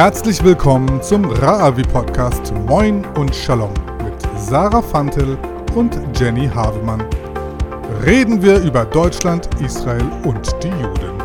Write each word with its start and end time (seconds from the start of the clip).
Herzlich 0.00 0.42
willkommen 0.42 1.02
zum 1.02 1.26
Raavi 1.26 1.82
Podcast 1.82 2.54
Moin 2.66 3.04
und 3.18 3.36
Shalom 3.36 3.74
mit 4.02 4.14
Sarah 4.34 4.80
Fantel 4.80 5.36
und 5.74 5.94
Jenny 6.18 6.48
Havemann. 6.48 7.04
Reden 8.02 8.40
wir 8.40 8.60
über 8.60 8.86
Deutschland, 8.86 9.46
Israel 9.60 10.10
und 10.24 10.50
die 10.62 10.68
Juden. 10.68 11.18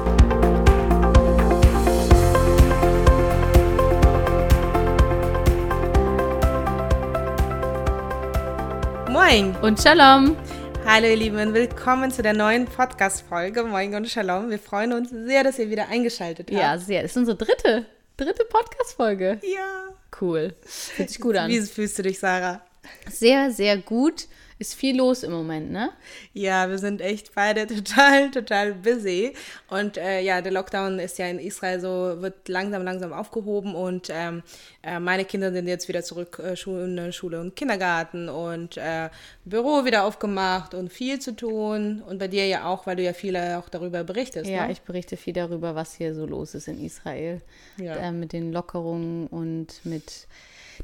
Moin 9.09 9.55
Und 9.61 9.81
Shalom. 9.81 10.35
Hallo 10.85 11.07
ihr 11.07 11.15
Lieben, 11.15 11.53
willkommen 11.53 12.11
zu 12.11 12.21
der 12.21 12.33
neuen 12.33 12.65
Podcast-Folge 12.65 13.63
Moin 13.63 13.95
und 13.95 14.09
Shalom. 14.09 14.49
Wir 14.49 14.59
freuen 14.59 14.91
uns 14.91 15.11
sehr, 15.11 15.45
dass 15.45 15.59
ihr 15.59 15.69
wieder 15.69 15.87
eingeschaltet 15.89 16.49
habt. 16.51 16.59
Ja, 16.59 16.77
sehr. 16.77 17.03
Das 17.03 17.11
ist 17.11 17.17
unsere 17.17 17.37
dritte, 17.37 17.85
dritte 18.17 18.45
Podcast-Folge. 18.45 19.39
Ja. 19.43 19.89
Cool. 20.21 20.55
Fühlt 20.63 21.09
sich 21.09 21.19
gut 21.19 21.35
an. 21.35 21.49
Wie 21.49 21.61
fühlst 21.61 21.97
du 21.99 22.03
dich, 22.03 22.19
Sarah? 22.19 22.61
Sehr, 23.09 23.51
sehr 23.51 23.77
gut. 23.77 24.27
Ist 24.57 24.75
viel 24.75 24.95
los 24.95 25.23
im 25.23 25.33
Moment, 25.33 25.69
ne? 25.69 25.91
Ja, 26.33 26.69
wir 26.69 26.77
sind 26.77 27.01
echt 27.01 27.35
beide 27.35 27.67
total, 27.83 28.31
total 28.31 28.73
busy. 28.73 29.33
Und 29.69 29.97
äh, 29.97 30.21
ja, 30.21 30.41
der 30.41 30.53
Lockdown 30.53 30.97
ist 30.99 31.17
ja 31.17 31.27
in 31.27 31.39
Israel 31.39 31.81
so, 31.81 32.21
wird 32.21 32.47
langsam, 32.47 32.83
langsam 32.83 33.11
aufgehoben 33.11 33.75
und 33.75 34.07
ähm, 34.09 34.43
äh, 34.81 34.99
meine 34.99 35.25
Kinder 35.25 35.51
sind 35.51 35.67
jetzt 35.67 35.89
wieder 35.89 36.03
zurück 36.03 36.39
äh, 36.39 36.55
Schule, 36.55 37.11
Schule 37.11 37.41
und 37.41 37.57
Kindergarten 37.57 38.29
und 38.29 38.77
äh, 38.77 39.09
Büro 39.43 39.83
wieder 39.83 40.05
aufgemacht 40.05 40.73
und 40.73 40.91
viel 40.91 41.19
zu 41.19 41.35
tun. 41.35 42.01
Und 42.01 42.19
bei 42.19 42.29
dir 42.29 42.47
ja 42.47 42.65
auch, 42.65 42.87
weil 42.87 42.95
du 42.95 43.03
ja 43.03 43.11
viel 43.11 43.35
auch 43.35 43.67
darüber 43.67 44.05
berichtest. 44.05 44.49
Ja, 44.49 44.67
ne? 44.67 44.71
ich 44.71 44.81
berichte 44.81 45.17
viel 45.17 45.33
darüber, 45.33 45.75
was 45.75 45.95
hier 45.95 46.15
so 46.15 46.25
los 46.25 46.55
ist 46.55 46.69
in 46.69 46.81
Israel. 46.81 47.41
Ja. 47.75 47.95
Äh, 47.95 48.11
mit 48.13 48.31
den 48.31 48.53
Lockerungen 48.53 49.27
und 49.27 49.81
mit 49.83 50.27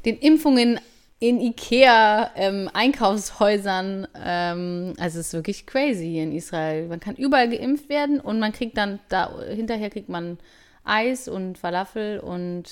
den 0.04 0.18
Impfungen 0.18 0.78
in 1.22 1.40
Ikea, 1.40 2.32
ähm, 2.34 2.68
Einkaufshäusern. 2.72 4.08
Ähm, 4.20 4.94
also 4.98 5.20
es 5.20 5.28
ist 5.28 5.32
wirklich 5.34 5.66
crazy 5.66 6.04
hier 6.10 6.24
in 6.24 6.32
Israel. 6.32 6.88
Man 6.88 6.98
kann 6.98 7.14
überall 7.14 7.48
geimpft 7.48 7.88
werden 7.88 8.18
und 8.18 8.40
man 8.40 8.52
kriegt 8.52 8.76
dann 8.76 8.98
da 9.08 9.30
hinterher 9.54 9.88
kriegt 9.88 10.08
man 10.08 10.38
Eis 10.82 11.28
und 11.28 11.58
Falafel 11.58 12.18
und 12.18 12.64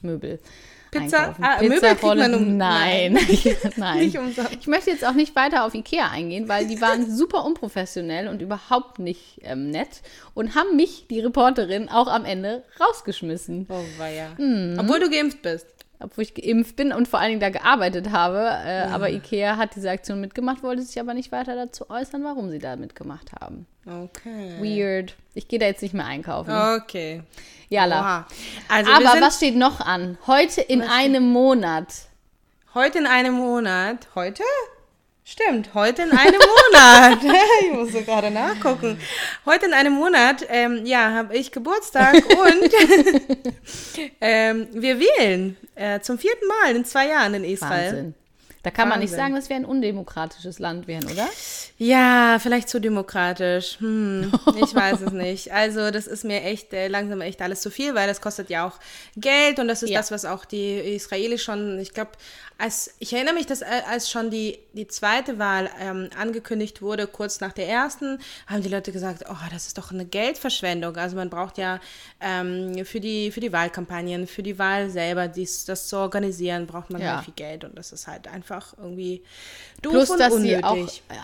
Möbel. 0.00 0.38
Pizza? 0.90 1.36
Ah, 1.42 1.60
Möbel 1.60 1.80
kriegt 1.80 2.02
man 2.02 2.34
um- 2.34 2.56
Nein, 2.56 3.18
nein. 3.76 3.98
Ich 4.60 4.66
möchte 4.66 4.90
jetzt 4.90 5.04
auch 5.04 5.12
nicht 5.12 5.36
weiter 5.36 5.66
auf 5.66 5.74
Ikea 5.74 6.08
eingehen, 6.10 6.48
weil 6.48 6.66
die 6.66 6.80
waren 6.80 7.10
super 7.14 7.44
unprofessionell 7.44 8.26
und 8.28 8.40
überhaupt 8.40 9.00
nicht 9.00 9.40
ähm, 9.42 9.68
nett 9.70 10.00
und 10.32 10.54
haben 10.54 10.76
mich, 10.76 11.08
die 11.10 11.20
Reporterin, 11.20 11.90
auch 11.90 12.08
am 12.08 12.24
Ende 12.24 12.62
rausgeschmissen. 12.80 13.66
Oh, 13.68 13.84
weia. 13.98 14.28
Mhm. 14.38 14.78
Obwohl 14.80 14.98
du 15.00 15.10
geimpft 15.10 15.42
bist. 15.42 15.66
Obwohl 16.02 16.22
ich 16.24 16.34
geimpft 16.34 16.76
bin 16.76 16.92
und 16.92 17.08
vor 17.08 17.20
allen 17.20 17.28
Dingen 17.30 17.40
da 17.40 17.50
gearbeitet 17.50 18.10
habe. 18.10 18.38
Äh, 18.38 18.88
Aber 18.92 19.10
Ikea 19.10 19.56
hat 19.56 19.74
diese 19.76 19.90
Aktion 19.90 20.20
mitgemacht, 20.20 20.62
wollte 20.62 20.82
sich 20.82 20.98
aber 21.00 21.14
nicht 21.14 21.32
weiter 21.32 21.54
dazu 21.54 21.88
äußern, 21.90 22.24
warum 22.24 22.50
sie 22.50 22.58
da 22.58 22.76
mitgemacht 22.76 23.32
haben. 23.40 23.66
Okay. 23.86 24.56
Weird. 24.60 25.14
Ich 25.34 25.48
gehe 25.48 25.58
da 25.58 25.66
jetzt 25.66 25.82
nicht 25.82 25.94
mehr 25.94 26.06
einkaufen. 26.06 26.52
Okay. 26.82 27.22
Jalla. 27.68 28.00
Oha. 28.00 28.26
Also 28.68 28.90
Aber 28.92 29.20
was 29.20 29.36
steht 29.36 29.56
noch 29.56 29.80
an? 29.80 30.18
Heute 30.26 30.60
in 30.60 30.82
einem 30.82 31.24
Monat. 31.30 31.86
heute 32.74 32.98
in 32.98 33.06
einem 33.06 33.34
Monat. 33.34 34.08
Heute? 34.14 34.42
Stimmt, 35.32 35.72
heute 35.72 36.02
in 36.02 36.10
einem 36.10 36.38
Monat. 36.38 37.20
ich 37.62 37.72
musste 37.72 38.02
gerade 38.02 38.30
nachgucken. 38.30 39.00
Heute 39.46 39.64
in 39.64 39.72
einem 39.72 39.94
Monat, 39.94 40.44
ähm, 40.50 40.84
ja, 40.84 41.10
habe 41.10 41.34
ich 41.34 41.50
Geburtstag 41.50 42.16
und 42.16 42.70
ähm, 44.20 44.68
wir 44.74 45.00
wählen 45.00 45.56
äh, 45.74 46.00
zum 46.00 46.18
vierten 46.18 46.46
Mal 46.46 46.76
in 46.76 46.84
zwei 46.84 47.08
Jahren 47.08 47.32
in 47.32 47.44
Israel. 47.44 47.86
Wahnsinn. 47.92 48.14
Da 48.62 48.70
kann 48.70 48.90
man 48.90 49.00
nicht 49.00 49.10
Wahnsinn. 49.12 49.24
sagen, 49.24 49.34
dass 49.34 49.48
wir 49.48 49.56
ein 49.56 49.64
undemokratisches 49.64 50.58
Land 50.58 50.86
wären, 50.86 51.04
oder? 51.10 51.26
Ja, 51.78 52.38
vielleicht 52.40 52.68
zu 52.68 52.78
demokratisch. 52.78 53.78
Hm, 53.80 54.30
ich 54.54 54.72
weiß 54.74 55.00
es 55.00 55.12
nicht. 55.12 55.50
Also 55.50 55.90
das 55.90 56.06
ist 56.06 56.24
mir 56.24 56.42
echt 56.44 56.72
äh, 56.74 56.86
langsam 56.88 57.22
echt 57.22 57.40
alles 57.42 57.60
zu 57.62 57.70
viel, 57.70 57.94
weil 57.96 58.06
das 58.06 58.20
kostet 58.20 58.50
ja 58.50 58.66
auch 58.66 58.78
Geld 59.16 59.58
und 59.58 59.66
das 59.66 59.82
ist 59.82 59.90
Ja. 59.90 59.98
das, 59.98 60.12
was 60.12 60.24
auch 60.26 60.44
die 60.44 60.78
Israelis 60.78 61.42
schon, 61.42 61.78
ich 61.80 61.92
glaube, 61.92 62.12
als 62.58 62.94
ich 62.98 63.12
erinnere 63.12 63.34
mich, 63.34 63.46
dass 63.46 63.62
äh, 63.62 63.66
als 63.90 64.10
schon 64.10 64.30
die, 64.30 64.58
die 64.72 64.86
zweite 64.86 65.38
Wahl 65.38 65.68
ähm, 65.80 66.08
angekündigt 66.18 66.80
wurde, 66.82 67.06
kurz 67.06 67.40
nach 67.40 67.52
der 67.52 67.68
ersten, 67.68 68.18
haben 68.46 68.62
die 68.62 68.68
Leute 68.68 68.92
gesagt, 68.92 69.24
oh, 69.28 69.34
das 69.52 69.66
ist 69.66 69.78
doch 69.78 69.90
eine 69.90 70.04
Geldverschwendung. 70.04 70.96
Also 70.96 71.16
man 71.16 71.30
braucht 71.30 71.58
ja 71.58 71.80
ähm, 72.20 72.84
für, 72.84 73.00
die, 73.00 73.30
für 73.32 73.40
die 73.40 73.52
Wahlkampagnen, 73.52 74.26
für 74.26 74.42
die 74.42 74.58
Wahl 74.58 74.90
selber, 74.90 75.28
dies, 75.28 75.64
das 75.64 75.88
zu 75.88 75.96
organisieren, 75.96 76.66
braucht 76.66 76.90
man 76.90 77.00
Ja. 77.02 77.16
halt 77.16 77.24
viel 77.24 77.34
Geld 77.34 77.64
und 77.64 77.76
das 77.76 77.92
ist 77.92 78.06
halt 78.06 78.28
einfach 78.28 78.74
irgendwie 78.78 79.22
doof 79.82 79.92
Plus, 79.92 80.10
und 80.10 80.20
dass 80.20 80.32
unnötig. 80.34 80.58
sie 80.58 80.64
auch 80.64 80.76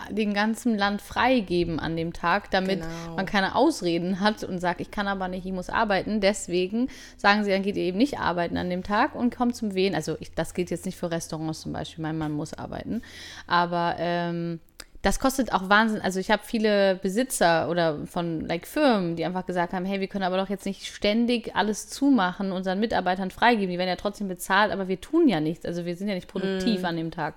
äh, 0.09 0.13
den 0.13 0.33
ganzen 0.33 0.77
Land 0.77 1.01
freigeben 1.01 1.79
an 1.79 1.95
dem 1.95 2.13
Tag, 2.13 2.51
damit 2.51 2.81
Genau. 2.81 3.15
man 3.15 3.25
keine 3.25 3.55
Ausreden 3.55 4.19
hat 4.19 4.43
und 4.43 4.59
sagt, 4.59 4.81
ich 4.81 4.91
kann 4.91 5.07
aber 5.07 5.27
nicht, 5.27 5.45
ich 5.45 5.51
muss 5.53 5.69
arbeiten. 5.69 6.19
Deswegen 6.21 6.89
sagen 7.17 7.43
sie, 7.43 7.51
dann 7.51 7.63
geht 7.63 7.77
ihr 7.77 7.83
eben 7.83 7.97
nicht 7.97 8.19
arbeiten 8.19 8.57
an 8.57 8.69
dem 8.69 8.83
Tag 8.83 9.15
und 9.15 9.35
kommt 9.35 9.55
zum 9.55 9.73
Wählen. 9.75 9.95
Also 9.95 10.17
ich, 10.19 10.31
das 10.33 10.53
gilt 10.53 10.69
jetzt 10.71 10.85
nicht 10.85 10.97
für 10.97 11.11
Restaurants 11.29 11.61
zum 11.61 11.73
Beispiel, 11.73 12.01
mein 12.01 12.17
Mann 12.17 12.31
muss 12.31 12.53
arbeiten. 12.53 13.01
Aber 13.47 13.95
ähm, 13.97 14.59
das 15.01 15.19
kostet 15.19 15.53
auch 15.53 15.69
Wahnsinn. 15.69 16.01
Also 16.01 16.19
ich 16.19 16.29
habe 16.29 16.41
viele 16.43 16.95
Besitzer 16.95 17.69
oder 17.69 18.05
von 18.05 18.41
like 18.41 18.67
Firmen, 18.67 19.15
die 19.15 19.23
einfach 19.23 19.45
gesagt 19.45 19.71
haben, 19.71 19.85
hey, 19.85 19.99
wir 20.01 20.07
können 20.07 20.25
aber 20.25 20.37
doch 20.37 20.49
jetzt 20.49 20.65
nicht 20.65 20.85
ständig 20.85 21.55
alles 21.55 21.87
zumachen, 21.87 22.51
unseren 22.51 22.79
Mitarbeitern 22.79 23.31
freigeben. 23.31 23.69
Die 23.69 23.77
werden 23.77 23.89
ja 23.89 23.95
trotzdem 23.95 24.27
bezahlt, 24.27 24.71
aber 24.71 24.87
wir 24.87 24.99
tun 24.99 25.27
ja 25.27 25.39
nichts. 25.39 25.65
Also 25.65 25.85
wir 25.85 25.95
sind 25.95 26.09
ja 26.09 26.15
nicht 26.15 26.27
produktiv 26.27 26.83
an 26.83 26.97
dem 26.97 27.11
Tag. 27.11 27.35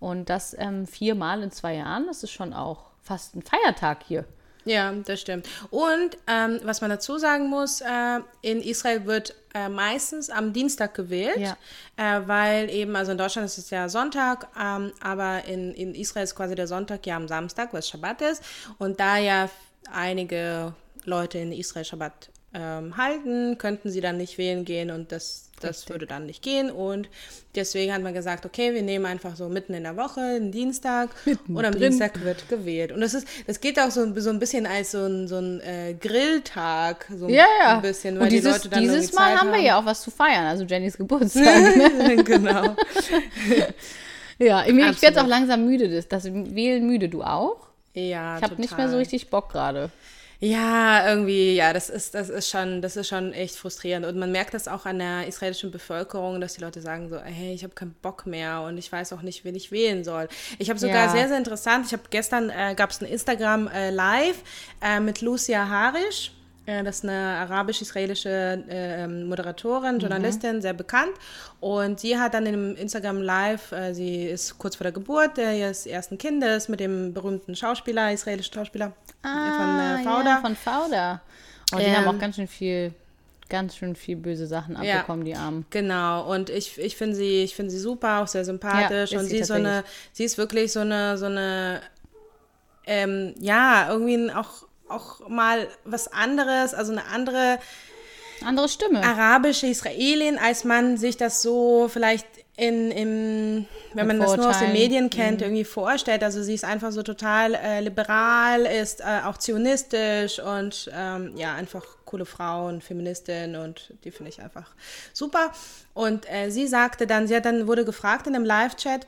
Und 0.00 0.30
das 0.30 0.56
ähm, 0.58 0.86
viermal 0.86 1.42
in 1.42 1.50
zwei 1.50 1.74
Jahren, 1.76 2.06
das 2.06 2.22
ist 2.22 2.30
schon 2.30 2.52
auch 2.52 2.86
fast 3.02 3.36
ein 3.36 3.42
Feiertag 3.42 4.02
hier. 4.06 4.24
Ja, 4.64 4.92
das 4.92 5.20
stimmt. 5.20 5.46
Und 5.70 6.16
ähm, 6.26 6.60
was 6.64 6.80
man 6.80 6.90
dazu 6.90 7.18
sagen 7.18 7.48
muss, 7.48 7.80
äh, 7.80 8.20
in 8.42 8.60
Israel 8.62 9.04
wird 9.04 9.34
äh, 9.54 9.68
meistens 9.68 10.30
am 10.30 10.52
Dienstag 10.52 10.94
gewählt, 10.94 11.36
Ja. 11.38 11.56
äh, 11.96 12.26
weil 12.26 12.70
eben, 12.70 12.96
also 12.96 13.12
in 13.12 13.18
Deutschland 13.18 13.46
ist 13.46 13.58
es 13.58 13.70
ja 13.70 13.88
Sonntag, 13.88 14.48
ähm, 14.60 14.92
aber 15.00 15.44
in, 15.44 15.72
in 15.74 15.94
Israel 15.94 16.24
ist 16.24 16.34
quasi 16.34 16.54
der 16.54 16.66
Sonntag 16.66 17.06
ja 17.06 17.16
am 17.16 17.28
Samstag, 17.28 17.72
was 17.72 17.88
Schabbat 17.88 18.22
ist. 18.22 18.42
Und 18.78 19.00
da 19.00 19.18
ja 19.18 19.50
einige 19.92 20.72
Leute 21.04 21.38
in 21.38 21.52
Israel 21.52 21.84
Schabbat 21.84 22.30
ähm, 22.54 22.96
halten, 22.96 23.58
könnten 23.58 23.90
sie 23.90 24.00
dann 24.00 24.16
nicht 24.16 24.38
wählen 24.38 24.64
gehen 24.64 24.90
und 24.90 25.12
das, 25.12 25.43
das 25.60 25.88
würde 25.88 26.06
dann 26.06 26.26
nicht 26.26 26.42
gehen. 26.42 26.70
Und 26.70 27.08
deswegen 27.54 27.92
hat 27.92 28.02
man 28.02 28.14
gesagt, 28.14 28.44
okay, 28.46 28.74
wir 28.74 28.82
nehmen 28.82 29.06
einfach 29.06 29.36
so 29.36 29.48
mitten 29.48 29.74
in 29.74 29.84
der 29.84 29.96
Woche, 29.96 30.20
einen 30.20 30.52
Dienstag 30.52 31.10
und 31.48 31.64
am 31.64 31.72
drin. 31.72 31.90
Dienstag 31.90 32.22
wird 32.24 32.48
gewählt. 32.48 32.92
Und 32.92 33.00
das 33.00 33.14
ist, 33.14 33.26
das 33.46 33.60
geht 33.60 33.78
auch 33.78 33.90
so, 33.90 34.18
so 34.20 34.30
ein 34.30 34.38
bisschen 34.38 34.66
als 34.66 34.92
so 34.92 35.04
ein, 35.06 35.28
so 35.28 35.38
ein 35.38 35.60
äh, 35.60 35.94
Grilltag, 35.94 37.06
so 37.16 37.28
Ja, 37.28 37.46
ja. 37.62 37.76
ein 37.76 37.82
bisschen, 37.82 38.18
Und 38.18 38.30
dieses, 38.30 38.62
die 38.62 38.68
dieses 38.70 39.12
Mal 39.12 39.36
haben 39.36 39.52
wir 39.52 39.60
ja 39.60 39.78
auch 39.78 39.84
was 39.84 40.02
zu 40.02 40.10
feiern, 40.10 40.46
also 40.46 40.64
Jennys 40.64 40.96
Geburtstag. 40.96 41.44
ne? 41.44 42.16
genau. 42.24 42.76
ja, 44.38 44.64
ich, 44.66 44.76
ich 44.76 45.02
werde 45.02 45.22
auch 45.22 45.26
langsam 45.26 45.64
müde, 45.64 45.88
das, 45.88 46.08
das 46.08 46.24
Wählen 46.24 46.86
müde, 46.86 47.08
du 47.08 47.22
auch? 47.22 47.68
Ja, 47.94 48.38
Ich 48.38 48.42
habe 48.42 48.60
nicht 48.60 48.76
mehr 48.76 48.88
so 48.88 48.96
richtig 48.96 49.30
Bock 49.30 49.50
gerade. 49.50 49.90
Ja, 50.40 51.08
irgendwie, 51.08 51.54
ja, 51.54 51.72
das 51.72 51.88
ist, 51.88 52.14
das 52.14 52.28
ist 52.28 52.50
schon, 52.50 52.82
das 52.82 52.96
ist 52.96 53.08
schon 53.08 53.32
echt 53.32 53.56
frustrierend. 53.56 54.04
Und 54.04 54.16
man 54.18 54.30
merkt 54.32 54.52
das 54.54 54.68
auch 54.68 54.84
an 54.84 54.98
der 54.98 55.26
israelischen 55.26 55.70
Bevölkerung, 55.70 56.40
dass 56.40 56.54
die 56.54 56.60
Leute 56.60 56.80
sagen 56.80 57.08
so, 57.08 57.18
hey, 57.20 57.54
ich 57.54 57.62
habe 57.64 57.74
keinen 57.74 57.94
Bock 58.02 58.26
mehr 58.26 58.62
und 58.62 58.76
ich 58.76 58.90
weiß 58.90 59.12
auch 59.14 59.22
nicht, 59.22 59.44
wen 59.44 59.54
ich 59.54 59.72
wählen 59.72 60.04
soll. 60.04 60.28
Ich 60.58 60.68
habe 60.70 60.78
sogar 60.78 61.06
Ja. 61.06 61.08
sehr, 61.08 61.28
sehr 61.28 61.38
interessant, 61.38 61.86
ich 61.86 61.92
habe 61.92 62.02
gestern, 62.10 62.50
äh, 62.50 62.74
gab 62.76 62.90
es 62.90 63.00
ein 63.00 63.06
Instagram 63.06 63.68
äh, 63.68 63.90
Live 63.90 64.36
äh, 64.82 65.00
mit 65.00 65.20
Lucia 65.20 65.68
Harish. 65.68 66.32
Äh, 66.66 66.82
Das 66.82 66.96
ist 66.98 67.04
eine 67.04 67.12
arabisch-israelische 67.40 68.64
äh, 68.68 69.04
ähm, 69.04 69.28
Moderatorin, 69.28 69.98
Journalistin, 69.98 70.62
sehr 70.62 70.72
bekannt. 70.72 71.12
Und 71.60 72.00
sie 72.00 72.18
hat 72.18 72.34
dann 72.34 72.46
im 72.46 72.74
Instagram 72.76 73.20
Live, 73.22 73.72
äh, 73.72 73.92
sie 73.94 74.24
ist 74.26 74.58
kurz 74.58 74.76
vor 74.76 74.84
der 74.84 74.92
Geburt 74.92 75.38
äh, 75.38 75.58
ihres 75.60 75.86
ersten 75.86 76.16
Kindes 76.18 76.68
mit 76.68 76.80
dem 76.80 77.12
berühmten 77.12 77.54
Schauspieler, 77.54 78.12
israelischen 78.12 78.54
Schauspieler 78.54 78.92
von 79.22 79.78
äh, 79.78 80.02
Fauda. 80.04 80.20
Ah, 80.20 80.24
Ja, 80.36 80.40
von 80.40 80.56
Fauda. 80.56 81.20
Und 81.72 81.80
die 81.80 81.84
Ähm, 81.86 81.96
haben 81.96 82.16
auch 82.16 82.20
ganz 82.20 82.36
schön 82.36 82.46
viel, 82.48 82.92
ganz 83.48 83.76
schön 83.76 83.94
viel 83.96 84.16
böse 84.16 84.46
Sachen 84.46 84.76
Ja. 84.82 85.00
abbekommen, 85.00 85.24
die 85.24 85.34
Armen. 85.34 85.66
Genau, 85.70 86.30
und 86.32 86.50
ich, 86.50 86.78
ich 86.78 86.96
finde 86.96 87.16
sie, 87.16 87.42
ich 87.42 87.54
finde 87.54 87.70
sie 87.70 87.78
super, 87.78 88.20
auch 88.22 88.26
sehr 88.28 88.44
sympathisch. 88.44 89.10
Ja, 89.12 89.18
und 89.18 89.26
sie 89.26 89.38
ist 89.38 89.48
so 89.48 89.54
eine, 89.54 89.84
sie 90.12 90.24
ist 90.24 90.38
wirklich 90.38 90.72
so 90.72 90.80
eine, 90.80 91.18
so 91.18 91.26
eine, 91.26 91.80
ähm, 92.86 93.34
ja, 93.38 93.88
irgendwie 93.90 94.30
auch, 94.32 94.66
auch 94.94 95.28
mal 95.28 95.68
was 95.84 96.08
anderes, 96.12 96.74
also 96.74 96.92
eine 96.92 97.04
andere 97.06 97.58
Andere 98.44 98.68
Stimme. 98.68 99.02
arabische 99.02 99.66
Israelin, 99.66 100.38
als 100.38 100.64
man 100.64 100.96
sich 100.96 101.16
das 101.16 101.40
so 101.42 101.88
vielleicht 101.88 102.26
in, 102.56 102.90
in, 102.92 103.66
wenn 103.94 104.06
man 104.06 104.20
das 104.20 104.36
nur 104.36 104.48
aus 104.48 104.58
den 104.60 104.72
Medien 104.72 105.10
kennt, 105.10 105.38
Mhm. 105.40 105.46
irgendwie 105.46 105.64
vorstellt. 105.64 106.22
Also 106.22 106.42
sie 106.42 106.54
ist 106.54 106.64
einfach 106.64 106.92
so 106.92 107.02
total 107.02 107.54
äh, 107.54 107.80
liberal, 107.80 108.60
ist 108.66 109.00
äh, 109.00 109.20
auch 109.24 109.38
zionistisch 109.38 110.38
und 110.38 110.88
ähm, 110.94 111.32
ja, 111.36 111.54
einfach 111.54 111.84
coole 112.04 112.26
Frau 112.26 112.68
und 112.68 112.84
Feministin 112.84 113.56
und 113.56 113.92
die 114.04 114.12
finde 114.12 114.30
ich 114.30 114.40
einfach 114.40 114.70
super. 115.12 115.50
Und 115.94 116.30
äh, 116.32 116.50
sie 116.50 116.68
sagte 116.68 117.06
dann, 117.08 117.26
sie 117.26 117.34
hat 117.34 117.44
dann 117.44 117.66
wurde 117.66 117.84
gefragt 117.84 118.26
in 118.28 118.36
einem 118.36 118.44
Live-Chat, 118.44 119.06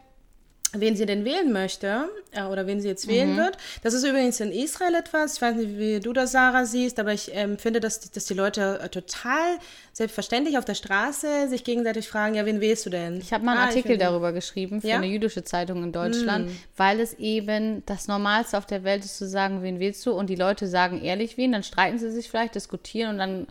wen 0.73 0.97
sie 0.97 1.07
denn 1.07 1.25
wählen 1.25 1.53
möchte 1.53 2.09
äh, 2.33 2.43
oder 2.43 2.67
wen 2.67 2.81
sie 2.81 2.89
jetzt 2.89 3.07
wählen 3.09 3.33
Mhm. 3.33 3.37
wird. 3.39 3.57
Das 3.83 3.95
ist 3.95 4.05
übrigens 4.05 4.41
in 4.41 4.53
Israel 4.53 4.95
etwas. 4.95 5.37
Ich 5.37 5.43
weiß 5.43 5.55
nicht, 5.57 5.79
wie 5.79 6.01
du 6.01 6.13
das, 6.13 6.33
Sarah, 6.33 6.67
siehst, 6.67 6.99
aber 6.99 7.13
ich 7.15 7.31
ähm, 7.35 7.57
finde, 7.57 7.81
dass, 7.81 8.01
die- 8.01 8.11
dass 8.11 8.25
die 8.27 8.35
Leute 8.35 8.81
äh, 8.83 8.89
total 8.89 9.59
selbstverständlich 9.93 10.59
auf 10.59 10.65
der 10.67 10.75
Straße 10.75 11.49
sich 11.49 11.65
gegenseitig 11.65 12.09
fragen, 12.09 12.35
ja, 12.35 12.45
wen 12.45 12.61
wählst 12.61 12.85
du 12.85 12.91
denn? 12.91 13.19
Ich 13.19 13.33
habe 13.33 13.45
mal 13.45 13.53
einen 13.53 13.61
Ah, 13.63 13.67
Artikel 13.67 13.97
darüber 13.97 14.33
geschrieben 14.33 14.81
für 14.83 14.89
Ja? 14.89 14.97
eine 14.97 15.07
jüdische 15.07 15.45
Zeitung 15.45 15.83
in 15.83 15.93
Deutschland, 15.93 16.51
weil 16.77 17.01
es 17.01 17.15
eben 17.15 17.83
das 17.87 18.07
Normalste 18.09 18.59
auf 18.59 18.67
der 18.67 18.85
Welt 18.85 19.05
ist 19.05 19.17
zu 19.17 19.27
sagen, 19.27 19.63
wen 19.63 19.81
willst 19.81 20.05
du? 20.05 20.13
Und 20.13 20.29
die 20.29 20.37
Leute 20.37 20.67
sagen 20.67 21.01
ehrlich 21.03 21.37
wen, 21.39 21.53
dann 21.53 21.63
streiten 21.63 21.99
sie 21.99 22.11
sich 22.11 22.29
vielleicht, 22.29 22.55
diskutieren 22.55 23.11
und 23.13 23.19
dann 23.19 23.47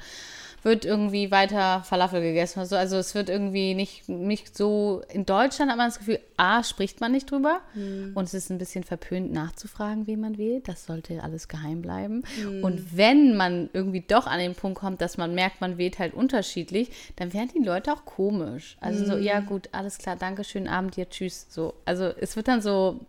wird 0.66 0.84
irgendwie 0.84 1.30
weiter 1.30 1.84
Falafel 1.84 2.22
gegessen 2.22 2.60
oder 2.60 2.66
so. 2.66 2.76
Also 2.76 2.98
es 2.98 3.14
wird 3.14 3.30
irgendwie 3.30 3.76
nicht, 3.76 4.10
nicht 4.10 4.58
so, 4.58 5.04
in 5.10 5.24
Deutschland 5.26 5.70
hat 5.70 5.78
man 5.78 5.88
das 5.90 6.00
Gefühl, 6.00 6.20
A, 6.38 6.64
spricht 6.64 7.00
man 7.02 7.12
nicht 7.12 7.30
drüber 7.30 7.62
und 7.76 8.24
es 8.24 8.34
ist 8.34 8.50
ein 8.50 8.58
bisschen 8.58 8.84
verpönt 8.84 9.32
nachzufragen, 9.32 10.08
wen 10.08 10.20
man 10.20 10.40
wählt. 10.40 10.68
Das 10.68 10.88
sollte 10.88 11.22
alles 11.22 11.48
geheim 11.48 11.84
bleiben. 11.84 12.24
Und 12.64 12.98
wenn 12.98 13.38
man 13.38 13.70
irgendwie 13.74 14.02
doch 14.02 14.26
an 14.26 14.40
den 14.40 14.56
Punkt 14.56 14.80
kommt, 14.80 15.02
dass 15.02 15.18
man 15.18 15.36
merkt, 15.36 15.62
man 15.62 15.78
wählt 15.78 16.00
halt 16.00 16.16
unterschiedlich, 16.16 16.90
dann 17.16 17.32
werden 17.34 17.52
die 17.56 17.64
Leute 17.64 17.94
auch 17.94 18.04
komisch. 18.04 18.78
Also 18.82 19.06
so, 19.06 19.18
ja 19.18 19.42
gut, 19.42 19.70
alles 19.72 20.00
klar, 20.00 20.16
danke, 20.16 20.44
schönen 20.44 20.68
Abend 20.68 20.96
dir, 20.96 21.08
tschüss. 21.08 21.46
So, 21.48 21.76
also 21.86 22.06
es 22.06 22.36
wird 22.36 22.48
dann 22.48 22.64
so, 22.64 23.06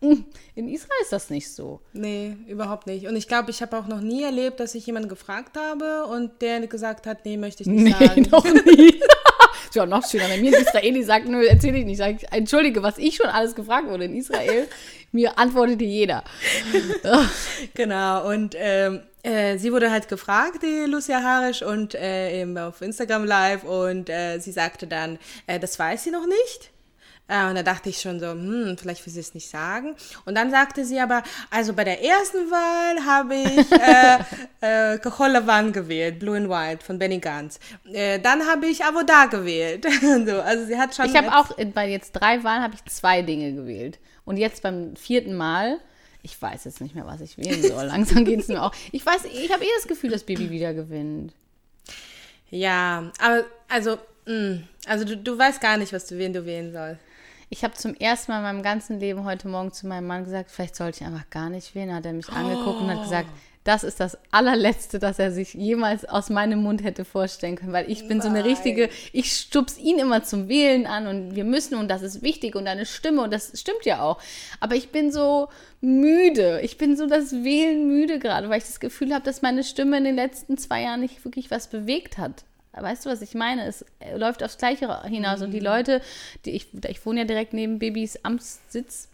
in 0.54 0.68
Israel 0.68 1.00
ist 1.02 1.12
das 1.12 1.30
nicht 1.30 1.52
so. 1.52 1.80
Nee, 1.92 2.36
überhaupt 2.46 2.86
nicht. 2.86 3.06
Und 3.06 3.16
ich 3.16 3.28
glaube, 3.28 3.50
ich 3.50 3.60
habe 3.60 3.76
auch 3.78 3.86
noch 3.86 4.00
nie 4.00 4.22
erlebt, 4.22 4.60
dass 4.60 4.74
ich 4.74 4.86
jemanden 4.86 5.08
gefragt 5.08 5.56
habe 5.56 6.06
und 6.06 6.40
der 6.40 6.66
gesagt 6.66 7.06
hat, 7.06 7.24
nee, 7.24 7.36
möchte 7.36 7.62
ich 7.62 7.68
nicht 7.68 7.98
sagen. 7.98 8.22
noch 8.30 8.44
nie. 8.64 9.00
ist 9.68 9.74
ja 9.74 9.84
noch 9.84 10.08
schöner, 10.08 10.28
wenn 10.30 10.40
mir 10.40 10.56
ein 10.56 10.62
Israeli 10.62 11.02
sagt, 11.02 11.28
nö, 11.28 11.44
erzähl 11.44 11.76
ich 11.76 11.84
nicht. 11.84 11.98
Sag 11.98 12.16
ich, 12.16 12.32
entschuldige, 12.32 12.82
was 12.82 12.98
ich 12.98 13.16
schon 13.16 13.26
alles 13.26 13.54
gefragt 13.54 13.88
wurde 13.88 14.04
in 14.04 14.16
Israel, 14.16 14.68
mir 15.12 15.38
antwortete 15.38 15.84
jeder. 15.84 16.24
Genau, 17.74 18.28
und 18.28 18.54
ähm, 18.56 19.02
äh, 19.22 19.58
sie 19.58 19.72
wurde 19.72 19.90
halt 19.90 20.08
gefragt, 20.08 20.62
die 20.62 20.90
Lucia 20.90 21.22
Harisch, 21.22 21.62
und 21.62 21.94
äh, 21.94 22.40
eben 22.40 22.56
auf 22.56 22.80
Instagram 22.80 23.24
Live, 23.24 23.64
und 23.64 24.08
äh, 24.08 24.38
sie 24.38 24.52
sagte 24.52 24.86
dann, 24.86 25.18
äh, 25.46 25.58
das 25.58 25.78
weiß 25.78 26.04
sie 26.04 26.10
noch 26.10 26.26
nicht. 26.26 26.70
Äh, 27.30 27.48
und 27.48 27.54
da 27.54 27.62
dachte 27.62 27.88
ich 27.88 28.00
schon 28.00 28.18
so, 28.18 28.30
hm, 28.30 28.76
vielleicht 28.76 29.06
will 29.06 29.12
sie 29.12 29.20
es 29.20 29.34
nicht 29.34 29.48
sagen. 29.48 29.94
Und 30.24 30.34
dann 30.34 30.50
sagte 30.50 30.84
sie 30.84 30.98
aber, 30.98 31.22
also 31.48 31.72
bei 31.72 31.84
der 31.84 32.02
ersten 32.02 32.50
Wahl 32.50 33.06
habe 33.06 33.36
ich 33.36 33.72
äh, 34.62 34.94
äh, 34.94 34.98
Kahol 34.98 35.28
Lavan 35.28 35.72
gewählt, 35.72 36.18
Blue 36.18 36.36
and 36.36 36.48
White 36.50 36.84
von 36.84 36.98
Benny 36.98 37.20
Gantz. 37.20 37.60
Äh, 37.92 38.18
dann 38.18 38.44
habe 38.48 38.66
ich 38.66 38.84
Avoda 38.84 39.26
gewählt. 39.26 39.86
so, 40.26 40.40
also 40.40 40.66
sie 40.66 40.76
hat 40.76 40.94
schon... 40.96 41.06
Ich 41.06 41.16
habe 41.16 41.32
auch 41.32 41.50
bei 41.72 41.88
jetzt 41.88 42.12
drei 42.12 42.42
Wahlen 42.42 42.64
habe 42.64 42.74
ich 42.74 42.84
zwei 42.92 43.22
Dinge 43.22 43.52
gewählt. 43.52 44.00
Und 44.24 44.36
jetzt 44.36 44.62
beim 44.62 44.96
vierten 44.96 45.36
Mal, 45.36 45.78
ich 46.22 46.40
weiß 46.40 46.64
jetzt 46.64 46.80
nicht 46.80 46.96
mehr, 46.96 47.06
was 47.06 47.20
ich 47.20 47.38
wählen 47.38 47.62
soll. 47.62 47.84
Langsam 47.86 48.24
geht 48.24 48.40
es 48.40 48.48
mir 48.48 48.60
auch. 48.60 48.74
Ich 48.90 49.06
weiß, 49.06 49.26
ich 49.26 49.52
habe 49.52 49.62
eh 49.62 49.70
das 49.76 49.86
Gefühl, 49.86 50.10
dass 50.10 50.24
Bibi 50.24 50.50
wieder 50.50 50.74
gewinnt. 50.74 51.32
Ja, 52.50 53.12
aber 53.20 53.44
also, 53.68 53.98
mh, 54.26 54.62
also 54.86 55.04
du, 55.04 55.16
du 55.16 55.38
weißt 55.38 55.60
gar 55.60 55.76
nicht, 55.76 55.92
was 55.92 56.06
du 56.06 56.18
wen 56.18 56.32
du 56.32 56.44
wählen 56.44 56.72
sollst. 56.72 57.00
Ich 57.52 57.64
habe 57.64 57.74
zum 57.74 57.94
ersten 57.94 58.30
Mal 58.30 58.38
in 58.38 58.44
meinem 58.44 58.62
ganzen 58.62 59.00
Leben 59.00 59.24
heute 59.24 59.48
Morgen 59.48 59.72
zu 59.72 59.88
meinem 59.88 60.06
Mann 60.06 60.22
gesagt, 60.22 60.52
vielleicht 60.52 60.76
sollte 60.76 61.00
ich 61.00 61.06
einfach 61.06 61.28
gar 61.30 61.50
nicht 61.50 61.74
wählen. 61.74 61.92
Hat 61.92 62.06
er 62.06 62.12
mich 62.12 62.28
angeguckt 62.28 62.80
und 62.80 62.88
hat 62.88 63.02
gesagt, 63.02 63.28
das 63.64 63.82
ist 63.82 63.98
das 63.98 64.16
allerletzte, 64.30 65.00
das 65.00 65.18
er 65.18 65.32
sich 65.32 65.54
jemals 65.54 66.04
aus 66.04 66.30
meinem 66.30 66.62
Mund 66.62 66.84
hätte 66.84 67.04
vorstellen 67.04 67.56
können, 67.56 67.72
weil 67.72 67.90
ich 67.90 68.06
bin 68.06 68.20
so 68.20 68.28
eine 68.28 68.38
Nein. 68.38 68.48
richtige, 68.48 68.88
ich 69.12 69.32
stups 69.32 69.78
ihn 69.78 69.98
immer 69.98 70.22
zum 70.22 70.48
Wählen 70.48 70.86
an 70.86 71.08
und 71.08 71.34
wir 71.34 71.44
müssen 71.44 71.74
und 71.74 71.88
das 71.88 72.02
ist 72.02 72.22
wichtig 72.22 72.54
und 72.54 72.66
deine 72.66 72.86
Stimme 72.86 73.22
und 73.22 73.32
das 73.32 73.60
stimmt 73.60 73.84
ja 73.84 74.00
auch. 74.00 74.18
Aber 74.60 74.76
ich 74.76 74.90
bin 74.90 75.10
so 75.10 75.48
müde, 75.80 76.60
ich 76.62 76.78
bin 76.78 76.96
so 76.96 77.06
das 77.06 77.32
Wählen 77.32 77.88
müde 77.88 78.20
gerade, 78.20 78.48
weil 78.48 78.58
ich 78.58 78.64
das 78.64 78.80
Gefühl 78.80 79.12
habe, 79.12 79.24
dass 79.24 79.42
meine 79.42 79.64
Stimme 79.64 79.98
in 79.98 80.04
den 80.04 80.14
letzten 80.16 80.56
zwei 80.56 80.82
Jahren 80.82 81.00
nicht 81.00 81.24
wirklich 81.24 81.50
was 81.50 81.66
bewegt 81.66 82.16
hat. 82.16 82.44
Weißt 82.72 83.04
du, 83.04 83.10
was 83.10 83.22
ich 83.22 83.34
meine? 83.34 83.64
Es 83.66 83.84
äh, 83.98 84.16
läuft 84.16 84.42
aufs 84.42 84.58
Gleiche 84.58 85.02
hinaus. 85.04 85.42
Und 85.42 85.50
die 85.50 85.60
Leute, 85.60 86.00
die 86.44 86.50
ich, 86.50 86.68
ich 86.88 87.04
wohne 87.04 87.20
ja 87.20 87.26
direkt 87.26 87.52
neben 87.52 87.78
Babys 87.78 88.24
Amtssitz 88.24 89.08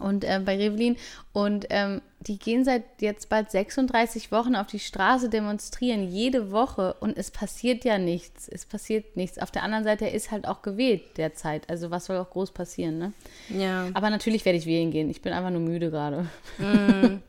und 0.00 0.24
äh, 0.24 0.40
bei 0.44 0.56
Revlin 0.56 0.96
und 1.32 1.66
ähm, 1.70 2.00
die 2.20 2.38
gehen 2.38 2.64
seit 2.64 2.84
jetzt 3.00 3.28
bald 3.28 3.50
36 3.50 4.32
Wochen 4.32 4.56
auf 4.56 4.66
die 4.66 4.78
Straße 4.78 5.28
demonstrieren, 5.28 6.08
jede 6.08 6.50
Woche 6.50 6.94
und 7.00 7.16
es 7.16 7.30
passiert 7.30 7.84
ja 7.84 7.98
nichts. 7.98 8.48
Es 8.48 8.64
passiert 8.64 9.16
nichts. 9.16 9.38
Auf 9.38 9.50
der 9.50 9.62
anderen 9.62 9.84
Seite, 9.84 10.06
ist 10.06 10.30
halt 10.30 10.46
auch 10.48 10.62
gewählt 10.62 11.02
derzeit. 11.16 11.68
Also 11.68 11.90
was 11.90 12.06
soll 12.06 12.16
auch 12.16 12.30
groß 12.30 12.52
passieren, 12.52 12.98
ne? 12.98 13.12
Ja. 13.50 13.88
Aber 13.92 14.10
natürlich 14.10 14.44
werde 14.44 14.58
ich 14.58 14.66
wählen 14.66 14.90
gehen. 14.90 15.10
Ich 15.10 15.20
bin 15.20 15.32
einfach 15.32 15.50
nur 15.50 15.60
müde 15.60 15.90
gerade. 15.90 16.26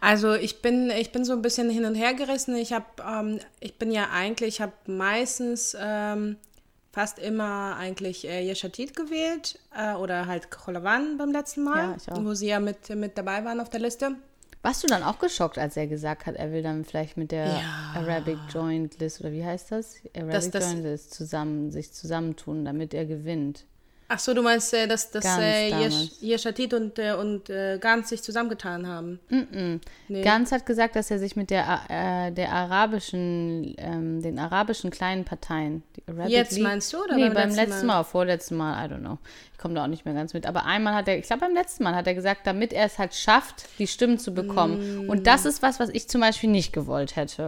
Also 0.00 0.34
ich 0.34 0.60
bin, 0.62 0.90
ich 0.90 1.12
bin 1.12 1.24
so 1.24 1.32
ein 1.32 1.42
bisschen 1.42 1.70
hin 1.70 1.84
und 1.84 1.94
her 1.94 2.14
gerissen. 2.14 2.56
Ich 2.56 2.72
habe, 2.72 2.86
ähm, 3.08 3.38
ich 3.60 3.78
bin 3.78 3.90
ja 3.90 4.10
eigentlich, 4.12 4.56
ich 4.56 4.60
habe 4.60 4.72
meistens 4.86 5.76
ähm, 5.80 6.36
fast 6.92 7.18
immer 7.18 7.76
eigentlich 7.76 8.26
äh, 8.28 8.48
Yeshatit 8.48 8.94
gewählt 8.96 9.58
äh, 9.76 9.94
oder 9.94 10.26
halt 10.26 10.50
Cholavan 10.50 11.16
beim 11.18 11.32
letzten 11.32 11.64
Mal, 11.64 11.96
Ja, 12.06 12.24
wo 12.24 12.34
sie 12.34 12.48
ja 12.48 12.60
mit, 12.60 12.88
mit 12.90 13.16
dabei 13.18 13.44
waren 13.44 13.60
auf 13.60 13.70
der 13.70 13.80
Liste. 13.80 14.12
Warst 14.62 14.82
du 14.82 14.86
dann 14.86 15.02
auch 15.02 15.18
geschockt, 15.18 15.58
als 15.58 15.76
er 15.76 15.86
gesagt 15.86 16.24
hat, 16.24 16.36
er 16.36 16.50
will 16.50 16.62
dann 16.62 16.84
vielleicht 16.86 17.16
mit 17.18 17.32
der 17.32 17.48
Ja. 17.48 17.92
Arabic 17.96 18.38
Joint 18.50 18.98
List 18.98 19.20
oder 19.20 19.30
wie 19.32 19.44
heißt 19.44 19.72
das? 19.72 19.96
Arabic 20.16 20.32
Das- 20.32 20.50
das- 20.50 20.64
Joint 20.72 20.82
List 20.84 21.12
zusammen, 21.14 21.70
sich 21.70 21.92
zusammentun, 21.92 22.64
damit 22.64 22.94
er 22.94 23.04
gewinnt. 23.04 23.64
Ach 24.14 24.18
so, 24.20 24.32
du 24.32 24.42
meinst, 24.42 24.72
äh, 24.74 24.86
dass, 24.86 25.10
dass 25.10 25.24
Ganz 25.24 25.42
äh. 25.42 25.70
Yesh- 26.22 26.46
und, 26.72 26.98
äh, 27.00 27.14
und 27.14 27.50
äh, 27.50 27.78
Gantz 27.80 28.10
sich 28.10 28.22
zusammengetan 28.22 28.86
haben? 28.86 29.18
Nee. 30.08 30.22
Ganz 30.22 30.52
hat 30.52 30.66
gesagt, 30.66 30.94
dass 30.94 31.10
er 31.10 31.18
sich 31.18 31.34
mit 31.34 31.50
der, 31.50 31.80
äh, 31.88 32.30
der 32.30 32.52
arabischen, 32.52 33.74
ähm, 33.76 34.22
den 34.22 34.38
arabischen 34.38 34.90
kleinen 34.92 35.24
Parteien, 35.24 35.82
Jetzt 36.28 36.52
League- 36.52 36.62
meinst 36.62 36.92
du, 36.92 36.98
oder 37.02 37.16
nee, 37.16 37.24
beim 37.24 37.34
beim 37.34 37.48
letzten 37.50 37.70
letzten 37.70 37.86
Mal? 37.86 37.94
Mal, 37.96 38.04
vorletzten 38.04 38.56
Mal, 38.56 38.86
I 38.86 38.92
don't 38.92 39.00
know. 39.00 39.18
Ich 39.52 39.58
komme 39.58 39.74
da 39.74 39.82
auch 39.82 39.88
nicht 39.88 40.04
mehr 40.04 40.14
ganz 40.14 40.32
mit. 40.32 40.46
Aber 40.46 40.64
einmal 40.64 40.94
hat 40.94 41.08
er, 41.08 41.18
ich 41.18 41.26
glaube 41.26 41.40
beim 41.40 41.54
letzten 41.54 41.82
Mal 41.82 41.94
hat 41.96 42.06
er 42.06 42.14
gesagt, 42.14 42.46
damit 42.46 42.72
er 42.72 42.84
es 42.86 42.98
halt 42.98 43.14
schafft, 43.14 43.64
die 43.80 43.86
Stimmen 43.88 44.18
zu 44.20 44.32
bekommen. 44.32 45.08
Und 45.08 45.26
das 45.26 45.44
ist 45.44 45.60
was, 45.62 45.80
was 45.80 45.88
ich 45.88 46.08
zum 46.08 46.20
Beispiel 46.20 46.50
nicht 46.50 46.72
gewollt 46.72 47.16
hätte. 47.16 47.46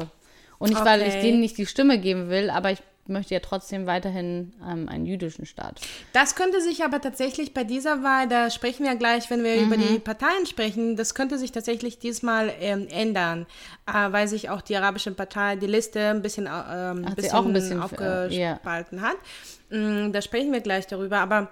Und 0.58 0.70
nicht, 0.70 0.84
weil 0.84 1.02
ich 1.02 1.08
Okay. 1.08 1.20
denen 1.22 1.40
nicht 1.40 1.58
die 1.58 1.66
Stimme 1.66 1.98
geben 1.98 2.28
will, 2.30 2.48
aber 2.50 2.70
ich 2.72 2.78
möchte 3.08 3.34
ja 3.34 3.40
trotzdem 3.40 3.86
weiterhin 3.86 4.52
ähm, 4.66 4.88
einen 4.88 5.06
jüdischen 5.06 5.46
Staat. 5.46 5.80
Das 6.12 6.34
könnte 6.34 6.60
sich 6.60 6.84
aber 6.84 7.00
tatsächlich 7.00 7.54
bei 7.54 7.64
dieser 7.64 8.02
Wahl, 8.02 8.28
da 8.28 8.50
sprechen 8.50 8.84
wir 8.84 8.94
gleich, 8.96 9.30
wenn 9.30 9.42
wir 9.44 9.60
über 9.60 9.76
Mhm. 9.76 9.80
die 9.94 9.98
Parteien 9.98 10.46
sprechen, 10.46 10.96
das 10.96 11.14
könnte 11.14 11.38
sich 11.38 11.52
tatsächlich 11.52 11.98
diesmal 11.98 12.52
ähm, 12.60 12.86
ändern, 12.90 13.46
äh, 13.86 14.12
weil 14.12 14.28
sich 14.28 14.50
auch 14.50 14.60
die 14.60 14.76
arabische 14.76 15.10
Partei, 15.12 15.56
die 15.56 15.66
Liste 15.66 16.08
ein 16.10 16.22
bisschen, 16.22 16.46
äh, 16.46 16.50
ähm, 16.50 17.04
bisschen, 17.14 17.36
ein 17.36 17.52
bisschen, 17.52 17.78
äh, 17.78 17.82
aufgespalten 17.82 19.02
hat. 19.02 19.16
Mm, 19.70 20.12
da 20.12 20.22
sprechen 20.22 20.52
wir 20.52 20.60
gleich 20.60 20.86
darüber, 20.86 21.18
aber 21.18 21.48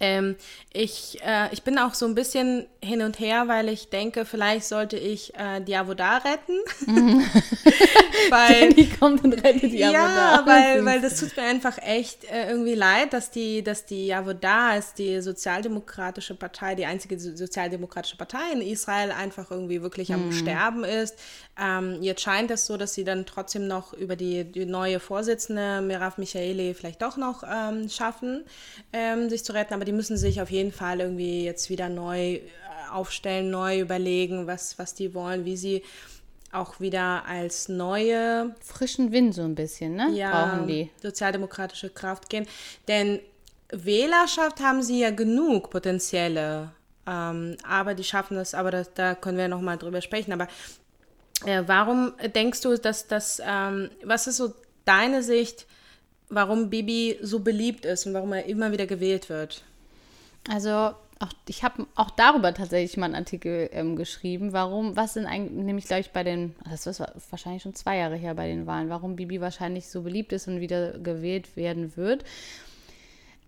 ähm, 0.00 0.36
ich, 0.72 1.18
äh, 1.24 1.48
ich 1.52 1.62
bin 1.62 1.78
auch 1.78 1.94
so 1.94 2.06
ein 2.06 2.14
bisschen 2.14 2.66
hin 2.82 3.02
und 3.02 3.18
her, 3.20 3.48
weil 3.48 3.68
ich 3.68 3.90
denke, 3.90 4.24
vielleicht 4.24 4.64
sollte 4.64 4.96
ich 4.96 5.34
äh, 5.34 5.60
die 5.60 5.76
Avoda 5.76 6.18
retten. 6.18 6.58
weil, 8.30 8.72
Die 8.72 8.88
kommt 8.88 9.24
und 9.24 9.32
rettet 9.34 9.62
die 9.72 9.78
ja, 9.78 10.42
weil, 10.46 10.84
weil 10.84 11.00
das 11.00 11.18
tut 11.20 11.36
mir 11.36 11.44
einfach 11.44 11.78
echt 11.78 12.24
äh, 12.24 12.48
irgendwie 12.50 12.74
leid, 12.74 13.12
dass 13.12 13.30
die, 13.30 13.62
dass 13.62 13.84
die 13.86 14.06
Javoda 14.06 14.76
ist, 14.76 14.98
die 14.98 15.20
sozialdemokratische 15.20 16.34
Partei, 16.34 16.74
die 16.74 16.86
einzige 16.86 17.18
so- 17.18 17.36
sozialdemokratische 17.36 18.16
Partei 18.16 18.52
in 18.52 18.62
Israel 18.62 19.10
einfach 19.12 19.50
irgendwie 19.50 19.82
wirklich 19.82 20.12
am 20.12 20.32
Sterben 20.32 20.84
ist. 20.84 21.16
Ähm, 21.60 21.98
jetzt 22.00 22.22
scheint 22.22 22.50
es 22.50 22.66
so, 22.66 22.76
dass 22.76 22.94
sie 22.94 23.04
dann 23.04 23.26
trotzdem 23.26 23.66
noch 23.66 23.92
über 23.92 24.16
die, 24.16 24.44
die 24.44 24.64
neue 24.64 24.98
Vorsitzende 25.00 25.80
Merav 25.82 26.16
Michaeli 26.16 26.74
vielleicht 26.74 27.02
doch 27.02 27.16
noch 27.16 27.42
ähm, 27.42 27.88
schaffen, 27.88 28.44
ähm, 28.92 29.28
sich 29.28 29.44
zu 29.44 29.52
retten, 29.52 29.74
aber 29.74 29.84
die 29.90 29.96
müssen 29.96 30.16
sich 30.16 30.40
auf 30.40 30.52
jeden 30.52 30.70
Fall 30.70 31.00
irgendwie 31.00 31.44
jetzt 31.44 31.68
wieder 31.68 31.88
neu 31.88 32.34
äh, 32.34 32.40
aufstellen, 32.92 33.50
neu 33.50 33.80
überlegen, 33.80 34.46
was, 34.46 34.78
was 34.78 34.94
die 34.94 35.14
wollen, 35.14 35.44
wie 35.44 35.56
sie 35.56 35.82
auch 36.52 36.78
wieder 36.78 37.24
als 37.26 37.68
neue 37.68 38.54
Frischen 38.60 39.10
Wind 39.10 39.34
so 39.34 39.42
ein 39.42 39.56
bisschen, 39.56 39.96
ne? 39.96 40.06
Brauchen 40.30 40.68
die. 40.68 40.90
sozialdemokratische 41.02 41.90
Kraft 41.90 42.28
gehen. 42.28 42.46
Denn 42.86 43.18
Wählerschaft 43.70 44.60
haben 44.60 44.80
sie 44.84 45.00
ja 45.00 45.10
genug 45.10 45.70
potenzielle, 45.70 46.70
ähm, 47.04 47.56
aber 47.68 47.94
die 47.94 48.04
schaffen 48.04 48.36
das, 48.36 48.54
aber 48.54 48.70
das, 48.70 48.94
da 48.94 49.16
können 49.16 49.38
wir 49.38 49.48
noch 49.48 49.60
mal 49.60 49.76
drüber 49.76 50.02
sprechen. 50.02 50.32
Aber 50.32 50.46
äh, 51.46 51.64
warum 51.66 52.12
denkst 52.32 52.60
du, 52.60 52.76
dass 52.76 53.08
das, 53.08 53.42
ähm, 53.44 53.90
was 54.04 54.28
ist 54.28 54.36
so 54.36 54.54
deine 54.84 55.24
Sicht, 55.24 55.66
warum 56.28 56.70
Bibi 56.70 57.18
so 57.22 57.40
beliebt 57.40 57.84
ist 57.84 58.06
und 58.06 58.14
warum 58.14 58.32
er 58.32 58.44
immer 58.46 58.70
wieder 58.70 58.86
gewählt 58.86 59.28
wird. 59.28 59.64
Also 60.48 60.94
auch, 61.20 61.32
ich 61.48 61.62
habe 61.62 61.86
auch 61.94 62.10
darüber 62.10 62.54
tatsächlich 62.54 62.96
mal 62.96 63.06
einen 63.06 63.14
Artikel 63.14 63.68
ähm, 63.72 63.94
geschrieben, 63.94 64.52
warum, 64.52 64.96
was 64.96 65.14
sind 65.14 65.26
eigentlich, 65.26 65.64
nämlich 65.64 65.84
glaube 65.84 66.00
ich 66.00 66.10
bei 66.10 66.24
den, 66.24 66.54
das 66.68 66.86
ist 66.86 67.02
wahrscheinlich 67.30 67.62
schon 67.62 67.74
zwei 67.74 67.98
Jahre 67.98 68.16
her 68.16 68.34
bei 68.34 68.48
den 68.48 68.66
Wahlen, 68.66 68.88
warum 68.88 69.16
Bibi 69.16 69.40
wahrscheinlich 69.40 69.88
so 69.88 70.02
beliebt 70.02 70.32
ist 70.32 70.48
und 70.48 70.60
wieder 70.60 70.98
gewählt 70.98 71.56
werden 71.56 71.96
wird. 71.96 72.24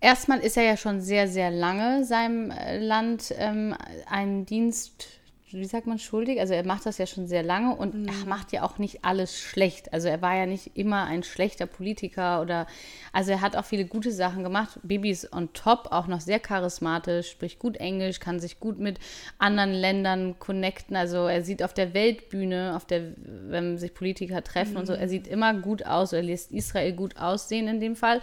Erstmal 0.00 0.40
ist 0.40 0.56
er 0.56 0.64
ja 0.64 0.76
schon 0.76 1.00
sehr, 1.00 1.28
sehr 1.28 1.50
lange 1.50 2.04
seinem 2.04 2.50
äh, 2.50 2.78
Land 2.78 3.32
ähm, 3.38 3.74
einen 4.06 4.44
Dienst 4.44 5.06
wie 5.52 5.64
sagt 5.64 5.86
man, 5.86 5.98
schuldig. 5.98 6.40
Also 6.40 6.54
er 6.54 6.66
macht 6.66 6.86
das 6.86 6.98
ja 6.98 7.06
schon 7.06 7.26
sehr 7.26 7.42
lange 7.42 7.74
und 7.74 7.94
mhm. 7.94 8.08
er 8.08 8.26
macht 8.26 8.52
ja 8.52 8.62
auch 8.62 8.78
nicht 8.78 9.04
alles 9.04 9.38
schlecht. 9.38 9.92
Also 9.92 10.08
er 10.08 10.22
war 10.22 10.34
ja 10.36 10.46
nicht 10.46 10.76
immer 10.76 11.04
ein 11.04 11.22
schlechter 11.22 11.66
Politiker 11.66 12.40
oder, 12.40 12.66
also 13.12 13.32
er 13.32 13.40
hat 13.40 13.56
auch 13.56 13.64
viele 13.64 13.84
gute 13.84 14.12
Sachen 14.12 14.42
gemacht. 14.42 14.78
Bibi 14.82 15.10
ist 15.10 15.32
on 15.32 15.52
top, 15.52 15.88
auch 15.90 16.06
noch 16.06 16.20
sehr 16.20 16.40
charismatisch, 16.40 17.30
spricht 17.30 17.58
gut 17.58 17.76
Englisch, 17.76 18.20
kann 18.20 18.40
sich 18.40 18.60
gut 18.60 18.78
mit 18.78 18.98
anderen 19.38 19.72
Ländern 19.72 20.38
connecten. 20.38 20.96
Also 20.96 21.26
er 21.26 21.42
sieht 21.42 21.62
auf 21.62 21.74
der 21.74 21.94
Weltbühne, 21.94 22.74
auf 22.76 22.84
der, 22.84 23.12
wenn 23.16 23.78
sich 23.78 23.94
Politiker 23.94 24.42
treffen 24.42 24.72
mhm. 24.72 24.78
und 24.78 24.86
so, 24.86 24.92
er 24.92 25.08
sieht 25.08 25.26
immer 25.26 25.54
gut 25.54 25.86
aus, 25.86 26.12
er 26.12 26.22
lässt 26.22 26.52
Israel 26.52 26.92
gut 26.92 27.16
aussehen 27.16 27.68
in 27.68 27.80
dem 27.80 27.96
Fall. 27.96 28.20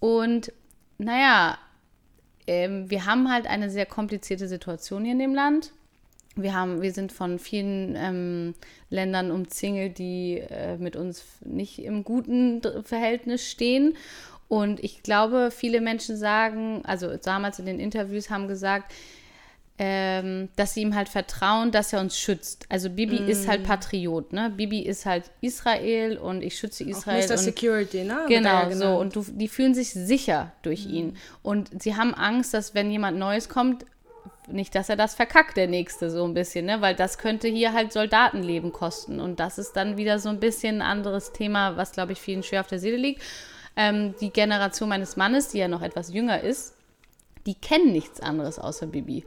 Und 0.00 0.52
naja, 0.98 1.58
ähm, 2.46 2.90
wir 2.90 3.04
haben 3.04 3.30
halt 3.30 3.46
eine 3.46 3.70
sehr 3.70 3.86
komplizierte 3.86 4.48
Situation 4.48 5.04
hier 5.04 5.12
in 5.12 5.18
dem 5.18 5.34
Land 5.34 5.72
wir, 6.42 6.54
haben, 6.54 6.82
wir 6.82 6.92
sind 6.92 7.12
von 7.12 7.38
vielen 7.38 7.96
ähm, 7.96 8.54
Ländern 8.90 9.30
umzingelt, 9.30 9.98
die 9.98 10.38
äh, 10.38 10.76
mit 10.76 10.96
uns 10.96 11.24
nicht 11.44 11.78
im 11.80 12.04
guten 12.04 12.62
Verhältnis 12.84 13.48
stehen. 13.48 13.96
Und 14.48 14.82
ich 14.82 15.02
glaube, 15.02 15.50
viele 15.50 15.80
Menschen 15.80 16.16
sagen, 16.16 16.82
also 16.84 17.16
damals 17.16 17.58
in 17.58 17.66
den 17.66 17.80
Interviews 17.80 18.30
haben 18.30 18.48
gesagt, 18.48 18.92
ähm, 19.80 20.48
dass 20.56 20.74
sie 20.74 20.80
ihm 20.82 20.94
halt 20.94 21.08
vertrauen, 21.08 21.70
dass 21.70 21.92
er 21.92 22.00
uns 22.00 22.18
schützt. 22.18 22.66
Also 22.68 22.90
Bibi 22.90 23.20
mm. 23.20 23.28
ist 23.28 23.46
halt 23.46 23.62
Patriot, 23.62 24.32
ne? 24.32 24.52
Bibi 24.56 24.80
ist 24.80 25.06
halt 25.06 25.30
Israel 25.40 26.18
und 26.18 26.42
ich 26.42 26.58
schütze 26.58 26.82
Israel. 26.82 27.24
Auch 27.24 27.30
Mr. 27.30 27.38
Security, 27.38 28.02
ne? 28.02 28.24
Genau, 28.26 28.70
so. 28.72 28.98
Und 28.98 29.14
du, 29.14 29.24
die 29.28 29.46
fühlen 29.46 29.74
sich 29.74 29.90
sicher 29.90 30.50
durch 30.62 30.86
mm. 30.86 30.94
ihn. 30.94 31.16
Und 31.44 31.80
sie 31.80 31.94
haben 31.94 32.12
Angst, 32.12 32.54
dass 32.54 32.74
wenn 32.74 32.90
jemand 32.90 33.18
Neues 33.18 33.48
kommt, 33.48 33.84
nicht, 34.52 34.74
dass 34.74 34.88
er 34.88 34.96
das 34.96 35.14
verkackt, 35.14 35.56
der 35.56 35.68
nächste, 35.68 36.10
so 36.10 36.24
ein 36.24 36.34
bisschen, 36.34 36.66
ne? 36.66 36.80
Weil 36.80 36.94
das 36.94 37.18
könnte 37.18 37.48
hier 37.48 37.72
halt 37.72 37.92
Soldatenleben 37.92 38.72
kosten. 38.72 39.20
Und 39.20 39.40
das 39.40 39.58
ist 39.58 39.72
dann 39.72 39.96
wieder 39.96 40.18
so 40.18 40.28
ein 40.28 40.40
bisschen 40.40 40.76
ein 40.76 40.82
anderes 40.82 41.32
Thema, 41.32 41.76
was, 41.76 41.92
glaube 41.92 42.12
ich, 42.12 42.20
vielen 42.20 42.42
schwer 42.42 42.60
auf 42.60 42.66
der 42.66 42.78
Seele 42.78 42.96
liegt. 42.96 43.22
Ähm, 43.76 44.14
die 44.20 44.30
Generation 44.30 44.88
meines 44.88 45.16
Mannes, 45.16 45.48
die 45.48 45.58
ja 45.58 45.68
noch 45.68 45.82
etwas 45.82 46.12
jünger 46.12 46.40
ist, 46.40 46.74
die 47.46 47.54
kennen 47.54 47.92
nichts 47.92 48.20
anderes 48.20 48.58
außer 48.58 48.86
Bibi. 48.86 49.24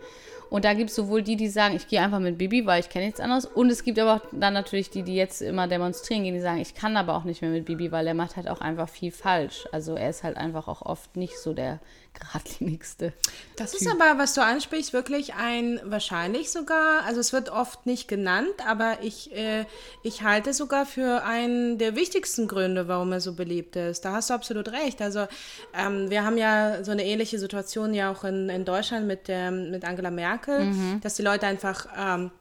Und 0.51 0.65
da 0.65 0.73
gibt 0.73 0.89
es 0.89 0.97
sowohl 0.97 1.23
die, 1.23 1.37
die 1.37 1.47
sagen, 1.47 1.77
ich 1.77 1.87
gehe 1.87 2.01
einfach 2.01 2.19
mit 2.19 2.37
Bibi, 2.37 2.65
weil 2.65 2.81
ich 2.81 2.89
kenne 2.89 3.05
nichts 3.05 3.21
anderes. 3.21 3.45
Und 3.45 3.69
es 3.69 3.85
gibt 3.85 3.97
aber 3.97 4.15
auch 4.15 4.21
dann 4.33 4.53
natürlich 4.53 4.89
die, 4.89 5.01
die 5.01 5.15
jetzt 5.15 5.41
immer 5.41 5.69
demonstrieren 5.69 6.25
gehen, 6.25 6.33
die 6.33 6.41
sagen, 6.41 6.59
ich 6.59 6.75
kann 6.75 6.97
aber 6.97 7.15
auch 7.15 7.23
nicht 7.23 7.41
mehr 7.41 7.51
mit 7.51 7.63
Bibi, 7.63 7.93
weil 7.93 8.05
er 8.05 8.13
macht 8.13 8.35
halt 8.35 8.49
auch 8.49 8.59
einfach 8.59 8.89
viel 8.89 9.11
falsch. 9.11 9.65
Also 9.71 9.95
er 9.95 10.09
ist 10.09 10.23
halt 10.23 10.35
einfach 10.35 10.67
auch 10.67 10.81
oft 10.81 11.15
nicht 11.15 11.39
so 11.39 11.53
der 11.53 11.79
geradlinigste. 12.13 13.13
Das 13.55 13.71
typ. 13.71 13.81
ist 13.81 13.87
aber, 13.87 14.17
was 14.17 14.33
du 14.33 14.41
ansprichst, 14.41 14.93
wirklich 14.93 15.33
ein 15.33 15.79
wahrscheinlich 15.83 16.51
sogar, 16.51 17.03
also 17.05 17.19
es 17.19 17.33
wird 17.33 17.49
oft 17.49 17.85
nicht 17.85 18.07
genannt, 18.07 18.53
aber 18.67 18.97
ich, 19.01 19.35
äh, 19.35 19.65
ich 20.03 20.23
halte 20.23 20.53
sogar 20.53 20.85
für 20.85 21.23
einen 21.23 21.77
der 21.77 21.95
wichtigsten 21.95 22.47
Gründe, 22.47 22.87
warum 22.87 23.11
er 23.11 23.21
so 23.21 23.33
beliebt 23.33 23.75
ist. 23.75 24.05
Da 24.05 24.13
hast 24.13 24.29
du 24.29 24.33
absolut 24.33 24.69
recht. 24.69 25.01
Also 25.01 25.27
ähm, 25.73 26.09
wir 26.09 26.23
haben 26.23 26.37
ja 26.37 26.83
so 26.83 26.91
eine 26.91 27.05
ähnliche 27.05 27.39
Situation 27.39 27.93
ja 27.93 28.11
auch 28.11 28.23
in, 28.23 28.49
in 28.49 28.65
Deutschland 28.65 29.07
mit, 29.07 29.27
der, 29.27 29.51
mit 29.51 29.85
Angela 29.85 30.11
Merkel, 30.11 30.65
mhm. 30.65 31.01
dass 31.01 31.15
die 31.15 31.23
Leute 31.23 31.47
einfach 31.47 31.87
ähm, 31.97 32.31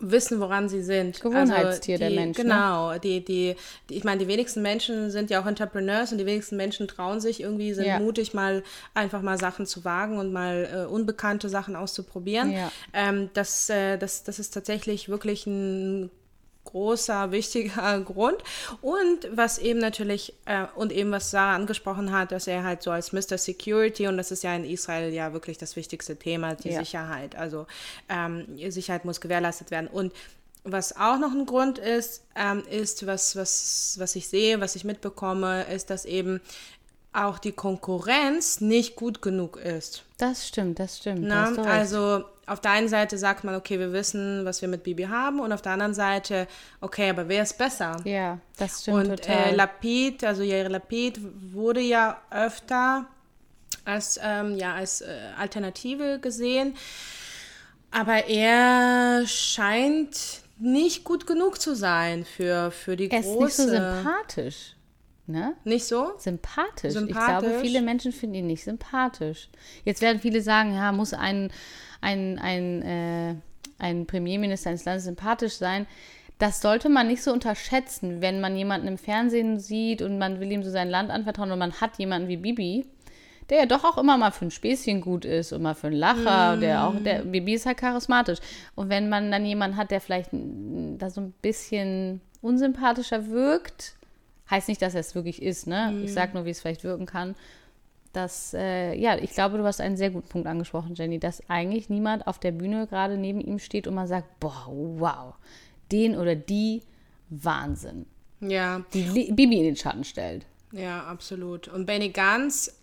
wissen, 0.00 0.40
woran 0.40 0.68
sie 0.68 0.82
sind. 0.82 1.20
Gewohnheitstier 1.20 1.94
also 1.94 2.08
die, 2.08 2.14
der 2.14 2.24
Mensch. 2.24 2.38
Ne? 2.38 2.44
Genau, 2.44 2.98
die, 2.98 3.24
die, 3.24 3.56
die, 3.88 3.96
ich 3.96 4.04
meine, 4.04 4.18
die 4.18 4.28
wenigsten 4.28 4.62
Menschen 4.62 5.10
sind 5.10 5.30
ja 5.30 5.40
auch 5.40 5.46
Entrepreneurs 5.46 6.12
und 6.12 6.18
die 6.18 6.26
wenigsten 6.26 6.56
Menschen 6.56 6.88
trauen 6.88 7.20
sich 7.20 7.40
irgendwie, 7.40 7.72
sind 7.74 7.86
ja. 7.86 7.98
mutig, 7.98 8.34
mal 8.34 8.62
einfach 8.94 9.22
mal 9.22 9.38
Sachen 9.38 9.66
zu 9.66 9.84
wagen 9.84 10.18
und 10.18 10.32
mal 10.32 10.68
äh, 10.72 10.92
unbekannte 10.92 11.48
Sachen 11.48 11.76
auszuprobieren. 11.76 12.52
Ja. 12.52 12.72
Ähm, 12.92 13.30
das, 13.34 13.68
äh, 13.70 13.98
das, 13.98 14.24
das 14.24 14.38
ist 14.38 14.52
tatsächlich 14.52 15.08
wirklich 15.08 15.46
ein 15.46 16.10
großer, 16.64 17.32
wichtiger 17.32 18.00
Grund. 18.04 18.38
Und 18.80 19.28
was 19.32 19.58
eben 19.58 19.78
natürlich, 19.78 20.34
äh, 20.44 20.66
und 20.74 20.92
eben 20.92 21.10
was 21.10 21.30
Sarah 21.30 21.54
angesprochen 21.54 22.12
hat, 22.12 22.32
dass 22.32 22.46
er 22.46 22.64
halt 22.64 22.82
so 22.82 22.90
als 22.90 23.12
Mr. 23.12 23.38
Security, 23.38 24.06
und 24.06 24.16
das 24.16 24.30
ist 24.30 24.42
ja 24.42 24.54
in 24.54 24.64
Israel 24.64 25.12
ja 25.12 25.32
wirklich 25.32 25.58
das 25.58 25.76
wichtigste 25.76 26.16
Thema, 26.16 26.54
die 26.54 26.70
ja. 26.70 26.80
Sicherheit. 26.80 27.34
Also 27.36 27.66
ähm, 28.08 28.46
Sicherheit 28.70 29.04
muss 29.04 29.20
gewährleistet 29.20 29.70
werden. 29.70 29.88
Und 29.88 30.12
was 30.64 30.96
auch 30.96 31.18
noch 31.18 31.32
ein 31.32 31.46
Grund 31.46 31.78
ist, 31.78 32.22
ähm, 32.36 32.62
ist, 32.70 33.06
was, 33.06 33.34
was, 33.34 33.96
was 33.98 34.14
ich 34.16 34.28
sehe, 34.28 34.60
was 34.60 34.76
ich 34.76 34.84
mitbekomme, 34.84 35.64
ist, 35.64 35.90
dass 35.90 36.04
eben 36.04 36.40
auch 37.12 37.38
die 37.38 37.52
Konkurrenz 37.52 38.60
nicht 38.60 38.94
gut 38.94 39.20
genug 39.22 39.56
ist. 39.56 40.04
Das 40.18 40.46
stimmt, 40.46 40.78
das 40.78 40.98
stimmt. 40.98 41.22
Na, 41.22 41.52
also 41.64 42.24
auf 42.50 42.60
der 42.60 42.72
einen 42.72 42.88
Seite 42.88 43.16
sagt 43.16 43.44
man, 43.44 43.54
okay, 43.54 43.78
wir 43.78 43.92
wissen, 43.92 44.44
was 44.44 44.60
wir 44.60 44.68
mit 44.68 44.82
Bibi 44.82 45.04
haben, 45.04 45.38
und 45.38 45.52
auf 45.52 45.62
der 45.62 45.72
anderen 45.72 45.94
Seite, 45.94 46.48
okay, 46.80 47.10
aber 47.10 47.28
wer 47.28 47.44
ist 47.44 47.56
besser? 47.56 47.96
Ja, 48.04 48.38
das 48.58 48.82
stimmt 48.82 49.08
und, 49.08 49.16
total. 49.20 49.36
Und 49.36 49.52
äh, 49.52 49.54
Lapid, 49.54 50.24
also 50.24 50.42
Yair 50.42 50.68
Lapid, 50.68 51.20
wurde 51.52 51.80
ja 51.80 52.20
öfter 52.30 53.06
als, 53.84 54.18
ähm, 54.22 54.56
ja, 54.56 54.74
als 54.74 55.00
äh, 55.00 55.06
Alternative 55.38 56.18
gesehen, 56.18 56.76
aber 57.92 58.26
er 58.26 59.24
scheint 59.26 60.42
nicht 60.58 61.04
gut 61.04 61.28
genug 61.28 61.60
zu 61.60 61.76
sein 61.76 62.24
für, 62.24 62.72
für 62.72 62.96
die 62.96 63.10
er 63.10 63.22
große... 63.22 63.32
Er 63.32 63.46
ist 63.46 63.58
nicht 63.58 63.68
so 63.68 63.68
sympathisch. 63.68 64.76
Ne? 65.26 65.54
Nicht 65.62 65.84
so? 65.86 66.12
Sympathisch. 66.18 66.94
sympathisch. 66.94 67.08
Ich 67.08 67.14
glaube, 67.14 67.60
viele 67.60 67.82
Menschen 67.82 68.10
finden 68.10 68.34
ihn 68.34 68.46
nicht 68.48 68.64
sympathisch. 68.64 69.48
Jetzt 69.84 70.02
werden 70.02 70.20
viele 70.20 70.42
sagen, 70.42 70.74
ja, 70.74 70.90
muss 70.90 71.14
ein, 71.14 71.52
ein, 72.00 72.38
ein, 72.38 72.82
äh, 72.82 73.34
ein 73.78 74.06
Premierminister 74.06 74.70
eines 74.70 74.84
Landes 74.84 75.04
sympathisch 75.04 75.54
sein. 75.54 75.86
Das 76.38 76.62
sollte 76.62 76.88
man 76.88 77.06
nicht 77.06 77.22
so 77.22 77.32
unterschätzen, 77.32 78.22
wenn 78.22 78.40
man 78.40 78.56
jemanden 78.56 78.88
im 78.88 78.98
Fernsehen 78.98 79.58
sieht 79.58 80.00
und 80.00 80.18
man 80.18 80.40
will 80.40 80.50
ihm 80.50 80.62
so 80.62 80.70
sein 80.70 80.88
Land 80.88 81.10
anvertrauen 81.10 81.50
und 81.52 81.58
man 81.58 81.80
hat 81.80 81.98
jemanden 81.98 82.28
wie 82.28 82.38
Bibi, 82.38 82.86
der 83.50 83.58
ja 83.58 83.66
doch 83.66 83.84
auch 83.84 83.98
immer 83.98 84.16
mal 84.16 84.30
für 84.30 84.46
ein 84.46 84.50
Späßchen 84.50 85.02
gut 85.02 85.24
ist 85.24 85.52
und 85.52 85.60
mal 85.60 85.74
für 85.74 85.88
einen 85.88 85.96
Lacher, 85.96 86.56
mm. 86.56 86.60
der 86.60 86.86
auch, 86.86 86.94
der 87.02 87.22
Bibi 87.24 87.54
ist 87.54 87.66
halt 87.66 87.78
charismatisch. 87.78 88.38
Und 88.74 88.88
wenn 88.88 89.08
man 89.08 89.30
dann 89.30 89.44
jemanden 89.44 89.76
hat, 89.76 89.90
der 89.90 90.00
vielleicht 90.00 90.30
da 90.32 91.10
so 91.10 91.20
ein 91.20 91.34
bisschen 91.42 92.22
unsympathischer 92.40 93.28
wirkt, 93.28 93.96
Heißt 94.50 94.68
nicht, 94.68 94.82
dass 94.82 94.94
er 94.94 95.00
es 95.00 95.14
wirklich 95.14 95.42
ist, 95.42 95.66
ne? 95.68 95.92
Mhm. 95.92 96.04
Ich 96.04 96.12
sage 96.12 96.32
nur, 96.34 96.44
wie 96.44 96.50
es 96.50 96.60
vielleicht 96.60 96.82
wirken 96.82 97.06
kann. 97.06 97.36
Dass, 98.12 98.54
äh, 98.54 98.94
ja, 98.94 99.16
ich 99.16 99.30
glaube, 99.30 99.58
du 99.58 99.64
hast 99.64 99.80
einen 99.80 99.96
sehr 99.96 100.10
guten 100.10 100.28
Punkt 100.28 100.48
angesprochen, 100.48 100.94
Jenny, 100.96 101.20
dass 101.20 101.48
eigentlich 101.48 101.88
niemand 101.88 102.26
auf 102.26 102.40
der 102.40 102.50
Bühne 102.50 102.88
gerade 102.88 103.16
neben 103.16 103.40
ihm 103.40 103.60
steht 103.60 103.86
und 103.86 103.94
man 103.94 104.08
sagt, 104.08 104.40
boah, 104.40 104.66
wow, 104.68 105.34
den 105.92 106.16
oder 106.16 106.34
die 106.34 106.82
Wahnsinn. 107.28 108.06
Ja. 108.40 108.82
Die 108.92 109.02
Bibi 109.02 109.58
in 109.58 109.64
den 109.64 109.76
Schatten 109.76 110.04
stellt. 110.04 110.46
Ja, 110.72 111.04
absolut. 111.04 111.68
Und 111.68 111.86
Benny 111.86 112.10
Ganz 112.10 112.74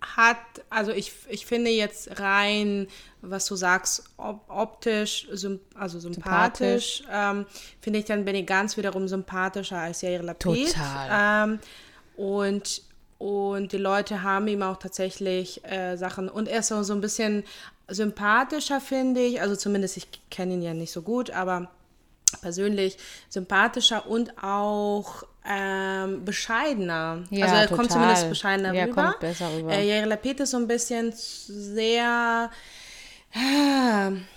hat, 0.00 0.38
also 0.70 0.92
ich, 0.92 1.12
ich 1.28 1.46
finde 1.46 1.70
jetzt 1.70 2.20
rein, 2.20 2.86
was 3.20 3.46
du 3.46 3.56
sagst, 3.56 4.04
op 4.16 4.44
optisch, 4.48 5.28
also 5.30 5.98
sympathisch, 5.98 6.02
sympathisch. 6.02 7.02
Ähm, 7.10 7.46
finde 7.80 7.98
ich 7.98 8.04
dann 8.04 8.24
Benny 8.24 8.44
Ganz 8.44 8.76
wiederum 8.76 9.08
sympathischer 9.08 9.78
als 9.78 10.02
Yair 10.02 10.22
Lapid. 10.22 10.68
Total. 10.68 11.48
Ähm, 11.48 11.58
und, 12.16 12.82
und 13.18 13.72
die 13.72 13.78
Leute 13.78 14.22
haben 14.22 14.46
ihm 14.48 14.62
auch 14.62 14.76
tatsächlich 14.76 15.64
äh, 15.64 15.96
Sachen, 15.96 16.28
und 16.28 16.48
er 16.48 16.60
ist 16.60 16.68
so, 16.68 16.82
so 16.82 16.94
ein 16.94 17.00
bisschen 17.00 17.44
sympathischer, 17.88 18.80
finde 18.80 19.20
ich, 19.20 19.40
also 19.40 19.56
zumindest, 19.56 19.96
ich 19.96 20.08
kenne 20.30 20.54
ihn 20.54 20.62
ja 20.62 20.74
nicht 20.74 20.92
so 20.92 21.02
gut, 21.02 21.30
aber 21.30 21.70
persönlich 22.40 22.98
sympathischer 23.28 24.06
und 24.06 24.42
auch 24.42 25.24
ähm, 25.48 26.24
bescheidener. 26.24 27.24
Ja, 27.30 27.46
also 27.46 27.56
er 27.56 27.62
total. 27.62 27.76
kommt 27.76 27.92
zumindest 27.92 28.28
bescheidener 28.28 28.74
ja, 28.74 28.84
rüber. 28.84 29.02
Kommt 29.02 29.20
besser 29.20 29.50
rüber. 29.52 29.72
Äh, 29.72 29.88
Yair 29.88 30.06
Lapid 30.06 30.40
ist 30.40 30.50
so 30.50 30.58
ein 30.58 30.68
bisschen 30.68 31.12
sehr 31.14 32.50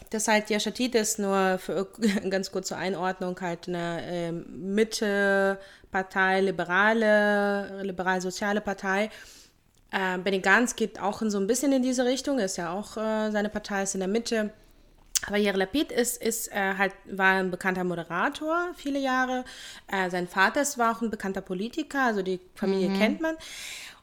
das 0.10 0.28
halt 0.28 0.50
Yashatit 0.50 0.96
ist 0.96 1.20
nur 1.20 1.58
für 1.60 1.88
ganz 2.30 2.52
kurze 2.52 2.76
Einordnung 2.78 3.40
halt 3.40 3.68
eine 3.68 4.02
äh, 4.06 4.32
Mitte-Partei, 4.32 6.42
liberale, 6.42 7.82
liberal-soziale 7.84 8.62
Partei. 8.62 9.10
Äh, 9.92 10.18
Benny 10.20 10.40
Gantz 10.40 10.76
geht 10.76 11.00
auch 11.00 11.22
in 11.22 11.30
so 11.32 11.38
ein 11.38 11.48
bisschen 11.48 11.72
in 11.72 11.84
diese 11.84 12.06
Richtung, 12.06 12.40
ist 12.40 12.58
ja 12.58 12.72
auch, 12.72 12.98
äh, 12.98 13.32
seine 13.32 13.50
Partei 13.50 13.84
ist 13.84 13.94
in 13.94 14.00
der 14.00 14.10
Mitte. 14.10 14.52
Aber 15.28 15.38
Yair 15.38 15.56
Lapid 15.56 15.92
ist, 15.92 16.20
ist 16.22 16.52
äh, 16.52 16.74
halt, 16.78 16.94
war 17.06 17.36
ein 17.36 17.52
bekannter 17.52 17.84
Moderator 17.84 18.72
viele 18.76 19.00
Jahre. 19.00 19.46
Äh, 19.88 20.10
sein 20.10 20.28
Vater 20.28 20.62
ist, 20.62 20.80
war 20.80 20.98
auch 20.98 21.02
ein 21.02 21.12
bekannter 21.12 21.42
Politiker, 21.42 22.06
also 22.06 22.24
die 22.24 22.40
Familie 22.56 22.90
Mhm. 22.90 22.98
kennt 22.98 23.22
man. 23.22 23.36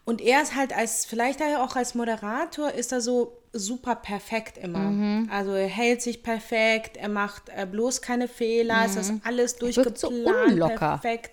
Und 0.09 0.23
er 0.23 0.41
ist 0.41 0.55
halt 0.55 0.75
als, 0.75 1.05
vielleicht 1.05 1.43
auch 1.43 1.77
als 1.77 1.95
Moderator, 1.95 2.73
ist 2.73 2.93
er 2.93 3.03
so 3.03 3.37
super 3.53 3.95
perfekt 3.95 4.57
immer. 4.57 4.79
Mhm. 4.79 5.29
Also 5.31 5.53
er 5.53 5.67
hält 5.67 6.01
sich 6.01 6.23
perfekt, 6.23 6.97
er 6.97 7.11
macht 7.11 7.51
äh, 7.55 7.67
bloß 7.67 8.01
keine 8.01 8.27
Fehler, 8.27 8.85
es 8.87 8.97
ist 8.97 9.13
alles 9.23 9.57
Mhm. 9.61 9.67
wirkt 9.67 9.77
durchgeplant, 9.77 9.99
so 9.99 10.09
unlocker. 10.09 10.99
perfekt. 11.03 11.33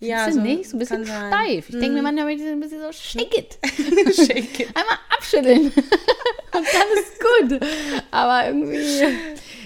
Ja, 0.00 0.28
so, 0.32 0.40
nicht? 0.40 0.68
So 0.70 0.76
ein 0.76 0.80
bisschen 0.80 1.04
steif. 1.06 1.68
Ich 1.68 1.78
denke 1.78 1.90
mir 1.90 2.02
manchmal 2.02 2.26
ein 2.30 2.58
bisschen 2.58 2.80
so, 2.80 2.90
shake 2.90 3.38
it. 3.38 3.58
Shake 4.16 4.58
it. 4.58 4.68
Einmal 4.74 4.98
abschütteln. 5.16 5.66
Und 6.52 6.66
dann 6.66 6.88
ist 6.94 7.60
gut. 7.60 7.70
Aber 8.10 8.46
irgendwie. 8.48 9.06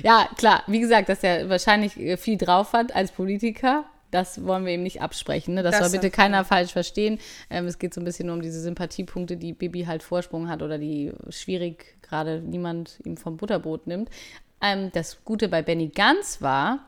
Ja, 0.03 0.29
klar, 0.37 0.65
wie 0.67 0.81
gesagt, 0.81 1.09
dass 1.09 1.23
er 1.23 1.49
wahrscheinlich 1.49 1.97
äh, 1.99 2.19
viel 2.19 2.37
drauf 2.37 2.75
hat 2.75 2.95
als 2.95 3.11
Politiker. 3.11 3.85
Das 4.15 4.45
wollen 4.45 4.65
wir 4.65 4.73
ihm 4.73 4.85
nicht 4.85 5.03
absprechen. 5.03 5.55
Ne? 5.55 5.65
Das, 5.65 5.73
Das 5.73 5.91
soll 5.91 5.99
bitte 5.99 6.09
keiner 6.09 6.45
falsch 6.45 6.71
verstehen. 6.71 7.19
Ähm, 7.51 7.67
es 7.67 7.81
geht 7.81 7.93
so 7.93 8.01
ein 8.01 8.05
bisschen 8.05 8.27
nur 8.27 8.37
um 8.37 8.43
diese 8.43 8.61
Sympathiepunkte, 8.61 9.37
die 9.37 9.53
Bibi 9.53 9.87
halt 9.87 10.05
Vorsprung 10.05 10.49
hat 10.49 10.63
oder 10.63 10.79
die 10.79 11.11
schwierig 11.31 12.01
gerade 12.01 12.41
niemand 12.41 13.01
ihm 13.05 13.17
vom 13.17 13.37
Butterbrot 13.37 13.89
nimmt. 13.89 14.11
Ähm, 14.63 14.93
das 14.93 15.25
Gute 15.25 15.49
bei 15.49 15.63
Benny 15.63 15.89
Ganz 15.89 16.41
war, 16.41 16.79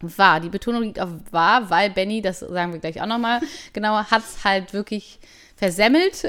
war, 0.00 0.38
die 0.38 0.48
Betonung 0.48 0.84
liegt 0.84 1.00
auf 1.00 1.10
war, 1.32 1.70
weil 1.70 1.90
Benny, 1.90 2.22
das 2.22 2.38
sagen 2.38 2.72
wir 2.72 2.78
gleich 2.78 3.02
auch 3.02 3.06
nochmal 3.06 3.40
genauer, 3.72 4.08
hat 4.12 4.22
es 4.22 4.44
halt 4.44 4.72
wirklich 4.72 5.18
versemmelt. 5.60 6.26